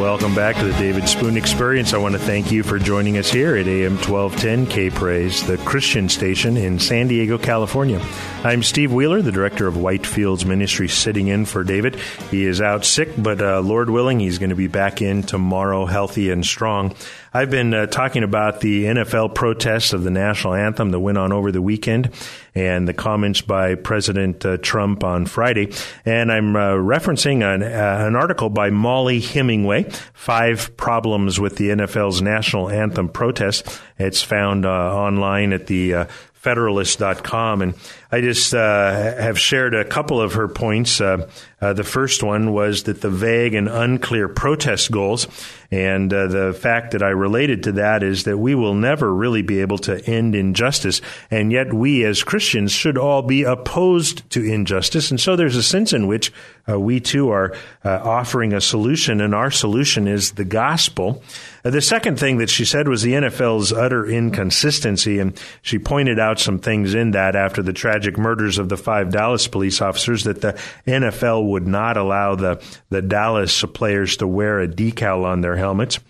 Welcome 0.00 0.34
back 0.34 0.56
to 0.56 0.64
the 0.64 0.72
David 0.78 1.06
Spoon 1.06 1.36
Experience. 1.36 1.92
I 1.92 1.98
want 1.98 2.14
to 2.14 2.18
thank 2.18 2.50
you 2.50 2.62
for 2.62 2.78
joining 2.78 3.18
us 3.18 3.30
here 3.30 3.56
at 3.56 3.68
AM 3.68 3.98
1210 3.98 4.66
K 4.66 4.88
Praise, 4.88 5.46
the 5.46 5.58
Christian 5.58 6.08
station 6.08 6.56
in 6.56 6.78
San 6.78 7.08
Diego, 7.08 7.36
California. 7.36 8.00
I'm 8.42 8.62
Steve 8.62 8.90
Wheeler, 8.90 9.20
the 9.20 9.32
director 9.32 9.66
of 9.66 9.74
Whitefields 9.74 10.46
Ministry, 10.46 10.88
sitting 10.88 11.28
in 11.28 11.44
for 11.44 11.62
David. 11.62 11.96
He 12.30 12.46
is 12.46 12.62
out 12.62 12.86
sick, 12.86 13.10
but 13.18 13.42
uh, 13.42 13.60
Lord 13.60 13.90
willing, 13.90 14.18
he's 14.18 14.38
going 14.38 14.48
to 14.48 14.56
be 14.56 14.66
back 14.66 15.02
in 15.02 15.24
tomorrow, 15.24 15.84
healthy 15.84 16.30
and 16.30 16.44
strong. 16.44 16.94
I've 17.32 17.50
been 17.50 17.74
uh, 17.74 17.86
talking 17.86 18.22
about 18.22 18.60
the 18.60 18.84
NFL 18.84 19.34
protests 19.34 19.92
of 19.92 20.02
the 20.02 20.10
national 20.10 20.54
anthem 20.54 20.90
that 20.92 21.00
went 21.00 21.18
on 21.18 21.30
over 21.30 21.52
the 21.52 21.60
weekend 21.60 22.10
and 22.54 22.88
the 22.88 22.94
comments 22.94 23.42
by 23.42 23.74
President 23.74 24.44
uh, 24.46 24.56
Trump 24.56 25.04
on 25.04 25.26
Friday. 25.26 25.72
And 26.06 26.32
I'm 26.32 26.56
uh, 26.56 26.70
referencing 26.70 27.42
an, 27.42 27.62
uh, 27.62 28.06
an, 28.06 28.16
article 28.16 28.48
by 28.48 28.70
Mollie 28.70 29.20
Hemingway, 29.20 29.84
Five 30.14 30.74
Problems 30.78 31.38
with 31.38 31.56
the 31.56 31.68
NFL's 31.68 32.22
National 32.22 32.70
Anthem 32.70 33.10
Protest. 33.10 33.78
It's 33.98 34.22
found 34.22 34.64
uh, 34.64 34.70
online 34.70 35.52
at 35.52 35.66
the 35.66 35.94
uh, 35.94 36.04
Federalist.com. 36.38 37.62
And 37.62 37.74
I 38.10 38.20
just 38.20 38.54
uh, 38.54 38.92
have 39.20 39.38
shared 39.38 39.74
a 39.74 39.84
couple 39.84 40.20
of 40.20 40.34
her 40.34 40.48
points. 40.48 41.00
Uh, 41.00 41.28
uh, 41.60 41.72
the 41.72 41.84
first 41.84 42.22
one 42.22 42.52
was 42.52 42.84
that 42.84 43.00
the 43.00 43.10
vague 43.10 43.54
and 43.54 43.68
unclear 43.68 44.28
protest 44.28 44.90
goals, 44.92 45.26
and 45.70 46.12
uh, 46.14 46.28
the 46.28 46.54
fact 46.54 46.92
that 46.92 47.02
I 47.02 47.08
related 47.08 47.64
to 47.64 47.72
that 47.72 48.04
is 48.04 48.24
that 48.24 48.38
we 48.38 48.54
will 48.54 48.74
never 48.74 49.12
really 49.12 49.42
be 49.42 49.60
able 49.60 49.78
to 49.78 50.02
end 50.08 50.36
injustice, 50.36 51.00
and 51.30 51.50
yet 51.50 51.74
we 51.74 52.04
as 52.04 52.22
Christians 52.22 52.70
should 52.70 52.96
all 52.96 53.22
be 53.22 53.42
opposed 53.42 54.30
to 54.30 54.44
injustice. 54.44 55.10
And 55.10 55.20
so 55.20 55.34
there's 55.34 55.56
a 55.56 55.62
sense 55.62 55.92
in 55.92 56.06
which 56.06 56.32
uh, 56.68 56.78
we 56.78 57.00
too 57.00 57.30
are 57.30 57.56
uh, 57.84 58.00
offering 58.04 58.52
a 58.52 58.60
solution, 58.60 59.20
and 59.20 59.34
our 59.34 59.50
solution 59.50 60.06
is 60.06 60.32
the 60.32 60.44
gospel. 60.44 61.22
Uh, 61.68 61.70
the 61.70 61.82
second 61.82 62.18
thing 62.18 62.38
that 62.38 62.48
she 62.48 62.64
said 62.64 62.88
was 62.88 63.02
the 63.02 63.12
NFL's 63.12 63.74
utter 63.74 64.06
inconsistency, 64.06 65.18
and 65.18 65.38
she 65.60 65.78
pointed 65.78 66.18
out 66.18 66.40
some 66.40 66.58
things 66.58 66.94
in 66.94 67.10
that 67.10 67.36
after 67.36 67.62
the 67.62 67.74
tragic 67.74 68.16
murders 68.16 68.56
of 68.56 68.70
the 68.70 68.76
five 68.78 69.10
Dallas 69.10 69.46
police 69.48 69.82
officers 69.82 70.24
that 70.24 70.40
the 70.40 70.58
NFL 70.86 71.50
would 71.50 71.66
not 71.66 71.98
allow 71.98 72.34
the, 72.34 72.62
the 72.88 73.02
Dallas 73.02 73.62
players 73.74 74.16
to 74.16 74.26
wear 74.26 74.60
a 74.60 74.66
decal 74.66 75.24
on 75.24 75.42
their 75.42 75.56
helmets. 75.56 76.00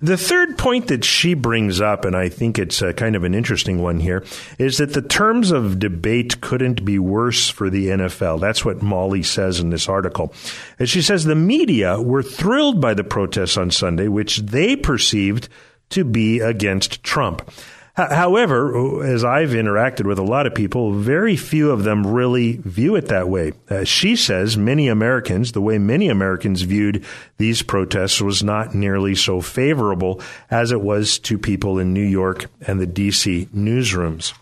The 0.00 0.16
third 0.16 0.58
point 0.58 0.88
that 0.88 1.04
she 1.04 1.34
brings 1.34 1.80
up, 1.80 2.04
and 2.04 2.16
I 2.16 2.28
think 2.28 2.58
it's 2.58 2.82
a, 2.82 2.92
kind 2.92 3.16
of 3.16 3.24
an 3.24 3.34
interesting 3.34 3.82
one 3.82 4.00
here, 4.00 4.24
is 4.58 4.78
that 4.78 4.92
the 4.92 5.02
terms 5.02 5.50
of 5.50 5.78
debate 5.78 6.40
couldn't 6.40 6.84
be 6.84 6.98
worse 6.98 7.48
for 7.48 7.68
the 7.68 7.88
NFL. 7.88 8.40
That's 8.40 8.64
what 8.64 8.82
Mollie 8.82 9.22
says 9.22 9.60
in 9.60 9.70
this 9.70 9.88
article. 9.88 10.32
And 10.78 10.88
she 10.88 11.02
says 11.02 11.24
the 11.24 11.34
media 11.34 12.00
were 12.00 12.22
thrilled 12.22 12.80
by 12.80 12.94
the 12.94 13.04
protests 13.04 13.56
on 13.56 13.70
Sunday, 13.70 14.08
which 14.08 14.38
they 14.38 14.76
perceived 14.76 15.48
to 15.90 16.04
be 16.04 16.40
against 16.40 17.02
Trump. 17.02 17.50
However, 17.98 19.04
as 19.04 19.24
I've 19.24 19.50
interacted 19.50 20.06
with 20.06 20.20
a 20.20 20.22
lot 20.22 20.46
of 20.46 20.54
people, 20.54 20.92
very 20.92 21.34
few 21.36 21.72
of 21.72 21.82
them 21.82 22.06
really 22.06 22.58
view 22.58 22.94
it 22.94 23.08
that 23.08 23.28
way. 23.28 23.54
Uh, 23.68 23.82
she 23.82 24.14
says 24.14 24.56
many 24.56 24.86
Americans, 24.86 25.50
the 25.50 25.60
way 25.60 25.78
many 25.78 26.08
Americans 26.08 26.62
viewed 26.62 27.04
these 27.38 27.62
protests 27.62 28.20
was 28.22 28.40
not 28.40 28.72
nearly 28.72 29.16
so 29.16 29.40
favorable 29.40 30.20
as 30.48 30.70
it 30.70 30.80
was 30.80 31.18
to 31.18 31.38
people 31.38 31.80
in 31.80 31.92
New 31.92 32.06
York 32.06 32.46
and 32.60 32.78
the 32.80 32.86
DC 32.86 33.48
newsrooms. 33.48 34.32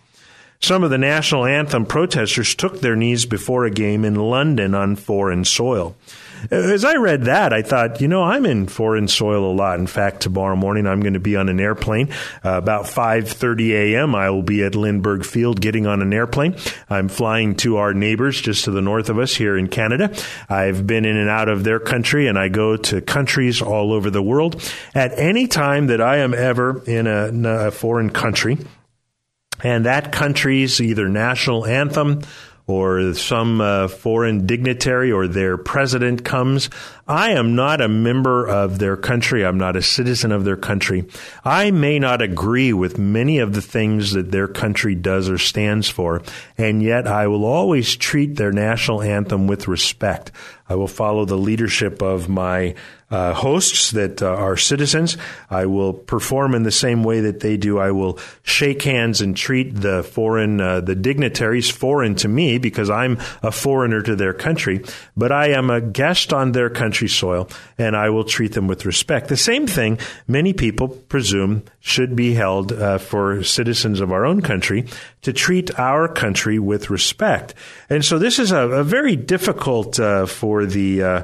Some 0.61 0.85
of 0.85 0.91
the 0.91 0.99
national 0.99 1.47
anthem 1.47 1.87
protesters 1.87 2.55
took 2.55 2.81
their 2.81 2.97
knees 2.97 3.25
before 3.25 3.65
a 3.65 3.71
game 3.71 4.05
in 4.05 4.17
London 4.17 4.75
on 4.75 4.97
foreign 4.97 5.47
soil. 5.47 5.97
As 6.51 6.84
I 6.84 6.95
read 6.97 7.24
that, 7.24 7.53
I 7.53 7.62
thought, 7.62 8.01
you 8.01 8.09
know, 8.09 8.22
I'm 8.22 8.47
in 8.47 8.66
foreign 8.66 9.09
soil 9.09 9.51
a 9.51 9.55
lot. 9.55 9.78
In 9.78 9.87
fact, 9.87 10.20
tomorrow 10.20 10.57
morning 10.57 10.87
I'm 10.87 11.01
going 11.01 11.14
to 11.14 11.20
be 11.20 11.37
on 11.37 11.49
an 11.49 11.61
airplane. 11.61 12.11
Uh, 12.45 12.59
about 12.59 12.84
5:30 12.84 13.70
a.m. 13.70 14.14
I 14.14 14.30
will 14.30 14.43
be 14.43 14.62
at 14.62 14.74
Lindbergh 14.74 15.24
Field 15.24 15.61
getting 15.61 15.87
on 15.87 16.03
an 16.03 16.12
airplane. 16.12 16.57
I'm 16.89 17.09
flying 17.09 17.55
to 17.57 17.76
our 17.78 17.95
neighbors 17.95 18.41
just 18.41 18.64
to 18.64 18.70
the 18.70 18.82
north 18.82 19.09
of 19.09 19.18
us 19.18 19.34
here 19.34 19.57
in 19.57 19.68
Canada. 19.68 20.14
I've 20.49 20.87
been 20.87 21.05
in 21.05 21.16
and 21.16 21.30
out 21.30 21.49
of 21.49 21.64
their 21.64 21.80
country 21.80 22.26
and 22.26 22.39
I 22.39 22.49
go 22.49 22.76
to 22.76 23.01
countries 23.01 23.62
all 23.62 23.93
over 23.93 24.11
the 24.11 24.22
world. 24.22 24.62
At 24.95 25.18
any 25.18 25.47
time 25.47 25.89
that 25.89 26.01
I 26.01 26.18
am 26.18 26.34
ever 26.34 26.82
in 26.84 27.07
a, 27.07 27.26
in 27.28 27.47
a 27.47 27.70
foreign 27.70 28.11
country, 28.11 28.59
and 29.62 29.87
that 29.87 30.12
country's 30.12 30.80
either 30.80 31.09
national 31.09 31.66
anthem 31.66 32.22
or 32.67 33.14
some 33.14 33.61
uh, 33.61 33.87
foreign 33.87 34.45
dignitary 34.45 35.12
or 35.12 35.29
their 35.29 35.57
president 35.57 36.25
comes, 36.25 36.69
I 37.07 37.31
am 37.31 37.55
not 37.55 37.81
a 37.81 37.89
member 37.89 38.45
of 38.47 38.81
their 38.81 38.97
country. 38.97 39.47
I'm 39.47 39.59
not 39.59 39.77
a 39.77 39.83
citizen 39.83 40.33
of 40.33 40.45
their 40.45 40.57
country. 40.57 41.05
I 41.45 41.71
may 41.71 42.01
not 42.01 42.23
agree 42.23 42.73
with 42.73 42.99
many 42.99 43.39
of 43.39 43.55
the 43.55 43.62
things 43.62 44.12
that 44.12 44.33
their 44.33 44.49
country 44.49 44.97
does 44.97 45.29
or 45.29 45.39
stands 45.39 45.89
for, 45.89 46.23
and 46.59 46.83
yet 46.83 47.07
I 47.07 47.29
will 47.29 47.45
always 47.45 47.95
treat 47.95 48.35
their 48.35 48.51
national 48.51 49.03
anthem 49.03 49.47
with 49.47 49.69
respect. 49.69 50.33
I 50.69 50.75
will 50.75 50.89
follow 50.89 51.25
the 51.25 51.39
leadership 51.39 52.03
of 52.03 52.29
my 52.29 52.75
uh, 53.09 53.33
hosts 53.33 53.93
that 53.93 54.21
uh, 54.21 54.27
are 54.27 54.57
citizens. 54.57 55.17
I 55.49 55.67
will 55.67 55.93
perform 55.93 56.55
in 56.55 56.64
the 56.64 56.73
same 56.73 57.05
way 57.05 57.21
that 57.21 57.39
they 57.41 57.57
do. 57.57 57.79
I 57.79 57.93
will 57.93 58.19
shake 58.43 58.83
hands 58.83 59.21
and 59.21 59.37
treat 59.37 59.77
the 59.77 60.03
foreign, 60.03 60.61
uh, 60.61 60.81
the 60.81 60.97
dignitaries 60.97 61.71
foreign 61.71 62.17
to 62.17 62.29
me 62.29 62.59
because 62.59 62.91
I'm 62.91 63.19
a 63.43 63.53
foreigner 63.53 64.03
to 64.03 64.17
their 64.17 64.33
country, 64.33 64.85
but 65.17 65.31
I 65.31 65.51
am 65.51 65.71
a 65.71 65.81
guest 65.81 66.33
on 66.33 66.51
their 66.51 66.69
country 66.69 67.09
soil 67.09 67.49
and 67.79 67.97
I 67.97 68.11
will 68.11 68.25
treat 68.25 68.53
them 68.53 68.67
with 68.67 68.85
respect. 68.87 69.29
The 69.29 69.37
same 69.37 69.69
thing 69.69 69.99
many 70.27 70.53
people 70.53 70.89
presume 70.89 71.62
should 71.87 72.16
be 72.16 72.34
held 72.34 72.72
uh, 72.72 72.99
for 72.99 73.45
citizens 73.45 74.01
of 74.01 74.11
our 74.11 74.26
own 74.26 74.43
country 74.43 74.87
to 75.22 75.32
treat 75.32 75.78
our 75.78 76.09
country 76.09 76.59
with 76.59 76.91
respect. 76.91 77.55
And 77.89 78.05
so 78.05 78.18
this 78.18 78.41
is 78.41 78.51
a, 78.51 78.68
a 78.68 78.82
very 78.82 79.14
difficult 79.14 80.01
uh, 80.01 80.26
for 80.26 80.66
the 80.66 81.03
uh, 81.03 81.22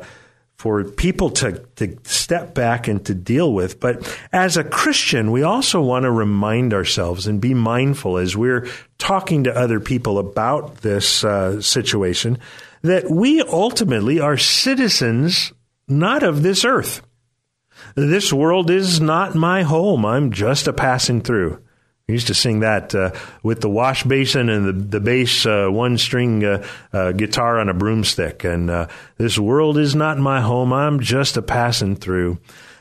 for 0.55 0.85
people 0.85 1.31
to, 1.31 1.59
to 1.75 1.99
step 2.05 2.55
back 2.55 2.87
and 2.87 3.05
to 3.07 3.13
deal 3.13 3.53
with. 3.53 3.81
But 3.81 4.07
as 4.33 4.57
a 4.57 4.63
Christian, 4.63 5.33
we 5.33 5.43
also 5.43 5.81
want 5.81 6.05
to 6.05 6.13
remind 6.13 6.73
ourselves 6.73 7.27
and 7.27 7.41
be 7.41 7.55
mindful 7.55 8.17
as 8.17 8.37
we're 8.37 8.69
talking 8.99 9.43
to 9.45 9.59
other 9.59 9.81
people 9.81 10.21
about 10.21 10.77
this 10.77 11.25
uh, 11.25 11.61
situation 11.61 12.39
that 12.83 13.11
we 13.11 13.43
ultimately 13.43 14.21
are 14.21 14.39
citizens 14.39 15.53
not 15.89 16.23
of 16.23 16.45
this 16.45 16.65
earth. 16.65 17.03
This 17.95 18.33
world 18.33 18.71
is 18.71 19.01
not 19.01 19.35
my 19.35 19.63
home. 19.63 20.05
I'm 20.05 20.31
just 20.31 20.67
a 20.67 20.73
passing 20.73 21.21
through. 21.21 21.63
We 22.09 22.15
used 22.15 22.27
to 22.29 22.35
sing 22.35 22.61
that 22.61 22.95
uh, 22.95 23.13
with 23.43 23.61
the 23.61 23.71
wash 23.71 24.03
basin 24.03 24.49
and 24.49 24.67
the, 24.67 24.73
the 24.73 25.01
bass 25.01 25.47
uh, 25.47 25.69
one 25.69 25.99
string 25.99 26.45
uh, 26.45 26.67
uh, 26.93 27.13
guitar 27.13 27.59
on 27.59 27.69
a 27.69 27.75
broomstick. 27.75 28.45
And 28.45 28.71
uh, 28.71 28.89
this 29.19 29.39
world 29.39 29.79
is 29.79 29.95
not 29.95 30.19
my 30.19 30.41
home. 30.41 30.73
I'm 30.73 31.01
just 31.01 31.37
a 31.37 31.43
passing 31.43 31.97
through. 31.97 32.39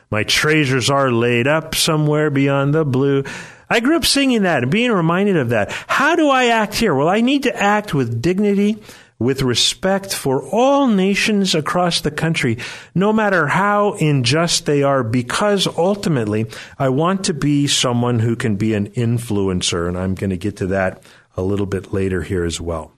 My 0.10 0.24
treasures 0.24 0.90
are 0.90 1.12
laid 1.12 1.48
up 1.48 1.76
somewhere 1.76 2.30
beyond 2.30 2.74
the 2.74 2.84
blue. 2.84 3.24
I 3.70 3.80
grew 3.80 3.96
up 3.96 4.06
singing 4.06 4.42
that 4.42 4.64
and 4.64 4.72
being 4.72 4.92
reminded 4.92 5.38
of 5.38 5.50
that. 5.50 5.72
How 5.88 6.16
do 6.16 6.30
I 6.30 6.48
act 6.48 6.74
here? 6.74 6.94
Well, 6.94 7.08
I 7.08 7.22
need 7.22 7.44
to 7.44 7.56
act 7.56 7.94
with 7.94 8.22
dignity 8.22 8.82
with 9.22 9.44
respect 9.44 10.16
for 10.16 10.42
all 10.50 10.88
nations 10.88 11.54
across 11.54 12.02
the 12.02 12.10
country, 12.10 12.58
no 12.96 13.14
matter 13.14 13.46
how 13.46 13.94
unjust 13.94 14.66
they 14.66 14.82
are, 14.82 15.04
because 15.04 15.68
ultimately 15.68 16.48
I 16.80 16.90
want 16.90 17.26
to 17.26 17.34
be 17.36 17.68
someone 17.68 18.18
who 18.18 18.36
can 18.36 18.56
be 18.56 18.74
an 18.74 18.90
influencer. 18.90 19.88
And 19.88 19.96
I'm 19.96 20.16
going 20.16 20.32
to 20.32 20.38
get 20.38 20.58
to 20.58 20.68
that 20.68 21.04
a 21.38 21.44
little 21.44 21.68
bit 21.68 21.94
later 21.94 22.24
here 22.24 22.44
as 22.44 22.60
well. 22.60 22.94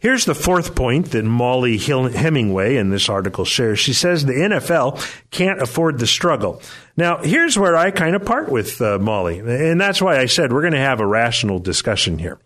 Here's 0.00 0.24
the 0.24 0.36
fourth 0.36 0.76
point 0.76 1.10
that 1.10 1.24
Mollie 1.24 1.78
Hemingway 1.78 2.76
in 2.76 2.90
this 2.90 3.08
article 3.08 3.44
shares. 3.44 3.80
She 3.80 3.92
says 3.92 4.24
the 4.24 4.32
NFL 4.32 5.04
can't 5.32 5.60
afford 5.60 5.98
the 5.98 6.06
struggle. 6.06 6.62
Now, 6.96 7.18
here's 7.18 7.58
where 7.58 7.76
I 7.76 7.90
kind 7.90 8.14
of 8.14 8.24
part 8.24 8.48
with 8.48 8.80
uh, 8.80 9.00
Mollie, 9.00 9.40
and 9.40 9.80
that's 9.80 10.00
why 10.00 10.20
I 10.20 10.26
said 10.26 10.52
we're 10.52 10.60
going 10.60 10.74
to 10.74 10.78
have 10.78 11.00
a 11.00 11.06
rational 11.06 11.58
discussion 11.58 12.20
here. 12.20 12.38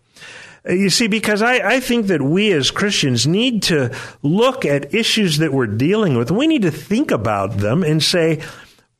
Uh, 0.67 0.73
you 0.73 0.89
see, 0.89 1.07
because 1.07 1.41
I, 1.41 1.75
I 1.75 1.79
think 1.79 2.07
that 2.07 2.21
we 2.21 2.51
as 2.51 2.71
Christians 2.71 3.27
need 3.27 3.63
to 3.63 3.95
look 4.21 4.65
at 4.65 4.93
issues 4.93 5.37
that 5.37 5.53
we're 5.53 5.67
dealing 5.67 6.17
with. 6.17 6.31
We 6.31 6.47
need 6.47 6.63
to 6.63 6.71
think 6.71 7.11
about 7.11 7.57
them 7.57 7.83
and 7.83 8.01
say, 8.01 8.41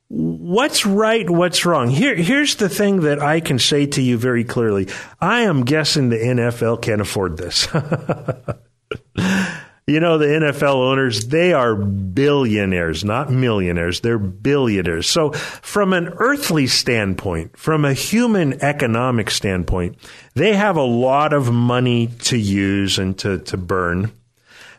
what's 0.09 0.85
right, 0.85 1.29
what's 1.29 1.65
wrong. 1.65 1.89
Here, 1.89 2.15
here's 2.15 2.55
the 2.55 2.69
thing 2.69 3.01
that 3.01 3.19
I 3.19 3.39
can 3.39 3.59
say 3.59 3.85
to 3.87 4.01
you 4.01 4.17
very 4.17 4.43
clearly. 4.43 4.87
I 5.21 5.41
am 5.41 5.63
guessing 5.65 6.09
the 6.09 6.17
NFL 6.17 6.81
can't 6.81 7.01
afford 7.01 7.37
this. 7.37 7.67
You 9.89 9.99
know, 9.99 10.19
the 10.19 10.27
NFL 10.27 10.75
owners, 10.75 11.29
they 11.29 11.51
are 11.51 11.75
billionaires, 11.75 13.03
not 13.03 13.31
millionaires. 13.31 14.01
They're 14.01 14.19
billionaires. 14.19 15.09
So, 15.09 15.31
from 15.31 15.93
an 15.93 16.09
earthly 16.17 16.67
standpoint, 16.67 17.57
from 17.57 17.85
a 17.85 17.93
human 17.93 18.61
economic 18.61 19.31
standpoint, 19.31 19.97
they 20.35 20.53
have 20.53 20.77
a 20.77 20.83
lot 20.83 21.33
of 21.33 21.51
money 21.51 22.07
to 22.19 22.37
use 22.37 22.99
and 22.99 23.17
to, 23.17 23.39
to 23.39 23.57
burn. 23.57 24.11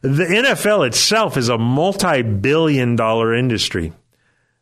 The 0.02 0.26
NFL 0.26 0.86
itself 0.86 1.36
is 1.36 1.48
a 1.48 1.58
multi 1.58 2.22
billion 2.22 2.94
dollar 2.94 3.34
industry. 3.34 3.92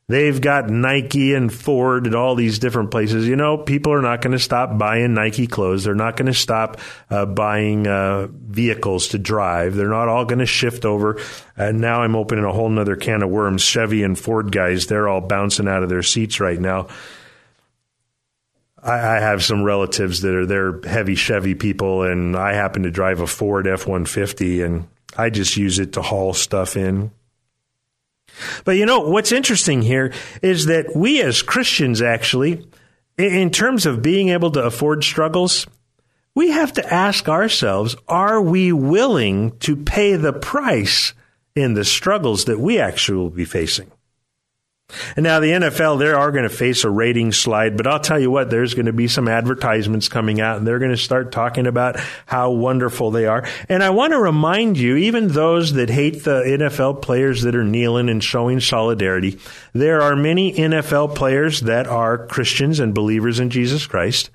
They've 0.08 0.40
got 0.40 0.70
Nike 0.70 1.34
and 1.34 1.52
Ford 1.52 2.06
and 2.06 2.14
all 2.14 2.34
these 2.34 2.58
different 2.58 2.90
places. 2.90 3.28
You 3.28 3.36
know, 3.36 3.58
people 3.58 3.92
are 3.92 4.00
not 4.00 4.22
going 4.22 4.32
to 4.32 4.38
stop 4.38 4.78
buying 4.78 5.12
Nike 5.12 5.46
clothes. 5.46 5.84
They're 5.84 5.94
not 5.94 6.16
going 6.16 6.32
to 6.32 6.34
stop 6.34 6.80
uh, 7.10 7.26
buying 7.26 7.86
uh, 7.86 8.28
vehicles 8.30 9.08
to 9.08 9.18
drive. 9.18 9.74
They're 9.74 9.90
not 9.90 10.08
all 10.08 10.24
going 10.24 10.38
to 10.38 10.46
shift 10.46 10.86
over. 10.86 11.20
And 11.58 11.82
now 11.82 12.00
I'm 12.00 12.16
opening 12.16 12.46
a 12.46 12.52
whole 12.52 12.70
nother 12.70 12.96
can 12.96 13.22
of 13.22 13.28
worms. 13.28 13.60
Chevy 13.60 14.02
and 14.02 14.18
Ford 14.18 14.50
guys, 14.50 14.86
they're 14.86 15.08
all 15.08 15.20
bouncing 15.20 15.68
out 15.68 15.82
of 15.82 15.90
their 15.90 16.02
seats 16.02 16.40
right 16.40 16.58
now. 16.58 16.88
I, 18.82 19.18
have 19.18 19.44
some 19.44 19.64
relatives 19.64 20.22
that 20.22 20.34
are 20.34 20.46
they're 20.46 20.80
heavy 20.82 21.16
Chevy 21.16 21.56
people, 21.56 22.04
and 22.04 22.36
I 22.36 22.54
happen 22.54 22.84
to 22.84 22.90
drive 22.92 23.20
a 23.20 23.26
Ford 23.26 23.66
F 23.66 23.86
150, 23.86 24.62
and 24.62 24.88
I 25.16 25.30
just 25.30 25.56
use 25.56 25.80
it 25.80 25.94
to 25.94 26.02
haul 26.02 26.32
stuff 26.32 26.76
in 26.76 27.10
but 28.64 28.72
you 28.72 28.86
know, 28.86 29.00
what's 29.00 29.32
interesting 29.32 29.82
here 29.82 30.12
is 30.42 30.66
that 30.66 30.94
we 30.94 31.22
as 31.22 31.42
Christians 31.42 32.02
actually, 32.02 32.66
in 33.16 33.50
terms 33.50 33.86
of 33.86 34.02
being 34.02 34.28
able 34.28 34.50
to 34.52 34.62
afford 34.62 35.04
struggles, 35.04 35.66
we 36.34 36.50
have 36.50 36.72
to 36.74 36.92
ask 36.92 37.28
ourselves, 37.28 37.96
are 38.06 38.40
we 38.40 38.72
willing 38.72 39.58
to 39.58 39.76
pay 39.76 40.14
the 40.14 40.32
price 40.32 41.12
in 41.56 41.74
the 41.74 41.84
struggles 41.84 42.44
that 42.44 42.60
we 42.60 42.78
actually 42.78 43.18
will 43.18 43.30
be 43.30 43.44
facing? 43.44 43.90
And 45.16 45.24
now 45.24 45.38
the 45.38 45.50
NFL, 45.50 45.98
they 45.98 46.08
are 46.08 46.30
going 46.32 46.48
to 46.48 46.54
face 46.54 46.82
a 46.82 46.90
rating 46.90 47.32
slide, 47.32 47.76
but 47.76 47.86
I'll 47.86 48.00
tell 48.00 48.18
you 48.18 48.30
what, 48.30 48.48
there's 48.48 48.72
going 48.72 48.86
to 48.86 48.92
be 48.92 49.06
some 49.06 49.28
advertisements 49.28 50.08
coming 50.08 50.40
out 50.40 50.56
and 50.56 50.66
they're 50.66 50.78
going 50.78 50.92
to 50.92 50.96
start 50.96 51.30
talking 51.30 51.66
about 51.66 52.00
how 52.24 52.52
wonderful 52.52 53.10
they 53.10 53.26
are. 53.26 53.46
And 53.68 53.82
I 53.82 53.90
want 53.90 54.14
to 54.14 54.18
remind 54.18 54.78
you, 54.78 54.96
even 54.96 55.28
those 55.28 55.74
that 55.74 55.90
hate 55.90 56.24
the 56.24 56.40
NFL 56.42 57.02
players 57.02 57.42
that 57.42 57.54
are 57.54 57.64
kneeling 57.64 58.08
and 58.08 58.24
showing 58.24 58.60
solidarity, 58.60 59.38
there 59.74 60.00
are 60.00 60.16
many 60.16 60.54
NFL 60.54 61.14
players 61.14 61.60
that 61.60 61.86
are 61.86 62.26
Christians 62.26 62.80
and 62.80 62.94
believers 62.94 63.40
in 63.40 63.50
Jesus 63.50 63.86
Christ. 63.86 64.30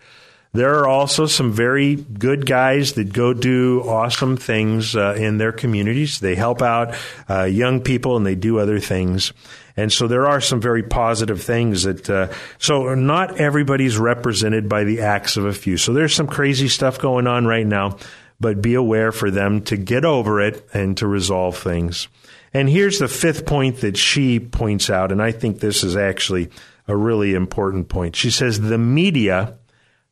There 0.51 0.75
are 0.75 0.87
also 0.87 1.25
some 1.25 1.51
very 1.51 1.95
good 1.95 2.45
guys 2.45 2.93
that 2.93 3.11
go 3.11 3.33
do 3.33 3.81
awesome 3.87 4.37
things 4.37 4.95
uh, 4.95 5.15
in 5.17 5.39
their 5.39 5.51
communities. 5.51 6.19
They 6.19 6.35
help 6.35 6.61
out 6.61 6.95
uh, 7.27 7.45
young 7.45 7.81
people 7.81 8.17
and 8.17 8.23
they 8.23 8.35
do 8.35 8.59
other 8.59 8.79
things. 8.79 9.33
And 9.75 9.91
so 9.91 10.07
there 10.07 10.27
are 10.27 10.39
some 10.39 10.61
very 10.61 10.83
positive 10.83 11.41
things 11.41 11.83
that, 11.83 12.09
uh, 12.09 12.31
so 12.59 12.93
not 12.93 13.39
everybody's 13.39 13.97
represented 13.97 14.69
by 14.69 14.83
the 14.83 15.01
acts 15.01 15.35
of 15.35 15.45
a 15.45 15.53
few. 15.53 15.77
So 15.77 15.93
there's 15.93 16.13
some 16.13 16.27
crazy 16.27 16.67
stuff 16.67 16.99
going 16.99 17.25
on 17.25 17.47
right 17.47 17.65
now, 17.65 17.97
but 18.39 18.61
be 18.61 18.75
aware 18.75 19.11
for 19.11 19.31
them 19.31 19.61
to 19.63 19.77
get 19.77 20.05
over 20.05 20.41
it 20.41 20.67
and 20.73 20.95
to 20.97 21.07
resolve 21.07 21.57
things. 21.57 22.07
And 22.53 22.69
here's 22.69 22.99
the 22.99 23.07
fifth 23.07 23.47
point 23.47 23.81
that 23.81 23.97
she 23.97 24.39
points 24.39 24.89
out, 24.91 25.11
and 25.11 25.21
I 25.21 25.31
think 25.31 25.59
this 25.59 25.83
is 25.83 25.95
actually 25.97 26.49
a 26.87 26.95
really 26.95 27.33
important 27.33 27.89
point. 27.89 28.15
She 28.15 28.29
says 28.29 28.59
the 28.59 28.77
media 28.77 29.57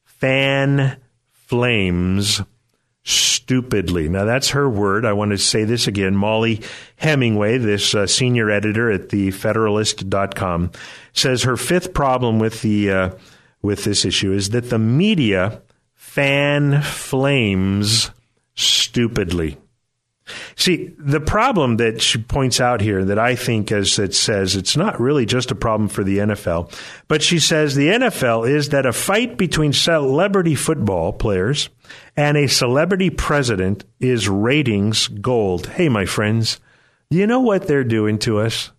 fan 0.05 0.97
flames 1.31 2.41
stupidly. 3.03 4.07
Now, 4.09 4.25
that's 4.25 4.51
her 4.51 4.69
word. 4.69 5.05
I 5.05 5.13
want 5.13 5.31
to 5.31 5.37
say 5.37 5.63
this 5.63 5.87
again. 5.87 6.15
Mollie 6.15 6.61
Hemingway, 6.97 7.57
this 7.57 7.95
uh, 7.95 8.07
senior 8.07 8.49
editor 8.49 8.91
at 8.91 9.09
the 9.09 9.31
Federalist.com, 9.31 10.71
says 11.13 11.43
her 11.43 11.57
fifth 11.57 11.93
problem 11.93 12.39
with 12.39 12.61
the 12.61 12.91
uh, 12.91 13.09
with 13.61 13.83
this 13.83 14.05
issue 14.05 14.31
is 14.31 14.49
that 14.49 14.69
the 14.69 14.79
media 14.79 15.61
fan 15.93 16.81
flames 16.81 18.11
stupidly. 18.55 19.57
See, 20.55 20.93
the 20.97 21.19
problem 21.19 21.77
that 21.77 22.01
she 22.01 22.17
points 22.19 22.59
out 22.59 22.81
here 22.81 23.03
that 23.05 23.19
I 23.19 23.35
think, 23.35 23.71
as 23.71 23.97
it 23.99 24.13
says, 24.13 24.55
it's 24.55 24.77
not 24.77 24.99
really 24.99 25.25
just 25.25 25.51
a 25.51 25.55
problem 25.55 25.89
for 25.89 26.03
the 26.03 26.19
NFL, 26.19 26.73
but 27.07 27.21
she 27.21 27.39
says 27.39 27.75
the 27.75 27.89
NFL 27.89 28.49
is 28.49 28.69
that 28.69 28.85
a 28.85 28.93
fight 28.93 29.37
between 29.37 29.73
celebrity 29.73 30.55
football 30.55 31.13
players 31.13 31.69
and 32.15 32.37
a 32.37 32.47
celebrity 32.47 33.09
president 33.09 33.83
is 33.99 34.29
ratings 34.29 35.07
gold. 35.07 35.67
Hey, 35.67 35.89
my 35.89 36.05
friends, 36.05 36.59
you 37.09 37.27
know 37.27 37.41
what 37.41 37.67
they're 37.67 37.83
doing 37.83 38.19
to 38.19 38.39
us? 38.39 38.71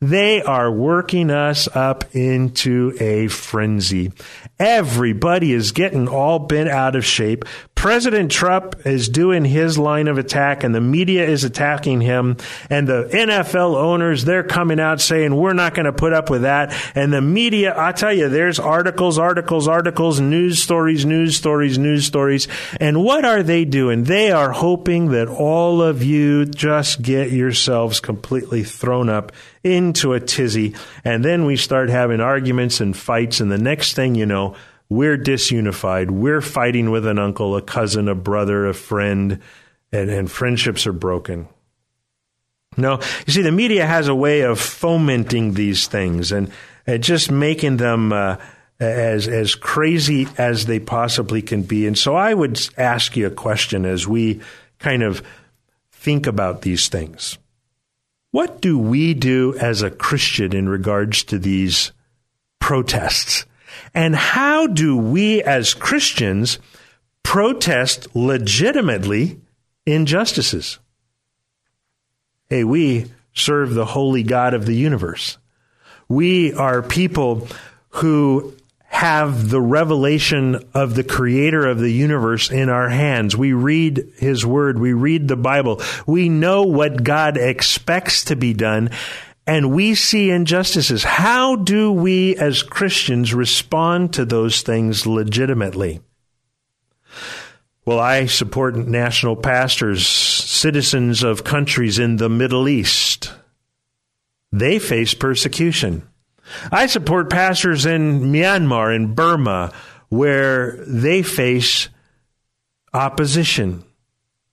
They 0.00 0.42
are 0.42 0.70
working 0.70 1.28
us 1.30 1.66
up 1.74 2.14
into 2.14 2.96
a 3.00 3.26
frenzy. 3.26 4.12
Everybody 4.56 5.52
is 5.52 5.72
getting 5.72 6.06
all 6.06 6.38
bent 6.38 6.68
out 6.68 6.94
of 6.94 7.04
shape. 7.04 7.44
President 7.78 8.32
Trump 8.32 8.84
is 8.86 9.08
doing 9.08 9.44
his 9.44 9.78
line 9.78 10.08
of 10.08 10.18
attack 10.18 10.64
and 10.64 10.74
the 10.74 10.80
media 10.80 11.24
is 11.24 11.44
attacking 11.44 12.00
him. 12.00 12.36
And 12.68 12.88
the 12.88 13.08
NFL 13.12 13.76
owners, 13.76 14.24
they're 14.24 14.42
coming 14.42 14.80
out 14.80 15.00
saying, 15.00 15.32
we're 15.32 15.52
not 15.52 15.74
going 15.74 15.86
to 15.86 15.92
put 15.92 16.12
up 16.12 16.28
with 16.28 16.42
that. 16.42 16.74
And 16.96 17.12
the 17.12 17.20
media, 17.20 17.72
I 17.76 17.92
tell 17.92 18.12
you, 18.12 18.28
there's 18.28 18.58
articles, 18.58 19.16
articles, 19.16 19.68
articles, 19.68 20.18
news 20.18 20.60
stories, 20.60 21.06
news 21.06 21.36
stories, 21.36 21.78
news 21.78 22.04
stories. 22.04 22.48
And 22.80 23.04
what 23.04 23.24
are 23.24 23.44
they 23.44 23.64
doing? 23.64 24.02
They 24.02 24.32
are 24.32 24.50
hoping 24.50 25.12
that 25.12 25.28
all 25.28 25.80
of 25.80 26.02
you 26.02 26.46
just 26.46 27.00
get 27.00 27.30
yourselves 27.30 28.00
completely 28.00 28.64
thrown 28.64 29.08
up 29.08 29.30
into 29.62 30.14
a 30.14 30.20
tizzy. 30.20 30.74
And 31.04 31.24
then 31.24 31.46
we 31.46 31.56
start 31.56 31.90
having 31.90 32.20
arguments 32.20 32.80
and 32.80 32.96
fights. 32.96 33.38
And 33.38 33.52
the 33.52 33.56
next 33.56 33.92
thing 33.94 34.16
you 34.16 34.26
know, 34.26 34.56
we're 34.88 35.18
disunified. 35.18 36.10
We're 36.10 36.40
fighting 36.40 36.90
with 36.90 37.06
an 37.06 37.18
uncle, 37.18 37.56
a 37.56 37.62
cousin, 37.62 38.08
a 38.08 38.14
brother, 38.14 38.66
a 38.66 38.74
friend, 38.74 39.40
and, 39.92 40.10
and 40.10 40.30
friendships 40.30 40.86
are 40.86 40.92
broken. 40.92 41.48
No, 42.76 43.00
you 43.26 43.32
see, 43.32 43.42
the 43.42 43.52
media 43.52 43.86
has 43.86 44.08
a 44.08 44.14
way 44.14 44.42
of 44.42 44.60
fomenting 44.60 45.54
these 45.54 45.88
things 45.88 46.32
and, 46.32 46.50
and 46.86 47.02
just 47.02 47.30
making 47.30 47.76
them 47.76 48.12
uh, 48.12 48.36
as 48.78 49.26
as 49.26 49.56
crazy 49.56 50.28
as 50.38 50.66
they 50.66 50.78
possibly 50.78 51.42
can 51.42 51.62
be. 51.62 51.86
And 51.86 51.98
so, 51.98 52.14
I 52.14 52.32
would 52.32 52.60
ask 52.76 53.16
you 53.16 53.26
a 53.26 53.32
question 53.32 53.84
as 53.84 54.06
we 54.06 54.40
kind 54.78 55.02
of 55.02 55.22
think 55.90 56.28
about 56.28 56.62
these 56.62 56.88
things. 56.88 57.36
What 58.30 58.60
do 58.60 58.78
we 58.78 59.14
do 59.14 59.56
as 59.58 59.82
a 59.82 59.90
Christian 59.90 60.54
in 60.54 60.68
regards 60.68 61.24
to 61.24 61.38
these 61.38 61.90
protests? 62.60 63.44
And 63.94 64.14
how 64.14 64.66
do 64.66 64.96
we 64.96 65.42
as 65.42 65.74
Christians 65.74 66.58
protest 67.22 68.14
legitimately 68.14 69.40
injustices? 69.86 70.78
Hey, 72.48 72.64
we 72.64 73.10
serve 73.34 73.74
the 73.74 73.84
holy 73.84 74.22
God 74.22 74.54
of 74.54 74.66
the 74.66 74.74
universe. 74.74 75.38
We 76.08 76.54
are 76.54 76.82
people 76.82 77.46
who 77.90 78.54
have 78.88 79.50
the 79.50 79.60
revelation 79.60 80.58
of 80.72 80.94
the 80.94 81.04
creator 81.04 81.66
of 81.66 81.78
the 81.78 81.92
universe 81.92 82.50
in 82.50 82.70
our 82.70 82.88
hands. 82.88 83.36
We 83.36 83.52
read 83.52 84.12
his 84.16 84.46
word. 84.46 84.78
We 84.78 84.94
read 84.94 85.28
the 85.28 85.36
Bible. 85.36 85.82
We 86.06 86.28
know 86.28 86.62
what 86.62 87.04
God 87.04 87.36
expects 87.36 88.24
to 88.24 88.36
be 88.36 88.54
done 88.54 88.90
and 89.48 89.72
we 89.72 89.94
see 89.94 90.30
injustices. 90.30 91.02
How 91.02 91.56
do 91.56 91.90
we 91.90 92.36
as 92.36 92.62
Christians 92.62 93.32
respond 93.32 94.12
to 94.12 94.26
those 94.26 94.60
things 94.60 95.06
legitimately? 95.06 96.02
Well, 97.86 97.98
I 97.98 98.26
support 98.26 98.76
national 98.76 99.36
pastors, 99.36 100.06
citizens 100.06 101.22
of 101.22 101.44
countries 101.44 101.98
in 101.98 102.18
the 102.18 102.28
Middle 102.28 102.68
East. 102.68 103.32
They 104.52 104.78
face 104.78 105.14
persecution. 105.14 106.06
I 106.70 106.84
support 106.84 107.30
pastors 107.30 107.86
in 107.86 108.30
Myanmar 108.30 108.94
and 108.94 109.16
Burma 109.16 109.72
where 110.10 110.76
they 110.86 111.22
face 111.22 111.88
opposition 112.92 113.82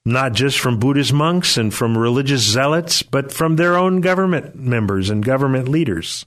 not 0.06 0.34
just 0.34 0.60
from 0.60 0.80
Buddhist 0.80 1.12
monks 1.12 1.58
and 1.58 1.74
from 1.74 1.98
religious 1.98 2.42
zealots, 2.42 3.02
but 3.02 3.32
from 3.32 3.56
their 3.56 3.76
own 3.76 4.02
government 4.02 4.56
members 4.56 5.10
and 5.10 5.26
government 5.26 5.68
leaders. 5.68 6.26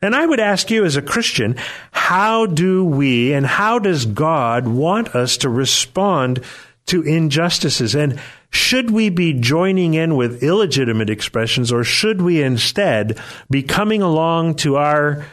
And 0.00 0.14
I 0.14 0.26
would 0.26 0.38
ask 0.38 0.70
you 0.70 0.84
as 0.84 0.94
a 0.94 1.02
Christian, 1.02 1.56
how 1.90 2.46
do 2.46 2.84
we 2.84 3.32
and 3.32 3.44
how 3.44 3.78
does 3.78 4.06
God 4.06 4.68
want 4.68 5.14
us 5.14 5.38
to 5.38 5.48
respond 5.48 6.44
to 6.86 7.02
injustices? 7.02 7.96
And 7.96 8.20
should 8.50 8.90
we 8.90 9.08
be 9.08 9.32
joining 9.32 9.94
in 9.94 10.14
with 10.14 10.42
illegitimate 10.42 11.10
expressions 11.10 11.72
or 11.72 11.82
should 11.84 12.22
we 12.22 12.42
instead 12.42 13.18
be 13.50 13.62
coming 13.62 14.02
along 14.02 14.54
to 14.56 14.76
our 14.76 15.26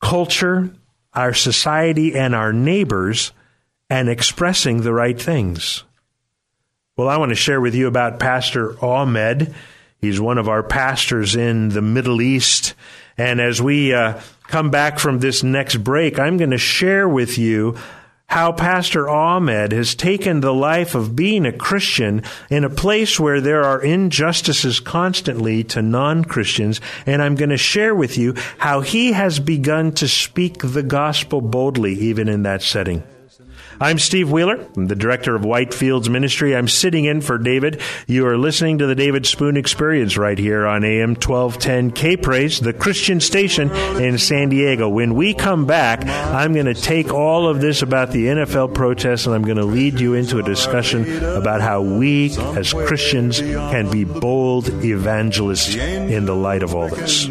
culture, 0.00 0.70
our 1.14 1.34
society, 1.34 2.16
and 2.16 2.34
our 2.34 2.52
neighbors 2.52 3.32
and 3.88 4.08
expressing 4.08 4.80
the 4.80 4.92
right 4.92 5.20
things? 5.20 5.84
Well, 6.98 7.08
I 7.08 7.16
want 7.16 7.28
to 7.28 7.36
share 7.36 7.60
with 7.60 7.76
you 7.76 7.86
about 7.86 8.18
Pastor 8.18 8.76
Ahmed. 8.84 9.54
He's 10.00 10.20
one 10.20 10.36
of 10.36 10.48
our 10.48 10.64
pastors 10.64 11.36
in 11.36 11.68
the 11.68 11.80
Middle 11.80 12.20
East. 12.20 12.74
And 13.16 13.40
as 13.40 13.62
we 13.62 13.94
uh, 13.94 14.20
come 14.48 14.72
back 14.72 14.98
from 14.98 15.20
this 15.20 15.44
next 15.44 15.76
break, 15.76 16.18
I'm 16.18 16.38
going 16.38 16.50
to 16.50 16.58
share 16.58 17.08
with 17.08 17.38
you 17.38 17.76
how 18.26 18.50
Pastor 18.50 19.08
Ahmed 19.08 19.70
has 19.70 19.94
taken 19.94 20.40
the 20.40 20.52
life 20.52 20.96
of 20.96 21.14
being 21.14 21.46
a 21.46 21.56
Christian 21.56 22.24
in 22.50 22.64
a 22.64 22.68
place 22.68 23.20
where 23.20 23.40
there 23.40 23.62
are 23.62 23.80
injustices 23.80 24.80
constantly 24.80 25.62
to 25.62 25.80
non 25.80 26.24
Christians. 26.24 26.80
And 27.06 27.22
I'm 27.22 27.36
going 27.36 27.50
to 27.50 27.56
share 27.56 27.94
with 27.94 28.18
you 28.18 28.34
how 28.58 28.80
he 28.80 29.12
has 29.12 29.38
begun 29.38 29.92
to 29.92 30.08
speak 30.08 30.62
the 30.64 30.82
gospel 30.82 31.42
boldly, 31.42 31.94
even 31.94 32.28
in 32.28 32.42
that 32.42 32.60
setting. 32.60 33.04
I'm 33.80 34.00
Steve 34.00 34.30
Wheeler, 34.32 34.66
I'm 34.76 34.86
the 34.86 34.96
director 34.96 35.36
of 35.36 35.42
Whitefields 35.42 36.08
Ministry. 36.08 36.56
I'm 36.56 36.66
sitting 36.66 37.04
in 37.04 37.20
for 37.20 37.38
David. 37.38 37.80
You 38.08 38.26
are 38.26 38.36
listening 38.36 38.78
to 38.78 38.86
the 38.88 38.96
David 38.96 39.24
Spoon 39.24 39.56
Experience 39.56 40.16
right 40.16 40.36
here 40.36 40.66
on 40.66 40.82
AM 40.82 41.10
1210 41.10 41.92
K 41.92 42.16
Praise, 42.16 42.58
the 42.58 42.72
Christian 42.72 43.20
station 43.20 43.70
in 44.00 44.18
San 44.18 44.48
Diego. 44.48 44.88
When 44.88 45.14
we 45.14 45.32
come 45.32 45.64
back, 45.64 46.04
I'm 46.06 46.54
going 46.54 46.66
to 46.66 46.74
take 46.74 47.12
all 47.12 47.46
of 47.46 47.60
this 47.60 47.82
about 47.82 48.10
the 48.10 48.26
NFL 48.26 48.74
protests 48.74 49.26
and 49.26 49.34
I'm 49.34 49.42
going 49.42 49.58
to 49.58 49.64
lead 49.64 50.00
you 50.00 50.14
into 50.14 50.38
a 50.38 50.42
discussion 50.42 51.24
about 51.24 51.60
how 51.60 51.80
we 51.80 52.36
as 52.36 52.72
Christians 52.72 53.38
can 53.38 53.90
be 53.92 54.02
bold 54.02 54.68
evangelists 54.84 55.76
in 55.76 56.24
the 56.24 56.34
light 56.34 56.64
of 56.64 56.74
all 56.74 56.88
this 56.88 57.28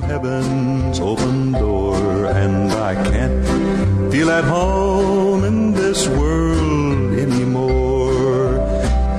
from 0.00 0.08
heaven's 0.08 1.00
open 1.00 1.52
door, 1.52 2.26
and 2.26 2.72
I 2.72 2.94
can't 2.94 4.12
feel 4.12 4.30
at 4.30 4.44
home 4.44 5.44
in 5.44 5.72
this 5.72 6.06
world 6.08 7.18
anymore. 7.18 8.58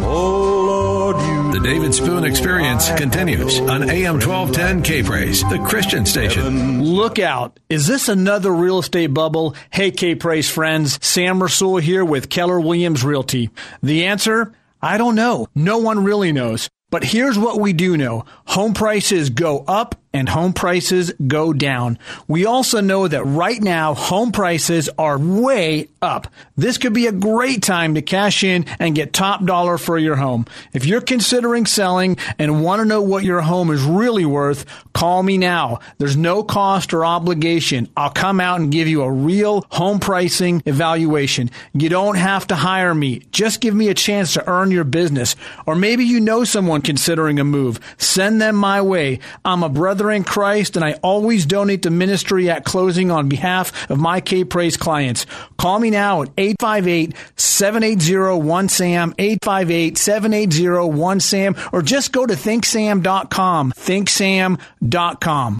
Oh 0.03 0.65
Lord, 0.67 1.17
you. 1.17 1.59
The 1.59 1.67
David 1.67 1.93
Spoon 1.93 2.23
Experience 2.23 2.89
continues 2.91 3.59
on 3.59 3.89
AM 3.89 4.15
1210 4.19 4.83
K 4.83 5.03
Praise, 5.03 5.41
the 5.49 5.59
Christian 5.59 6.05
station. 6.05 6.83
Look 6.83 7.19
out. 7.19 7.59
Is 7.69 7.87
this 7.87 8.09
another 8.09 8.53
real 8.53 8.79
estate 8.79 9.07
bubble? 9.07 9.55
Hey, 9.71 9.91
K 9.91 10.15
Praise 10.15 10.49
friends. 10.49 11.03
Sam 11.05 11.41
Rasul 11.41 11.77
here 11.77 12.05
with 12.05 12.29
Keller 12.29 12.59
Williams 12.59 13.03
Realty. 13.03 13.49
The 13.81 14.05
answer? 14.05 14.53
I 14.81 14.97
don't 14.97 15.15
know. 15.15 15.47
No 15.55 15.79
one 15.79 16.03
really 16.03 16.31
knows. 16.31 16.69
But 16.89 17.03
here's 17.03 17.37
what 17.37 17.59
we 17.59 17.73
do 17.73 17.97
know. 17.97 18.23
Home 18.45 18.73
prices 18.73 19.29
go 19.29 19.65
up 19.67 19.95
and 20.13 20.27
home 20.27 20.53
prices 20.53 21.13
go 21.27 21.53
down. 21.53 21.99
We 22.27 22.45
also 22.45 22.81
know 22.81 23.07
that 23.07 23.23
right 23.23 23.61
now 23.61 23.93
home 23.93 24.31
prices 24.31 24.89
are 24.97 25.17
way 25.17 25.89
up. 26.01 26.27
This 26.55 26.77
could 26.77 26.93
be 26.93 27.07
a 27.07 27.11
great 27.11 27.61
time 27.61 27.95
to 27.95 28.01
cash 28.01 28.43
in 28.43 28.65
and 28.79 28.95
get 28.95 29.13
top 29.13 29.45
dollar 29.45 29.77
for 29.77 29.97
your 29.97 30.15
home. 30.15 30.45
If 30.73 30.85
you're 30.85 31.01
considering 31.01 31.65
selling 31.65 32.17
and 32.39 32.63
want 32.63 32.79
to 32.79 32.85
know 32.85 33.01
what 33.01 33.23
your 33.23 33.41
home 33.41 33.69
is 33.69 33.83
really 33.83 34.25
worth, 34.25 34.65
call 34.93 35.21
me 35.21 35.37
now. 35.37 35.79
There's 35.97 36.17
no 36.17 36.43
cost 36.43 36.93
or 36.93 37.05
obligation. 37.05 37.87
I'll 37.95 38.09
come 38.09 38.39
out 38.39 38.59
and 38.59 38.71
give 38.71 38.87
you 38.87 39.03
a 39.03 39.11
real 39.11 39.65
home 39.69 39.99
pricing 39.99 40.63
evaluation. 40.65 41.51
You 41.73 41.89
don't 41.89 42.15
have 42.15 42.47
to 42.47 42.55
hire 42.55 42.95
me. 42.95 43.23
Just 43.31 43.61
give 43.61 43.75
me 43.75 43.89
a 43.89 43.93
chance 43.93 44.33
to 44.33 44.49
earn 44.49 44.71
your 44.71 44.83
business. 44.83 45.35
Or 45.65 45.75
maybe 45.75 46.05
you 46.05 46.19
know 46.19 46.43
someone 46.43 46.81
considering 46.81 47.39
a 47.39 47.43
move. 47.43 47.79
Send 47.97 48.41
them 48.41 48.55
my 48.55 48.81
way. 48.81 49.19
I'm 49.45 49.63
a 49.63 49.69
brother 49.69 50.06
in 50.11 50.23
Christ 50.23 50.75
and 50.75 50.85
I 50.85 50.93
always 51.03 51.45
donate 51.45 51.83
to 51.83 51.89
ministry 51.89 52.49
at 52.49 52.65
closing 52.65 53.11
on 53.11 53.29
behalf 53.29 53.89
of 53.89 53.99
my 53.99 54.19
K 54.21 54.43
Praise 54.43 54.77
clients. 54.77 55.25
Call 55.57 55.79
me 55.79 55.89
now 55.89 56.21
at 56.23 56.35
858-780-1SAM, 56.35 59.15
858-780-1SAM, 59.15 61.73
or 61.73 61.81
just 61.81 62.11
go 62.11 62.25
to 62.25 62.33
thinksam.com, 62.33 63.71
thinksam.com. 63.73 65.59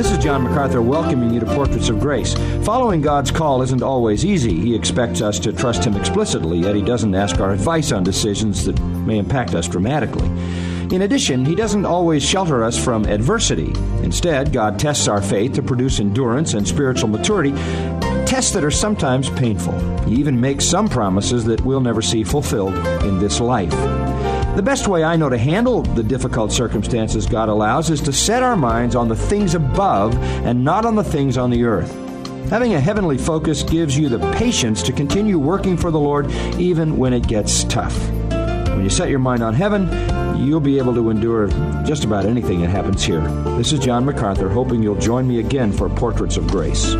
This 0.00 0.12
is 0.12 0.24
John 0.24 0.44
MacArthur 0.44 0.80
welcoming 0.80 1.34
you 1.34 1.40
to 1.40 1.46
Portraits 1.54 1.90
of 1.90 2.00
Grace. 2.00 2.32
Following 2.64 3.02
God's 3.02 3.30
call 3.30 3.60
isn't 3.60 3.82
always 3.82 4.24
easy. 4.24 4.58
He 4.58 4.74
expects 4.74 5.20
us 5.20 5.38
to 5.40 5.52
trust 5.52 5.84
Him 5.84 5.94
explicitly, 5.94 6.60
yet 6.60 6.74
He 6.74 6.80
doesn't 6.80 7.14
ask 7.14 7.38
our 7.38 7.52
advice 7.52 7.92
on 7.92 8.02
decisions 8.02 8.64
that 8.64 8.80
may 8.80 9.18
impact 9.18 9.54
us 9.54 9.68
dramatically. 9.68 10.26
In 10.90 11.02
addition, 11.02 11.44
He 11.44 11.54
doesn't 11.54 11.84
always 11.84 12.24
shelter 12.24 12.64
us 12.64 12.82
from 12.82 13.04
adversity. 13.04 13.74
Instead, 14.02 14.54
God 14.54 14.78
tests 14.78 15.06
our 15.06 15.20
faith 15.20 15.52
to 15.52 15.62
produce 15.62 16.00
endurance 16.00 16.54
and 16.54 16.66
spiritual 16.66 17.10
maturity, 17.10 17.52
tests 18.24 18.52
that 18.52 18.64
are 18.64 18.70
sometimes 18.70 19.28
painful. 19.28 19.78
He 20.06 20.14
even 20.14 20.40
makes 20.40 20.64
some 20.64 20.88
promises 20.88 21.44
that 21.44 21.60
we'll 21.60 21.82
never 21.82 22.00
see 22.00 22.24
fulfilled 22.24 22.74
in 23.04 23.18
this 23.18 23.38
life. 23.38 23.74
The 24.60 24.66
best 24.66 24.88
way 24.88 25.02
I 25.02 25.16
know 25.16 25.30
to 25.30 25.38
handle 25.38 25.80
the 25.80 26.02
difficult 26.02 26.52
circumstances 26.52 27.24
God 27.24 27.48
allows 27.48 27.88
is 27.88 28.02
to 28.02 28.12
set 28.12 28.42
our 28.42 28.56
minds 28.56 28.94
on 28.94 29.08
the 29.08 29.16
things 29.16 29.54
above 29.54 30.14
and 30.44 30.62
not 30.62 30.84
on 30.84 30.96
the 30.96 31.02
things 31.02 31.38
on 31.38 31.48
the 31.48 31.64
earth. 31.64 31.90
Having 32.50 32.74
a 32.74 32.80
heavenly 32.80 33.16
focus 33.16 33.62
gives 33.62 33.96
you 33.96 34.10
the 34.10 34.18
patience 34.32 34.82
to 34.82 34.92
continue 34.92 35.38
working 35.38 35.78
for 35.78 35.90
the 35.90 35.98
Lord 35.98 36.30
even 36.58 36.98
when 36.98 37.14
it 37.14 37.26
gets 37.26 37.64
tough. 37.64 37.98
When 38.10 38.84
you 38.84 38.90
set 38.90 39.08
your 39.08 39.18
mind 39.18 39.42
on 39.42 39.54
heaven, 39.54 39.88
you'll 40.38 40.60
be 40.60 40.76
able 40.76 40.92
to 40.92 41.08
endure 41.08 41.48
just 41.86 42.04
about 42.04 42.26
anything 42.26 42.60
that 42.60 42.68
happens 42.68 43.02
here. 43.02 43.22
This 43.56 43.72
is 43.72 43.78
John 43.78 44.04
MacArthur, 44.04 44.50
hoping 44.50 44.82
you'll 44.82 44.94
join 44.94 45.26
me 45.26 45.38
again 45.38 45.72
for 45.72 45.88
Portraits 45.88 46.36
of 46.36 46.46
Grace. 46.48 46.94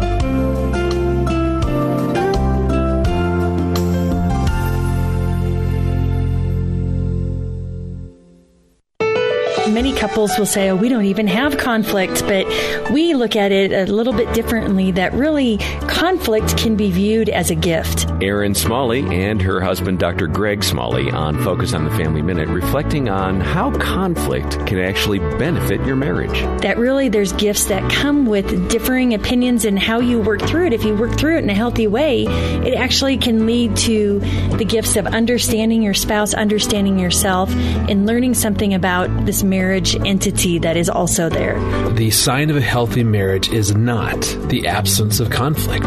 Many 9.70 9.92
couples 9.92 10.36
will 10.38 10.46
say, 10.46 10.70
oh, 10.70 10.76
we 10.76 10.88
don't 10.88 11.04
even 11.04 11.26
have 11.26 11.56
conflict, 11.56 12.22
but 12.26 12.46
we 12.90 13.14
look 13.14 13.36
at 13.36 13.52
it 13.52 13.72
a 13.72 13.90
little 13.92 14.12
bit 14.12 14.32
differently 14.34 14.90
that 14.92 15.12
really 15.12 15.58
conflict 15.88 16.56
can 16.56 16.76
be 16.76 16.90
viewed 16.90 17.28
as 17.28 17.50
a 17.50 17.54
gift. 17.54 18.10
Erin 18.20 18.54
Smalley 18.54 19.00
and 19.00 19.40
her 19.40 19.60
husband, 19.60 19.98
Dr. 19.98 20.26
Greg 20.26 20.64
Smalley, 20.64 21.10
on 21.10 21.42
Focus 21.44 21.72
on 21.72 21.84
the 21.84 21.90
Family 21.92 22.22
Minute, 22.22 22.48
reflecting 22.48 23.08
on 23.08 23.40
how 23.40 23.70
conflict 23.78 24.66
can 24.66 24.78
actually 24.78 25.18
benefit 25.38 25.84
your 25.86 25.96
marriage. 25.96 26.40
That 26.62 26.76
really 26.76 27.08
there's 27.08 27.32
gifts 27.34 27.66
that 27.66 27.90
come 27.90 28.26
with 28.26 28.70
differing 28.70 29.14
opinions 29.14 29.64
and 29.64 29.78
how 29.78 30.00
you 30.00 30.20
work 30.20 30.42
through 30.42 30.66
it. 30.66 30.72
If 30.72 30.84
you 30.84 30.94
work 30.96 31.16
through 31.16 31.36
it 31.36 31.44
in 31.44 31.50
a 31.50 31.54
healthy 31.54 31.86
way, 31.86 32.24
it 32.24 32.74
actually 32.74 33.16
can 33.18 33.46
lead 33.46 33.76
to 33.78 34.18
the 34.56 34.64
gifts 34.64 34.96
of 34.96 35.06
understanding 35.06 35.82
your 35.82 35.94
spouse, 35.94 36.34
understanding 36.34 36.98
yourself, 36.98 37.50
and 37.54 38.06
learning 38.06 38.34
something 38.34 38.74
about 38.74 39.26
this 39.26 39.42
marriage 39.42 39.59
marriage 39.60 39.94
entity 40.06 40.58
that 40.58 40.74
is 40.74 40.88
also 40.88 41.28
there. 41.28 41.58
The 41.90 42.10
sign 42.10 42.48
of 42.48 42.56
a 42.56 42.62
healthy 42.62 43.04
marriage 43.04 43.50
is 43.50 43.76
not 43.76 44.18
the 44.48 44.66
absence 44.66 45.20
of 45.20 45.28
conflict. 45.28 45.84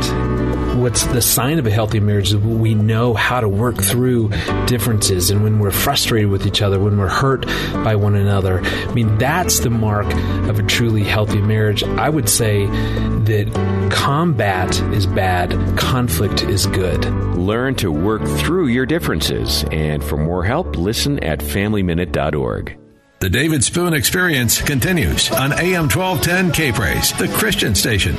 What's 0.77 1.07
the 1.07 1.23
sign 1.23 1.57
of 1.57 1.65
a 1.65 1.71
healthy 1.71 1.99
marriage 1.99 2.27
is 2.27 2.37
we 2.37 2.75
know 2.75 3.15
how 3.15 3.39
to 3.39 3.49
work 3.49 3.77
through 3.81 4.29
differences 4.67 5.31
and 5.31 5.43
when 5.43 5.57
we're 5.57 5.71
frustrated 5.71 6.29
with 6.29 6.45
each 6.45 6.61
other, 6.61 6.79
when 6.79 6.99
we're 6.99 7.07
hurt 7.07 7.47
by 7.83 7.95
one 7.95 8.13
another. 8.13 8.61
I 8.61 8.93
mean, 8.93 9.17
that's 9.17 9.61
the 9.61 9.71
mark 9.71 10.05
of 10.47 10.59
a 10.59 10.63
truly 10.63 11.03
healthy 11.03 11.41
marriage. 11.41 11.83
I 11.83 12.09
would 12.09 12.29
say 12.29 12.67
that 12.67 13.89
combat 13.91 14.79
is 14.93 15.07
bad, 15.07 15.49
conflict 15.79 16.43
is 16.43 16.67
good. 16.67 17.05
Learn 17.35 17.73
to 17.75 17.91
work 17.91 18.23
through 18.39 18.67
your 18.67 18.85
differences. 18.85 19.65
And 19.71 20.03
for 20.03 20.17
more 20.17 20.43
help, 20.43 20.75
listen 20.77 21.17
at 21.23 21.39
FamilyMinute.org. 21.39 22.82
The 23.23 23.29
David 23.29 23.63
Spoon 23.63 23.93
Experience 23.93 24.61
continues 24.61 25.31
on 25.31 25.53
AM 25.53 25.87
1210 25.87 26.51
K 26.51 26.73
Praise, 26.73 27.13
the 27.13 27.29
Christian 27.29 27.73
station. 27.73 28.17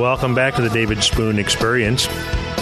Welcome 0.00 0.34
back 0.34 0.54
to 0.54 0.62
the 0.62 0.70
David 0.70 1.02
Spoon 1.02 1.38
Experience. 1.38 2.06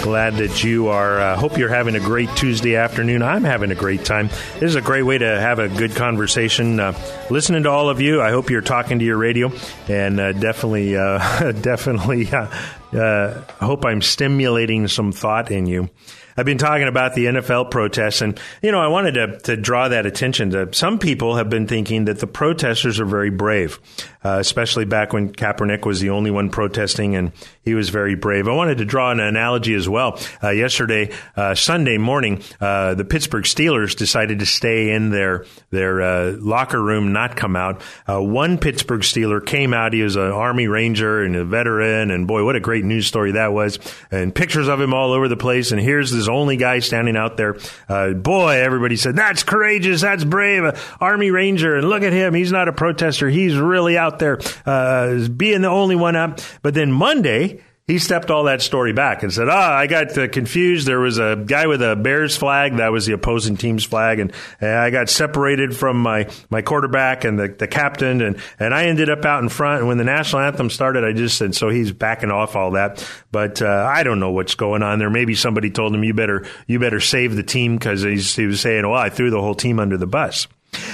Glad 0.02 0.34
that 0.38 0.64
you 0.64 0.88
are. 0.88 1.20
Uh, 1.20 1.36
hope 1.36 1.58
you're 1.58 1.68
having 1.68 1.94
a 1.94 2.00
great 2.00 2.28
Tuesday 2.34 2.74
afternoon. 2.74 3.22
I'm 3.22 3.44
having 3.44 3.70
a 3.70 3.76
great 3.76 4.04
time. 4.04 4.26
This 4.54 4.70
is 4.70 4.74
a 4.74 4.80
great 4.80 5.04
way 5.04 5.16
to 5.16 5.24
have 5.24 5.60
a 5.60 5.68
good 5.68 5.94
conversation. 5.94 6.80
Uh, 6.80 6.92
listening 7.30 7.62
to 7.62 7.70
all 7.70 7.88
of 7.88 8.00
you, 8.00 8.20
I 8.20 8.32
hope 8.32 8.50
you're 8.50 8.62
talking 8.62 8.98
to 8.98 9.04
your 9.04 9.16
radio, 9.16 9.52
and 9.86 10.18
uh, 10.18 10.32
definitely, 10.32 10.96
uh, 10.96 11.52
definitely, 11.62 12.32
uh, 12.32 12.48
uh, 12.92 13.42
hope 13.60 13.84
I'm 13.84 14.02
stimulating 14.02 14.88
some 14.88 15.12
thought 15.12 15.52
in 15.52 15.66
you. 15.66 15.88
I've 16.36 16.46
been 16.46 16.58
talking 16.58 16.88
about 16.88 17.14
the 17.14 17.26
NFL 17.26 17.70
protests, 17.70 18.20
and 18.20 18.38
you 18.62 18.72
know, 18.72 18.80
I 18.80 18.88
wanted 18.88 19.14
to, 19.14 19.38
to 19.40 19.56
draw 19.56 19.88
that 19.88 20.06
attention 20.06 20.50
to. 20.50 20.72
Some 20.72 20.98
people 20.98 21.36
have 21.36 21.50
been 21.50 21.66
thinking 21.66 22.06
that 22.06 22.20
the 22.20 22.26
protesters 22.26 23.00
are 23.00 23.04
very 23.04 23.30
brave, 23.30 23.80
uh, 24.24 24.38
especially 24.38 24.84
back 24.84 25.12
when 25.12 25.32
Kaepernick 25.32 25.84
was 25.84 26.00
the 26.00 26.10
only 26.10 26.30
one 26.30 26.50
protesting, 26.50 27.16
and 27.16 27.32
he 27.62 27.74
was 27.74 27.88
very 27.88 28.14
brave. 28.14 28.48
I 28.48 28.52
wanted 28.52 28.78
to 28.78 28.84
draw 28.84 29.10
an 29.10 29.20
analogy 29.20 29.74
as 29.74 29.88
well. 29.88 30.18
Uh, 30.42 30.50
yesterday, 30.50 31.12
uh, 31.36 31.54
Sunday 31.54 31.98
morning, 31.98 32.42
uh, 32.60 32.94
the 32.94 33.04
Pittsburgh 33.04 33.44
Steelers 33.44 33.96
decided 33.96 34.40
to 34.40 34.46
stay 34.46 34.90
in 34.90 35.10
their 35.10 35.44
their 35.70 36.02
uh, 36.02 36.36
locker 36.38 36.82
room, 36.82 37.12
not 37.12 37.36
come 37.36 37.56
out. 37.56 37.82
One 38.06 38.58
Pittsburgh 38.58 39.00
Steeler 39.00 39.44
came 39.44 39.74
out. 39.74 39.92
He 39.92 40.02
was 40.02 40.16
an 40.16 40.30
Army 40.30 40.68
Ranger 40.68 41.22
and 41.22 41.34
a 41.36 41.44
veteran, 41.44 42.10
and 42.10 42.26
boy, 42.26 42.44
what 42.44 42.56
a 42.56 42.60
great 42.60 42.84
news 42.84 43.06
story 43.06 43.32
that 43.32 43.52
was! 43.52 43.78
And 44.10 44.34
pictures 44.34 44.68
of 44.68 44.80
him 44.80 44.94
all 44.94 45.12
over 45.12 45.28
the 45.28 45.36
place. 45.36 45.72
And 45.72 45.80
here's 45.80 46.10
this 46.10 46.28
only 46.28 46.56
guy 46.56 46.78
standing 46.80 47.16
out 47.16 47.36
there. 47.36 47.56
boy, 48.14 48.50
everybody 48.50 48.96
said 48.96 49.16
that's 49.16 49.42
courageous, 49.42 50.02
that's 50.02 50.24
brave, 50.24 50.62
Army 51.00 51.30
Ranger, 51.30 51.76
and 51.76 51.88
look 51.88 52.02
at 52.02 52.12
him. 52.12 52.34
He's 52.34 52.52
not 52.52 52.68
a 52.68 52.72
protester. 52.72 53.28
He's 53.28 53.56
really 53.56 53.98
out 53.98 54.11
there 54.18 54.36
being 55.28 55.62
the 55.62 55.68
only 55.68 55.96
one 55.96 56.16
up. 56.16 56.40
But 56.62 56.74
then 56.74 56.92
Monday 56.92 57.62
he 57.88 57.98
stepped 57.98 58.30
all 58.30 58.44
that 58.44 58.62
story 58.62 58.92
back 58.92 59.24
and 59.24 59.32
said, 59.32 59.48
"Ah, 59.48 59.74
I 59.74 59.88
got 59.88 60.16
uh, 60.16 60.28
confused. 60.28 60.86
There 60.86 61.00
was 61.00 61.18
a 61.18 61.42
guy 61.44 61.66
with 61.66 61.82
a 61.82 61.96
Bears 61.96 62.36
flag 62.36 62.76
that 62.76 62.92
was 62.92 63.06
the 63.06 63.12
opposing 63.12 63.56
team's 63.56 63.84
flag, 63.84 64.20
and, 64.20 64.32
and 64.60 64.70
I 64.70 64.90
got 64.90 65.08
separated 65.10 65.76
from 65.76 66.00
my, 66.00 66.30
my 66.48 66.62
quarterback 66.62 67.24
and 67.24 67.38
the, 67.38 67.48
the 67.48 67.66
captain, 67.66 68.20
and, 68.20 68.38
and 68.60 68.72
I 68.72 68.84
ended 68.84 69.10
up 69.10 69.24
out 69.24 69.42
in 69.42 69.48
front. 69.48 69.80
And 69.80 69.88
when 69.88 69.98
the 69.98 70.04
national 70.04 70.42
anthem 70.42 70.70
started, 70.70 71.02
I 71.02 71.12
just 71.12 71.36
said, 71.36 71.56
so 71.56 71.70
he's 71.70 71.90
backing 71.90 72.30
off 72.30 72.54
all 72.54 72.72
that. 72.72 73.06
But 73.32 73.60
uh, 73.60 73.90
I 73.92 74.04
don't 74.04 74.20
know 74.20 74.30
what's 74.30 74.54
going 74.54 74.84
on 74.84 75.00
there. 75.00 75.10
Maybe 75.10 75.34
somebody 75.34 75.68
told 75.70 75.92
him 75.92 76.04
you 76.04 76.14
better 76.14 76.46
you 76.68 76.78
better 76.78 77.00
save 77.00 77.34
the 77.34 77.42
team 77.42 77.76
because 77.76 78.02
he 78.02 78.46
was 78.46 78.60
saying, 78.60 78.88
well, 78.88 78.98
I 78.98 79.08
threw 79.08 79.30
the 79.30 79.40
whole 79.40 79.56
team 79.56 79.80
under 79.80 79.96
the 79.96 80.06
bus, 80.06 80.46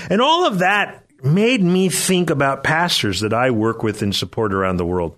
and 0.08 0.22
all 0.22 0.46
of 0.46 0.60
that 0.60 1.04
made 1.22 1.62
me 1.62 1.88
think 1.88 2.30
about 2.30 2.64
pastors 2.64 3.20
that 3.20 3.32
I 3.32 3.50
work 3.50 3.82
with 3.82 4.02
and 4.02 4.14
support 4.14 4.52
around 4.52 4.76
the 4.76 4.86
world. 4.86 5.17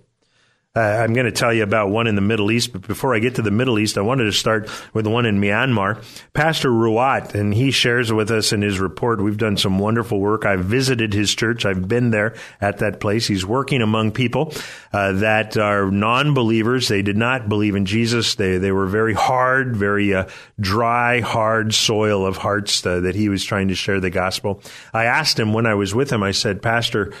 Uh, 0.73 0.79
I'm 0.79 1.11
going 1.11 1.25
to 1.25 1.33
tell 1.33 1.53
you 1.53 1.63
about 1.63 1.89
one 1.89 2.07
in 2.07 2.15
the 2.15 2.21
Middle 2.21 2.49
East, 2.49 2.71
but 2.71 2.87
before 2.87 3.13
I 3.13 3.19
get 3.19 3.35
to 3.35 3.41
the 3.41 3.51
Middle 3.51 3.77
East, 3.77 3.97
I 3.97 4.01
wanted 4.01 4.23
to 4.23 4.31
start 4.31 4.69
with 4.93 5.05
one 5.05 5.25
in 5.25 5.41
Myanmar. 5.41 6.01
Pastor 6.33 6.69
Ruat, 6.69 7.35
and 7.35 7.53
he 7.53 7.71
shares 7.71 8.13
with 8.13 8.31
us 8.31 8.53
in 8.53 8.61
his 8.61 8.79
report, 8.79 9.21
we've 9.21 9.37
done 9.37 9.57
some 9.57 9.79
wonderful 9.79 10.21
work. 10.21 10.45
I've 10.45 10.63
visited 10.63 11.13
his 11.13 11.35
church. 11.35 11.65
I've 11.65 11.89
been 11.89 12.11
there 12.11 12.35
at 12.61 12.77
that 12.77 13.01
place. 13.01 13.27
He's 13.27 13.45
working 13.45 13.81
among 13.81 14.11
people 14.11 14.53
uh, 14.93 15.11
that 15.11 15.57
are 15.57 15.91
non-believers. 15.91 16.87
They 16.87 17.01
did 17.01 17.17
not 17.17 17.49
believe 17.49 17.75
in 17.75 17.85
Jesus. 17.85 18.35
They, 18.35 18.57
they 18.57 18.71
were 18.71 18.87
very 18.87 19.13
hard, 19.13 19.75
very 19.75 20.13
uh, 20.13 20.29
dry, 20.57 21.19
hard 21.19 21.73
soil 21.73 22.25
of 22.25 22.37
hearts 22.37 22.85
uh, 22.85 23.01
that 23.01 23.15
he 23.15 23.27
was 23.27 23.43
trying 23.43 23.67
to 23.67 23.75
share 23.75 23.99
the 23.99 24.09
gospel. 24.09 24.61
I 24.93 25.03
asked 25.03 25.37
him 25.37 25.51
when 25.51 25.65
I 25.65 25.73
was 25.73 25.93
with 25.93 26.13
him, 26.13 26.23
I 26.23 26.31
said, 26.31 26.61
Pastor, 26.61 27.11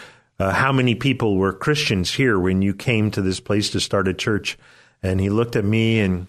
uh, 0.41 0.51
how 0.51 0.71
many 0.71 0.95
people 0.95 1.37
were 1.37 1.53
Christians 1.53 2.11
here 2.11 2.39
when 2.39 2.63
you 2.63 2.73
came 2.73 3.11
to 3.11 3.21
this 3.21 3.39
place 3.39 3.69
to 3.69 3.79
start 3.79 4.07
a 4.07 4.13
church? 4.13 4.57
And 5.03 5.21
he 5.21 5.29
looked 5.29 5.55
at 5.55 5.63
me 5.63 5.99
and 5.99 6.27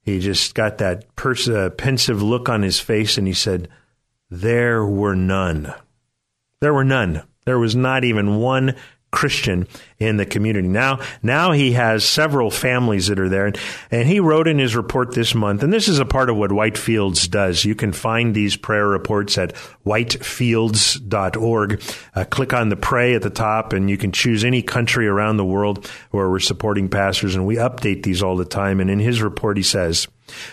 he 0.00 0.18
just 0.18 0.56
got 0.56 0.78
that 0.78 1.14
pers- 1.14 1.48
uh, 1.48 1.70
pensive 1.70 2.20
look 2.20 2.48
on 2.48 2.62
his 2.62 2.80
face 2.80 3.18
and 3.18 3.26
he 3.26 3.32
said, 3.32 3.68
There 4.28 4.84
were 4.84 5.14
none. 5.14 5.72
There 6.60 6.74
were 6.74 6.82
none. 6.82 7.22
There 7.44 7.58
was 7.58 7.76
not 7.76 8.02
even 8.02 8.40
one 8.40 8.74
Christian 9.12 9.68
in 9.98 10.16
the 10.16 10.26
community. 10.26 10.66
Now, 10.66 10.98
now 11.22 11.52
he 11.52 11.72
has 11.72 12.02
several 12.04 12.50
families 12.50 13.06
that 13.06 13.20
are 13.20 13.28
there. 13.28 13.52
And, 13.90 14.08
he 14.08 14.18
wrote 14.18 14.48
in 14.48 14.58
his 14.58 14.74
report 14.74 15.14
this 15.14 15.34
month, 15.34 15.62
and 15.62 15.72
this 15.72 15.86
is 15.86 16.00
a 16.00 16.04
part 16.04 16.28
of 16.28 16.36
what 16.36 16.50
Whitefields 16.50 17.30
does. 17.30 17.64
You 17.64 17.76
can 17.76 17.92
find 17.92 18.34
these 18.34 18.56
prayer 18.56 18.88
reports 18.88 19.38
at 19.38 19.54
whitefields.org. 19.86 21.82
Uh, 22.14 22.24
click 22.24 22.52
on 22.52 22.68
the 22.68 22.76
pray 22.76 23.14
at 23.14 23.22
the 23.22 23.30
top, 23.30 23.72
and 23.72 23.88
you 23.88 23.96
can 23.96 24.10
choose 24.10 24.44
any 24.44 24.62
country 24.62 25.06
around 25.06 25.36
the 25.36 25.44
world 25.44 25.86
where 26.10 26.28
we're 26.28 26.40
supporting 26.40 26.88
pastors, 26.88 27.36
and 27.36 27.46
we 27.46 27.56
update 27.56 28.02
these 28.02 28.22
all 28.22 28.36
the 28.36 28.44
time. 28.44 28.80
And 28.80 28.90
in 28.90 28.98
his 28.98 29.22
report, 29.22 29.56
he 29.56 29.62
says, 29.62 30.08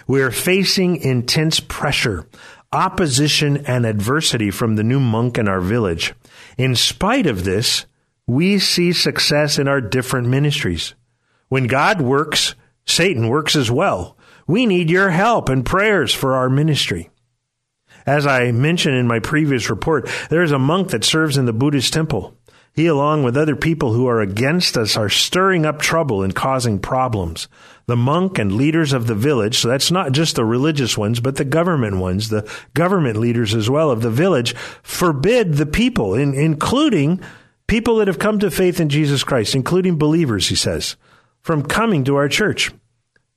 We 0.06 0.22
are 0.22 0.32
facing 0.32 0.98
intense 0.98 1.60
pressure, 1.60 2.28
opposition, 2.72 3.66
and 3.66 3.86
adversity 3.86 4.52
from 4.52 4.76
the 4.76 4.84
new 4.84 5.00
monk 5.00 5.38
in 5.38 5.48
our 5.48 5.62
village. 5.62 6.14
In 6.58 6.76
spite 6.76 7.26
of 7.26 7.46
this, 7.46 7.86
we 8.30 8.60
see 8.60 8.94
success 8.94 9.58
in 9.58 9.68
our 9.68 9.82
different 9.82 10.28
ministries. 10.28 10.94
When 11.48 11.66
God 11.66 12.00
works, 12.00 12.54
Satan 12.86 13.28
works 13.28 13.56
as 13.56 13.72
well. 13.72 14.18
We 14.46 14.68
need 14.68 14.92
your 14.92 15.10
help 15.10 15.50
and 15.50 15.66
prayers 15.66 16.14
for 16.14 16.36
our 16.36 16.48
ministry. 16.48 17.10
As 18.06 18.28
I 18.28 18.52
mentioned 18.52 18.96
in 18.96 19.08
my 19.08 19.18
previous 19.20 19.72
report, 19.72 20.08
there 20.30 20.44
is 20.44 20.52
a 20.52 20.60
monk 20.60 20.90
that 20.90 21.04
serves 21.04 21.38
in 21.38 21.46
the 21.46 21.54
Buddhist 21.54 21.92
temple. 21.92 22.38
He, 22.72 22.86
along 22.86 23.24
with 23.24 23.36
other 23.36 23.56
people 23.56 23.94
who 23.94 24.08
are 24.08 24.22
against 24.22 24.78
us, 24.78 24.96
are 24.96 25.10
stirring 25.10 25.66
up 25.66 25.80
trouble 25.80 26.22
and 26.22 26.36
causing 26.36 26.78
problems. 26.78 27.48
The 27.88 27.98
monk 27.98 28.38
and 28.38 28.54
leaders 28.54 28.94
of 28.94 29.08
the 29.08 29.16
village, 29.16 29.58
so 29.58 29.70
that's 29.70 29.90
not 29.90 30.12
just 30.12 30.36
the 30.36 30.46
religious 30.46 30.96
ones, 30.96 31.20
but 31.20 31.38
the 31.38 31.46
government 31.46 31.98
ones, 31.98 32.30
the 32.30 32.48
government 32.76 33.18
leaders 33.18 33.56
as 33.56 33.72
well 33.72 33.90
of 33.90 34.04
the 34.04 34.12
village, 34.12 34.54
forbid 34.84 35.56
the 35.56 35.66
people, 35.66 36.14
in, 36.14 36.36
including 36.36 37.20
people 37.70 37.98
that 37.98 38.08
have 38.08 38.20
come 38.20 38.40
to 38.40 38.52
faith 38.52 38.80
in 38.80 38.90
Jesus 38.90 39.24
Christ, 39.24 39.56
including 39.56 39.98
believers, 39.98 40.50
he 40.50 40.56
says, 40.56 40.98
from 41.42 41.64
coming 41.64 42.04
to 42.06 42.16
our 42.16 42.28
church. 42.28 42.72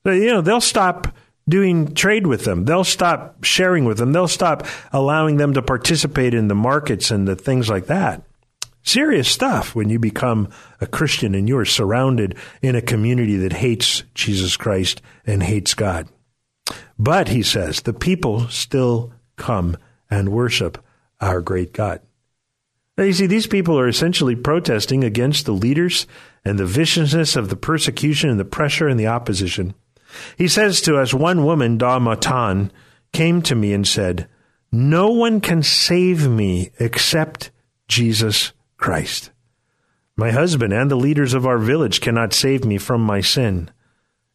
You 0.04 0.26
know, 0.26 0.40
they'll 0.40 0.60
stop 0.60 1.14
doing 1.48 1.94
trade 1.94 2.26
with 2.26 2.44
them. 2.44 2.64
They'll 2.64 2.82
stop 2.82 3.44
sharing 3.44 3.84
with 3.84 3.98
them. 3.98 4.12
They'll 4.12 4.26
stop 4.26 4.66
allowing 4.92 5.36
them 5.36 5.54
to 5.54 5.62
participate 5.62 6.34
in 6.34 6.48
the 6.48 6.54
markets 6.54 7.10
and 7.10 7.28
the 7.28 7.36
things 7.36 7.68
like 7.68 7.86
that. 7.86 8.22
Serious 8.82 9.28
stuff 9.28 9.74
when 9.74 9.90
you 9.90 9.98
become 9.98 10.48
a 10.80 10.86
Christian 10.86 11.34
and 11.34 11.48
you're 11.48 11.64
surrounded 11.64 12.36
in 12.62 12.74
a 12.74 12.82
community 12.82 13.36
that 13.36 13.52
hates 13.52 14.02
Jesus 14.14 14.56
Christ 14.56 15.00
and 15.24 15.42
hates 15.42 15.74
God. 15.74 16.08
But, 16.98 17.28
he 17.28 17.42
says, 17.42 17.82
the 17.82 17.92
people 17.92 18.48
still 18.48 19.12
come 19.36 19.76
and 20.10 20.30
worship 20.30 20.82
our 21.20 21.40
great 21.40 21.72
God. 21.72 22.00
Now, 22.96 23.04
you 23.04 23.12
see, 23.12 23.26
these 23.26 23.46
people 23.46 23.78
are 23.78 23.88
essentially 23.88 24.36
protesting 24.36 25.02
against 25.02 25.46
the 25.46 25.52
leaders 25.52 26.06
and 26.44 26.58
the 26.58 26.66
viciousness 26.66 27.36
of 27.36 27.48
the 27.48 27.56
persecution 27.56 28.28
and 28.28 28.38
the 28.38 28.44
pressure 28.44 28.86
and 28.86 29.00
the 29.00 29.06
opposition. 29.06 29.74
He 30.36 30.46
says 30.46 30.82
to 30.82 30.98
us, 30.98 31.14
one 31.14 31.44
woman, 31.44 31.78
Da 31.78 31.98
Matan, 31.98 32.70
came 33.12 33.40
to 33.42 33.54
me 33.54 33.72
and 33.72 33.86
said, 33.86 34.28
No 34.70 35.10
one 35.10 35.40
can 35.40 35.62
save 35.62 36.28
me 36.28 36.70
except 36.78 37.50
Jesus 37.88 38.52
Christ. 38.76 39.30
My 40.16 40.30
husband 40.30 40.74
and 40.74 40.90
the 40.90 40.96
leaders 40.96 41.32
of 41.32 41.46
our 41.46 41.58
village 41.58 42.02
cannot 42.02 42.34
save 42.34 42.64
me 42.64 42.76
from 42.76 43.00
my 43.00 43.22
sin. 43.22 43.70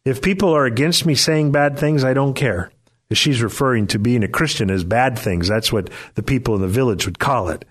If 0.04 0.22
people 0.22 0.50
are 0.50 0.64
against 0.64 1.06
me 1.06 1.14
saying 1.14 1.52
bad 1.52 1.78
things, 1.78 2.02
I 2.02 2.14
don't 2.14 2.34
care. 2.34 2.72
She's 3.12 3.42
referring 3.42 3.86
to 3.88 3.98
being 3.98 4.22
a 4.24 4.28
Christian 4.28 4.70
as 4.70 4.84
bad 4.84 5.18
things. 5.18 5.48
That's 5.48 5.72
what 5.72 5.90
the 6.14 6.22
people 6.22 6.54
in 6.56 6.60
the 6.60 6.68
village 6.68 7.06
would 7.06 7.18
call 7.18 7.48
it. 7.48 7.64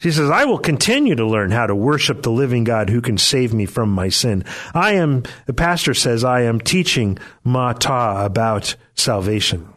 She 0.00 0.12
says, 0.12 0.30
I 0.30 0.44
will 0.44 0.58
continue 0.58 1.16
to 1.16 1.26
learn 1.26 1.50
how 1.50 1.66
to 1.66 1.74
worship 1.74 2.22
the 2.22 2.30
living 2.30 2.62
God 2.62 2.88
who 2.88 3.00
can 3.00 3.18
save 3.18 3.52
me 3.52 3.66
from 3.66 3.90
my 3.90 4.08
sin. 4.08 4.44
I 4.72 4.92
am, 4.92 5.24
the 5.46 5.54
pastor 5.54 5.92
says, 5.92 6.22
I 6.22 6.42
am 6.42 6.60
teaching 6.60 7.18
Mata 7.42 8.24
about 8.24 8.76
salvation. 8.94 9.68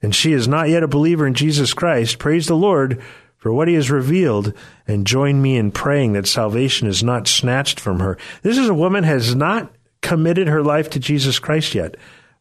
And 0.00 0.14
she 0.14 0.32
is 0.32 0.48
not 0.48 0.70
yet 0.70 0.82
a 0.82 0.88
believer 0.88 1.26
in 1.26 1.34
Jesus 1.34 1.74
Christ. 1.74 2.18
Praise 2.18 2.46
the 2.46 2.56
Lord 2.56 3.02
for 3.36 3.52
what 3.52 3.68
he 3.68 3.74
has 3.74 3.90
revealed 3.90 4.54
and 4.86 5.06
join 5.06 5.42
me 5.42 5.58
in 5.58 5.72
praying 5.72 6.14
that 6.14 6.26
salvation 6.26 6.88
is 6.88 7.02
not 7.02 7.28
snatched 7.28 7.78
from 7.78 8.00
her. 8.00 8.16
This 8.42 8.56
is 8.56 8.68
a 8.68 8.74
woman 8.74 9.04
has 9.04 9.34
not 9.34 9.70
committed 10.00 10.48
her 10.48 10.62
life 10.62 10.88
to 10.90 10.98
Jesus 10.98 11.38
Christ 11.38 11.74
yet, 11.74 11.96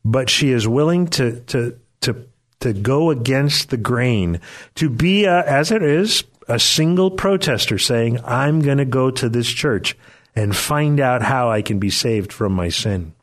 but 0.05 0.30
she 0.30 0.51
is 0.51 0.67
willing 0.67 1.07
to, 1.07 1.41
to, 1.41 1.78
to, 2.01 2.28
to 2.61 2.74
go 2.74 3.11
against 3.11 3.72
the 3.72 3.78
grain, 3.78 4.39
to 4.76 4.89
be, 4.89 5.26
a, 5.26 5.41
as 5.41 5.72
it 5.72 5.84
is, 5.84 6.24
a 6.52 6.60
single 6.60 7.10
protester 7.10 7.78
saying, 7.78 8.20
I'm 8.26 8.60
going 8.60 8.78
to 8.78 8.86
go 8.86 9.10
to 9.10 9.30
this 9.30 9.47
church 9.47 9.97
and 10.36 10.54
find 10.54 10.99
out 10.99 11.22
how 11.22 11.49
I 11.49 11.62
can 11.62 11.80
be 11.80 11.89
saved 11.89 12.34
from 12.34 12.52
my 12.52 12.68
sin. 12.68 13.14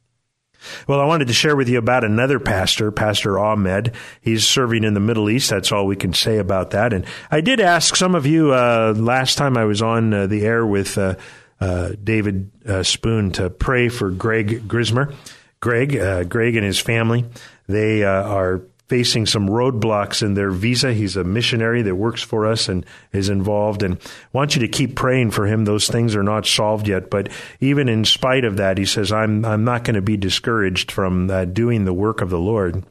Well, 0.87 0.99
I 0.99 1.05
wanted 1.05 1.29
to 1.29 1.35
share 1.35 1.55
with 1.55 1.69
you 1.69 1.77
about 1.77 2.05
another 2.05 2.41
pastor, 2.41 2.91
Pastor 2.91 3.39
Ahmed. 3.39 3.95
He's 4.23 4.47
serving 4.47 4.83
in 4.83 4.95
the 4.95 5.01
Middle 5.01 5.29
East. 5.29 5.51
That's 5.51 5.71
all 5.71 5.87
we 5.87 5.95
can 5.95 6.15
say 6.15 6.39
about 6.39 6.71
that. 6.71 6.95
And 6.95 7.05
I 7.31 7.43
did 7.43 7.61
ask 7.61 7.95
some 7.97 8.15
of 8.15 8.25
you 8.25 8.53
uh, 8.55 8.95
last 8.97 9.37
time 9.37 9.59
I 9.59 9.65
was 9.65 9.83
on 9.83 10.13
uh, 10.15 10.27
the 10.27 10.45
air 10.47 10.67
with 10.67 10.97
uh, 10.97 11.17
uh 11.61 11.91
David 12.03 12.51
uh, 12.67 12.83
Spoon 12.83 13.33
to 13.33 13.51
pray 13.51 13.91
for 13.91 14.11
Greg 14.11 14.67
Grismer. 14.67 15.15
Greg, 15.61 15.97
uh, 15.97 16.25
Greg 16.25 16.57
and 16.57 16.65
his 16.65 16.79
family, 16.79 17.25
they 17.67 18.05
are 18.05 18.63
facing 18.89 19.27
some 19.27 19.49
roadblocks 19.49 20.23
in 20.23 20.35
their 20.35 20.51
visa. 20.51 20.93
He's 20.93 21.17
a 21.17 21.25
missionary 21.25 21.83
that 21.83 21.95
works 21.95 22.23
for 22.23 22.47
us 22.47 22.69
and 22.69 22.85
is 23.13 23.29
involved. 23.29 23.83
And 23.83 23.99
want 24.33 24.57
you 24.57 24.61
to 24.61 24.69
keep 24.69 24.97
praying 24.97 25.31
for 25.31 25.47
him. 25.47 25.65
Those 25.65 25.89
things 25.89 26.17
are 26.17 26.23
not 26.23 26.47
solved 26.47 26.89
yet. 26.89 27.11
But 27.11 27.29
even 27.61 27.89
in 27.89 28.05
spite 28.05 28.45
of 28.45 28.57
that, 28.57 28.79
he 28.79 28.87
says, 28.87 29.13
I'm, 29.13 29.45
I'm 29.45 29.65
not 29.65 29.85
going 29.85 29.97
to 29.97 30.03
be 30.03 30.17
discouraged 30.17 30.91
from 30.91 31.31
uh, 31.31 31.45
doing 31.45 31.85
the 31.85 31.93
work 31.93 32.21
of 32.21 32.31
the 32.31 32.39
Lord. 32.39 32.83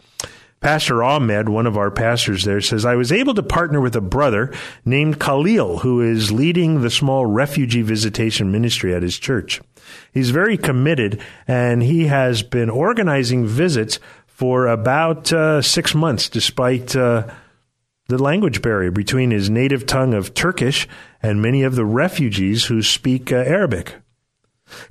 Pastor 0.59 1.03
Ahmed, 1.03 1.49
one 1.49 1.67
of 1.67 1.77
our 1.77 1.91
pastors 1.91 2.43
there, 2.43 2.61
says, 2.61 2.83
I 2.83 2.95
was 2.95 3.11
able 3.11 3.35
to 3.35 3.43
partner 3.43 3.79
with 3.79 3.95
a 3.95 4.01
brother 4.01 4.51
named 4.85 5.19
Khalil, 5.19 5.79
who 5.79 6.01
is 6.01 6.31
leading 6.31 6.81
the 6.81 6.89
small 6.89 7.27
refugee 7.27 7.83
visitation 7.83 8.51
ministry 8.51 8.93
at 8.93 9.03
his 9.03 9.19
church. 9.19 9.61
He's 10.11 10.31
very 10.31 10.57
committed 10.57 11.21
and 11.47 11.83
he 11.83 12.07
has 12.07 12.41
been 12.41 12.69
organizing 12.69 13.45
visits 13.45 13.99
for 14.37 14.67
about 14.67 15.33
uh, 15.33 15.63
six 15.63 15.95
months, 15.95 16.29
despite 16.29 16.95
uh, 16.95 17.25
the 18.07 18.21
language 18.21 18.61
barrier 18.61 18.91
between 18.91 19.31
his 19.31 19.49
native 19.49 19.87
tongue 19.87 20.13
of 20.13 20.35
Turkish 20.35 20.87
and 21.23 21.41
many 21.41 21.63
of 21.63 21.73
the 21.73 21.83
refugees 21.83 22.65
who 22.65 22.83
speak 22.83 23.31
uh, 23.31 23.37
Arabic. 23.37 23.95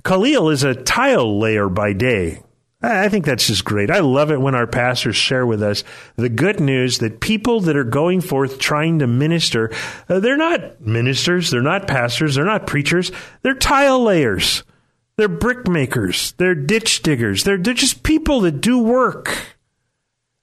Khalil 0.03 0.49
is 0.49 0.65
a 0.65 0.75
tile 0.75 1.39
layer 1.39 1.69
by 1.69 1.93
day. 1.93 2.43
I 2.81 3.07
think 3.07 3.23
that's 3.23 3.47
just 3.47 3.63
great. 3.63 3.89
I 3.89 4.01
love 4.01 4.31
it 4.31 4.41
when 4.41 4.53
our 4.53 4.67
pastors 4.67 5.15
share 5.15 5.45
with 5.45 5.63
us 5.63 5.85
the 6.17 6.27
good 6.27 6.59
news 6.59 6.97
that 6.97 7.21
people 7.21 7.61
that 7.61 7.77
are 7.77 7.85
going 7.85 8.19
forth 8.19 8.59
trying 8.59 8.99
to 8.99 9.07
minister, 9.07 9.71
uh, 10.09 10.19
they're 10.19 10.35
not 10.35 10.81
ministers, 10.81 11.51
they're 11.51 11.61
not 11.61 11.87
pastors, 11.87 12.35
they're 12.35 12.43
not 12.43 12.67
preachers, 12.67 13.13
they're 13.43 13.53
tile 13.53 14.03
layers. 14.03 14.65
They're 15.17 15.27
brick 15.27 15.67
makers. 15.67 16.33
They're 16.37 16.53
ditch 16.53 17.01
diggers. 17.01 17.43
They're, 17.43 17.57
they're 17.57 17.73
just 17.73 18.03
people 18.03 18.41
that 18.41 18.61
do 18.61 18.79
work. 18.79 19.55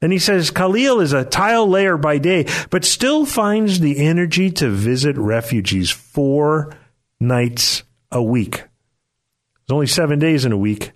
And 0.02 0.12
he 0.12 0.18
says 0.18 0.50
Khalil 0.50 1.00
is 1.00 1.12
a 1.12 1.24
tile 1.24 1.66
layer 1.66 1.96
by 1.96 2.18
day, 2.18 2.46
but 2.70 2.84
still 2.84 3.24
finds 3.24 3.80
the 3.80 3.98
energy 3.98 4.50
to 4.50 4.68
visit 4.68 5.16
refugees 5.16 5.90
four 5.90 6.76
nights 7.20 7.84
a 8.10 8.22
week. 8.22 8.56
There's 8.56 9.74
only 9.74 9.86
seven 9.86 10.18
days 10.18 10.44
in 10.44 10.52
a 10.52 10.58
week. 10.58 10.90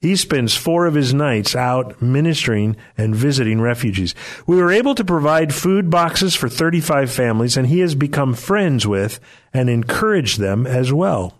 He 0.00 0.16
spends 0.16 0.56
four 0.56 0.86
of 0.86 0.94
his 0.94 1.14
nights 1.14 1.54
out 1.54 2.02
ministering 2.02 2.76
and 2.96 3.14
visiting 3.14 3.60
refugees. 3.60 4.14
We 4.46 4.56
were 4.56 4.72
able 4.72 4.94
to 4.94 5.04
provide 5.04 5.54
food 5.54 5.88
boxes 5.88 6.34
for 6.34 6.48
35 6.48 7.10
families, 7.12 7.56
and 7.56 7.66
he 7.66 7.80
has 7.80 7.94
become 7.94 8.34
friends 8.34 8.86
with 8.86 9.20
and 9.52 9.70
encouraged 9.70 10.40
them 10.40 10.66
as 10.66 10.92
well. 10.92 11.39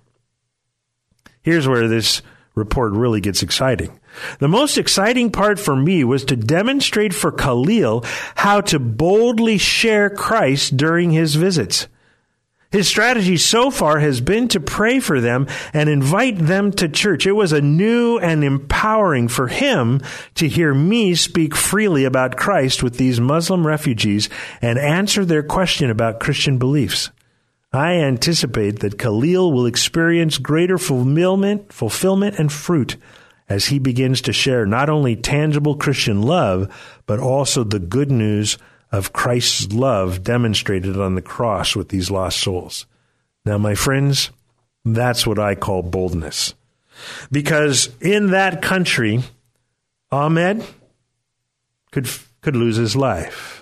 Here's 1.42 1.66
where 1.66 1.88
this 1.88 2.22
report 2.54 2.92
really 2.92 3.20
gets 3.20 3.42
exciting. 3.42 3.98
The 4.38 4.48
most 4.48 4.76
exciting 4.76 5.30
part 5.30 5.58
for 5.58 5.76
me 5.76 6.04
was 6.04 6.24
to 6.26 6.36
demonstrate 6.36 7.14
for 7.14 7.32
Khalil 7.32 8.04
how 8.34 8.60
to 8.62 8.78
boldly 8.78 9.56
share 9.58 10.10
Christ 10.10 10.76
during 10.76 11.10
his 11.10 11.36
visits. 11.36 11.86
His 12.70 12.86
strategy 12.86 13.36
so 13.36 13.72
far 13.72 13.98
has 13.98 14.20
been 14.20 14.46
to 14.48 14.60
pray 14.60 15.00
for 15.00 15.20
them 15.20 15.48
and 15.72 15.88
invite 15.88 16.38
them 16.38 16.70
to 16.72 16.88
church. 16.88 17.26
It 17.26 17.32
was 17.32 17.52
a 17.52 17.60
new 17.60 18.18
and 18.18 18.44
empowering 18.44 19.26
for 19.26 19.48
him 19.48 20.00
to 20.36 20.46
hear 20.46 20.72
me 20.72 21.16
speak 21.16 21.56
freely 21.56 22.04
about 22.04 22.36
Christ 22.36 22.80
with 22.80 22.96
these 22.96 23.20
Muslim 23.20 23.66
refugees 23.66 24.28
and 24.62 24.78
answer 24.78 25.24
their 25.24 25.42
question 25.42 25.90
about 25.90 26.20
Christian 26.20 26.58
beliefs. 26.58 27.10
I 27.72 27.94
anticipate 27.94 28.80
that 28.80 28.98
Khalil 28.98 29.52
will 29.52 29.66
experience 29.66 30.38
greater 30.38 30.78
fulfillment, 30.78 31.72
fulfillment 31.72 32.38
and 32.38 32.52
fruit 32.52 32.96
as 33.48 33.66
he 33.66 33.78
begins 33.78 34.20
to 34.22 34.32
share 34.32 34.66
not 34.66 34.88
only 34.88 35.16
tangible 35.16 35.76
Christian 35.76 36.22
love, 36.22 36.72
but 37.06 37.20
also 37.20 37.62
the 37.62 37.78
good 37.78 38.10
news 38.10 38.58
of 38.92 39.12
Christ's 39.12 39.72
love 39.72 40.24
demonstrated 40.24 40.98
on 40.98 41.14
the 41.14 41.22
cross 41.22 41.76
with 41.76 41.90
these 41.90 42.10
lost 42.10 42.40
souls. 42.40 42.86
Now, 43.44 43.58
my 43.58 43.74
friends, 43.74 44.30
That's 44.84 45.26
what 45.26 45.38
I 45.38 45.54
call 45.54 45.82
boldness. 45.82 46.54
Because 47.30 47.90
in 48.00 48.30
that 48.30 48.62
country, 48.62 49.22
Ahmed 50.10 50.64
could, 51.92 52.08
could 52.40 52.56
lose 52.56 52.76
his 52.76 52.96
life. 52.96 53.59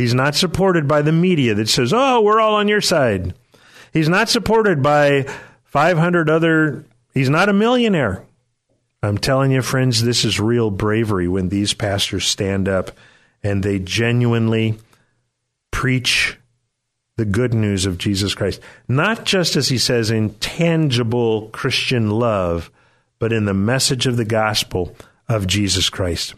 He's 0.00 0.14
not 0.14 0.34
supported 0.34 0.88
by 0.88 1.02
the 1.02 1.12
media 1.12 1.54
that 1.56 1.68
says, 1.68 1.92
oh, 1.92 2.22
we're 2.22 2.40
all 2.40 2.54
on 2.54 2.68
your 2.68 2.80
side. 2.80 3.34
He's 3.92 4.08
not 4.08 4.30
supported 4.30 4.82
by 4.82 5.26
500 5.64 6.30
other, 6.30 6.86
he's 7.12 7.28
not 7.28 7.50
a 7.50 7.52
millionaire. 7.52 8.24
I'm 9.02 9.18
telling 9.18 9.52
you, 9.52 9.60
friends, 9.60 10.02
this 10.02 10.24
is 10.24 10.40
real 10.40 10.70
bravery 10.70 11.28
when 11.28 11.50
these 11.50 11.74
pastors 11.74 12.24
stand 12.24 12.66
up 12.66 12.92
and 13.42 13.62
they 13.62 13.78
genuinely 13.78 14.78
preach 15.70 16.38
the 17.18 17.26
good 17.26 17.52
news 17.52 17.84
of 17.84 17.98
Jesus 17.98 18.34
Christ. 18.34 18.62
Not 18.88 19.26
just, 19.26 19.54
as 19.54 19.68
he 19.68 19.76
says, 19.76 20.10
in 20.10 20.30
tangible 20.36 21.50
Christian 21.50 22.08
love, 22.08 22.70
but 23.18 23.34
in 23.34 23.44
the 23.44 23.52
message 23.52 24.06
of 24.06 24.16
the 24.16 24.24
gospel 24.24 24.96
of 25.28 25.46
Jesus 25.46 25.90
Christ. 25.90 26.32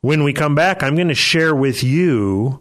When 0.00 0.24
we 0.24 0.32
come 0.32 0.56
back, 0.56 0.82
I'm 0.82 0.96
going 0.96 1.06
to 1.06 1.14
share 1.14 1.54
with 1.54 1.84
you 1.84 2.60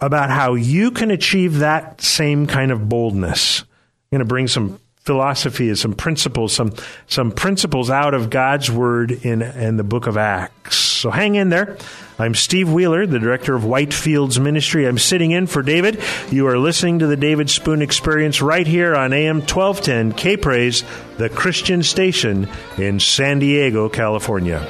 about 0.00 0.30
how 0.30 0.54
you 0.54 0.90
can 0.90 1.10
achieve 1.10 1.58
that 1.58 2.00
same 2.00 2.46
kind 2.46 2.72
of 2.72 2.88
boldness. 2.88 3.62
I'm 3.62 4.16
going 4.16 4.18
to 4.20 4.24
bring 4.24 4.48
some 4.48 4.80
philosophy 5.10 5.74
some 5.74 5.94
principles, 5.94 6.52
some 6.52 6.72
some 7.06 7.32
principles 7.32 7.90
out 7.90 8.14
of 8.14 8.30
God's 8.30 8.70
word 8.70 9.10
in 9.10 9.42
in 9.42 9.76
the 9.76 9.84
book 9.84 10.06
of 10.06 10.16
Acts. 10.16 10.76
So 10.76 11.10
hang 11.10 11.34
in 11.34 11.48
there. 11.48 11.78
I'm 12.18 12.34
Steve 12.34 12.70
Wheeler, 12.70 13.06
the 13.06 13.18
director 13.18 13.54
of 13.54 13.62
Whitefields 13.62 14.38
Ministry. 14.38 14.86
I'm 14.86 14.98
sitting 14.98 15.30
in 15.30 15.46
for 15.46 15.62
David. 15.62 16.02
You 16.30 16.46
are 16.48 16.58
listening 16.58 16.98
to 16.98 17.06
the 17.06 17.16
David 17.16 17.48
Spoon 17.48 17.80
Experience 17.80 18.42
right 18.42 18.66
here 18.66 18.94
on 18.94 19.12
AM 19.12 19.40
1210 19.40 20.12
K 20.12 20.36
Praise, 20.36 20.84
the 21.16 21.30
Christian 21.30 21.82
station 21.82 22.48
in 22.76 23.00
San 23.00 23.38
Diego, 23.38 23.88
California. 23.88 24.60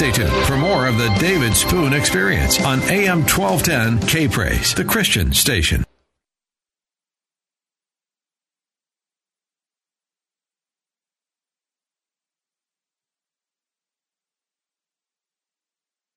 Stay 0.00 0.12
tuned 0.12 0.46
for 0.46 0.56
more 0.56 0.86
of 0.86 0.96
the 0.96 1.14
David 1.20 1.54
Spoon 1.54 1.92
Experience 1.92 2.58
on 2.64 2.80
AM 2.84 3.18
1210 3.18 4.08
K 4.08 4.28
Praise, 4.28 4.72
the 4.72 4.82
Christian 4.82 5.30
station. 5.30 5.84